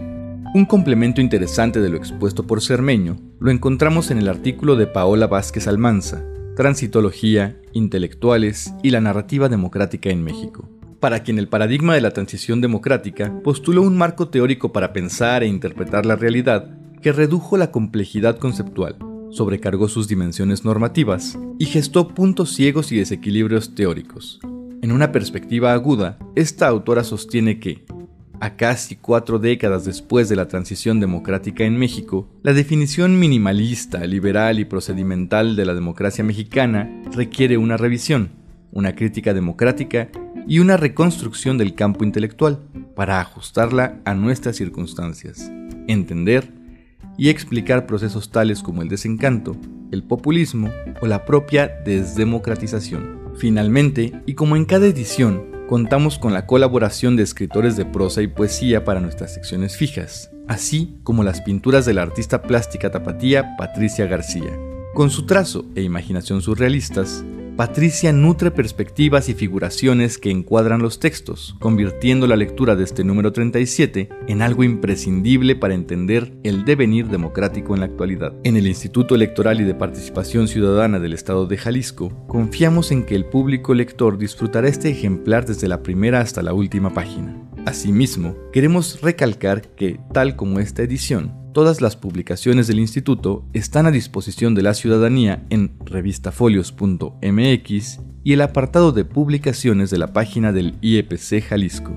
Un 0.56 0.66
complemento 0.66 1.20
interesante 1.20 1.82
de 1.82 1.90
lo 1.90 1.98
expuesto 1.98 2.46
por 2.46 2.62
Cermeño 2.62 3.18
lo 3.40 3.50
encontramos 3.50 4.12
en 4.12 4.20
el 4.20 4.30
artículo 4.30 4.76
de 4.76 4.86
Paola 4.86 5.26
Vázquez 5.26 5.68
Almanza, 5.68 6.24
Transitología, 6.56 7.60
Intelectuales 7.72 8.72
y 8.84 8.92
la 8.92 9.02
Narrativa 9.02 9.50
Democrática 9.50 10.12
en 10.12 10.24
México, 10.24 10.70
para 11.00 11.24
quien 11.24 11.40
el 11.40 11.48
paradigma 11.48 11.96
de 11.96 12.02
la 12.02 12.12
transición 12.12 12.62
democrática 12.62 13.34
postuló 13.44 13.82
un 13.82 13.98
marco 13.98 14.28
teórico 14.28 14.72
para 14.72 14.94
pensar 14.94 15.42
e 15.42 15.48
interpretar 15.48 16.06
la 16.06 16.16
realidad 16.16 16.70
que 17.02 17.12
redujo 17.12 17.58
la 17.58 17.72
complejidad 17.72 18.38
conceptual, 18.38 18.96
sobrecargó 19.32 19.88
sus 19.88 20.08
dimensiones 20.08 20.64
normativas 20.64 21.36
y 21.58 21.66
gestó 21.66 22.10
puntos 22.10 22.54
ciegos 22.54 22.92
y 22.92 22.98
desequilibrios 22.98 23.74
teóricos. 23.74 24.40
En 24.84 24.92
una 24.92 25.12
perspectiva 25.12 25.74
aguda, 25.74 26.20
esta 26.36 26.68
autora 26.68 27.04
sostiene 27.04 27.60
que, 27.60 27.86
a 28.44 28.58
casi 28.58 28.98
cuatro 28.98 29.40
décadas 29.40 29.86
después 29.86 30.28
de 30.28 30.36
la 30.36 30.50
transición 30.50 31.00
democrática 31.00 31.64
en 31.64 31.78
México, 31.78 32.28
la 32.42 32.52
definición 32.52 33.18
minimalista, 33.18 34.06
liberal 34.06 34.60
y 34.60 34.66
procedimental 34.66 35.56
de 35.56 35.64
la 35.64 35.74
democracia 35.74 36.26
mexicana 36.26 36.92
requiere 37.14 37.58
una 37.58 37.78
revisión, 37.78 38.32
una 38.74 38.96
crítica 38.96 39.34
democrática 39.34 40.10
y 40.46 40.60
una 40.60 40.76
reconstrucción 40.76 41.58
del 41.58 41.74
campo 41.74 42.04
intelectual 42.04 42.60
para 42.98 43.22
ajustarla 43.22 44.02
a 44.04 44.14
nuestras 44.14 44.58
circunstancias, 44.58 45.50
entender 45.88 46.52
y 47.18 47.30
explicar 47.30 47.86
procesos 47.86 48.30
tales 48.30 48.62
como 48.62 48.82
el 48.82 48.90
desencanto, 48.90 49.56
el 49.94 50.04
populismo 50.04 50.70
o 51.02 51.08
la 51.08 51.24
propia 51.24 51.72
desdemocratización. 51.86 53.22
Finalmente, 53.38 54.12
y 54.26 54.34
como 54.34 54.58
en 54.58 54.66
cada 54.66 54.86
edición, 54.86 55.53
contamos 55.74 56.20
con 56.20 56.34
la 56.34 56.46
colaboración 56.46 57.16
de 57.16 57.24
escritores 57.24 57.76
de 57.76 57.84
prosa 57.84 58.22
y 58.22 58.28
poesía 58.28 58.86
para 58.86 59.00
nuestras 59.00 59.34
secciones 59.34 59.76
fijas, 59.76 60.30
así 60.48 61.00
como 61.02 61.24
las 61.24 61.42
pinturas 61.42 61.84
de 61.84 61.96
la 61.96 62.04
artista 62.04 62.44
plástica 62.44 62.92
tapatía 62.92 63.56
Patricia 63.58 64.06
García. 64.06 64.56
Con 64.94 65.10
su 65.10 65.26
trazo 65.26 65.66
e 65.74 65.82
imaginación 65.82 66.44
surrealistas, 66.44 67.26
Patricia 67.56 68.12
nutre 68.12 68.50
perspectivas 68.50 69.30
y 69.30 69.36
figuraciones 69.36 70.18
que 70.18 70.32
encuadran 70.32 70.82
los 70.82 71.00
textos, 71.00 71.56
convirtiendo 71.60 72.26
la 72.26 72.36
lectura 72.36 72.76
de 72.76 72.84
este 72.84 73.04
número 73.04 73.32
37 73.32 74.10
en 74.28 74.42
algo 74.42 74.64
imprescindible 74.64 75.56
para 75.56 75.76
entender 75.76 76.34
el 76.42 76.66
devenir 76.66 77.10
democrático 77.10 77.76
en 77.76 77.82
la 77.82 77.86
actualidad. 77.86 78.34
En 78.44 78.58
el 78.58 78.66
Instituto 78.66 79.14
Electoral 79.14 79.62
y 79.62 79.66
de 79.66 79.76
Participación 79.76 80.48
Ciudadana 80.48 81.00
del 81.00 81.14
Estado 81.14 81.46
de 81.46 81.58
Jalisco, 81.58 82.26
confiamos 82.28 82.92
en 82.92 83.06
que 83.06 83.14
el 83.14 83.26
público 83.26 83.76
lector 83.76 84.18
disfrutará 84.18 84.68
este 84.68 84.90
ejemplar 84.90 85.46
desde 85.46 85.68
la 85.68 85.84
primera 85.84 86.22
hasta 86.22 86.42
la 86.42 86.54
última 86.54 86.92
página. 86.92 87.40
Asimismo, 87.68 88.36
queremos 88.52 89.00
recalcar 89.02 89.62
que, 89.76 90.00
tal 90.12 90.36
como 90.36 90.60
esta 90.60 90.82
edición, 90.82 91.43
Todas 91.54 91.82
las 91.82 91.96
publicaciones 91.96 92.66
del 92.66 92.80
instituto 92.80 93.46
están 93.54 93.86
a 93.86 93.92
disposición 93.92 94.56
de 94.56 94.64
la 94.64 94.74
ciudadanía 94.74 95.46
en 95.52 95.78
revistafolios.mx 95.86 98.00
y 98.24 98.34
el 98.34 98.42
apartado 98.42 98.92
de 98.92 99.06
publicaciones 99.06 99.92
de 99.92 100.00
la 100.00 100.14
página 100.14 100.52
del 100.52 100.80
IEPC 100.82 101.44
Jalisco. 101.44 101.92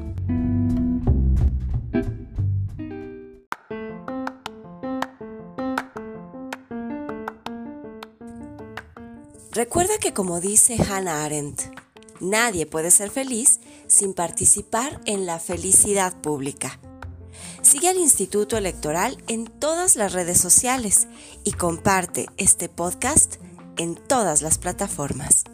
Recuerda 9.52 9.94
que 9.98 10.12
como 10.12 10.42
dice 10.42 10.76
Hannah 10.76 11.24
Arendt, 11.24 11.62
nadie 12.20 12.66
puede 12.66 12.90
ser 12.90 13.08
feliz 13.08 13.60
sin 13.86 14.12
participar 14.12 15.00
en 15.06 15.24
la 15.24 15.38
felicidad 15.38 16.20
pública. 16.20 16.78
Sigue 17.66 17.88
al 17.88 17.96
Instituto 17.96 18.56
Electoral 18.56 19.18
en 19.26 19.46
todas 19.46 19.96
las 19.96 20.12
redes 20.12 20.38
sociales 20.38 21.08
y 21.42 21.50
comparte 21.50 22.26
este 22.36 22.68
podcast 22.68 23.38
en 23.76 23.96
todas 23.96 24.40
las 24.40 24.56
plataformas. 24.58 25.45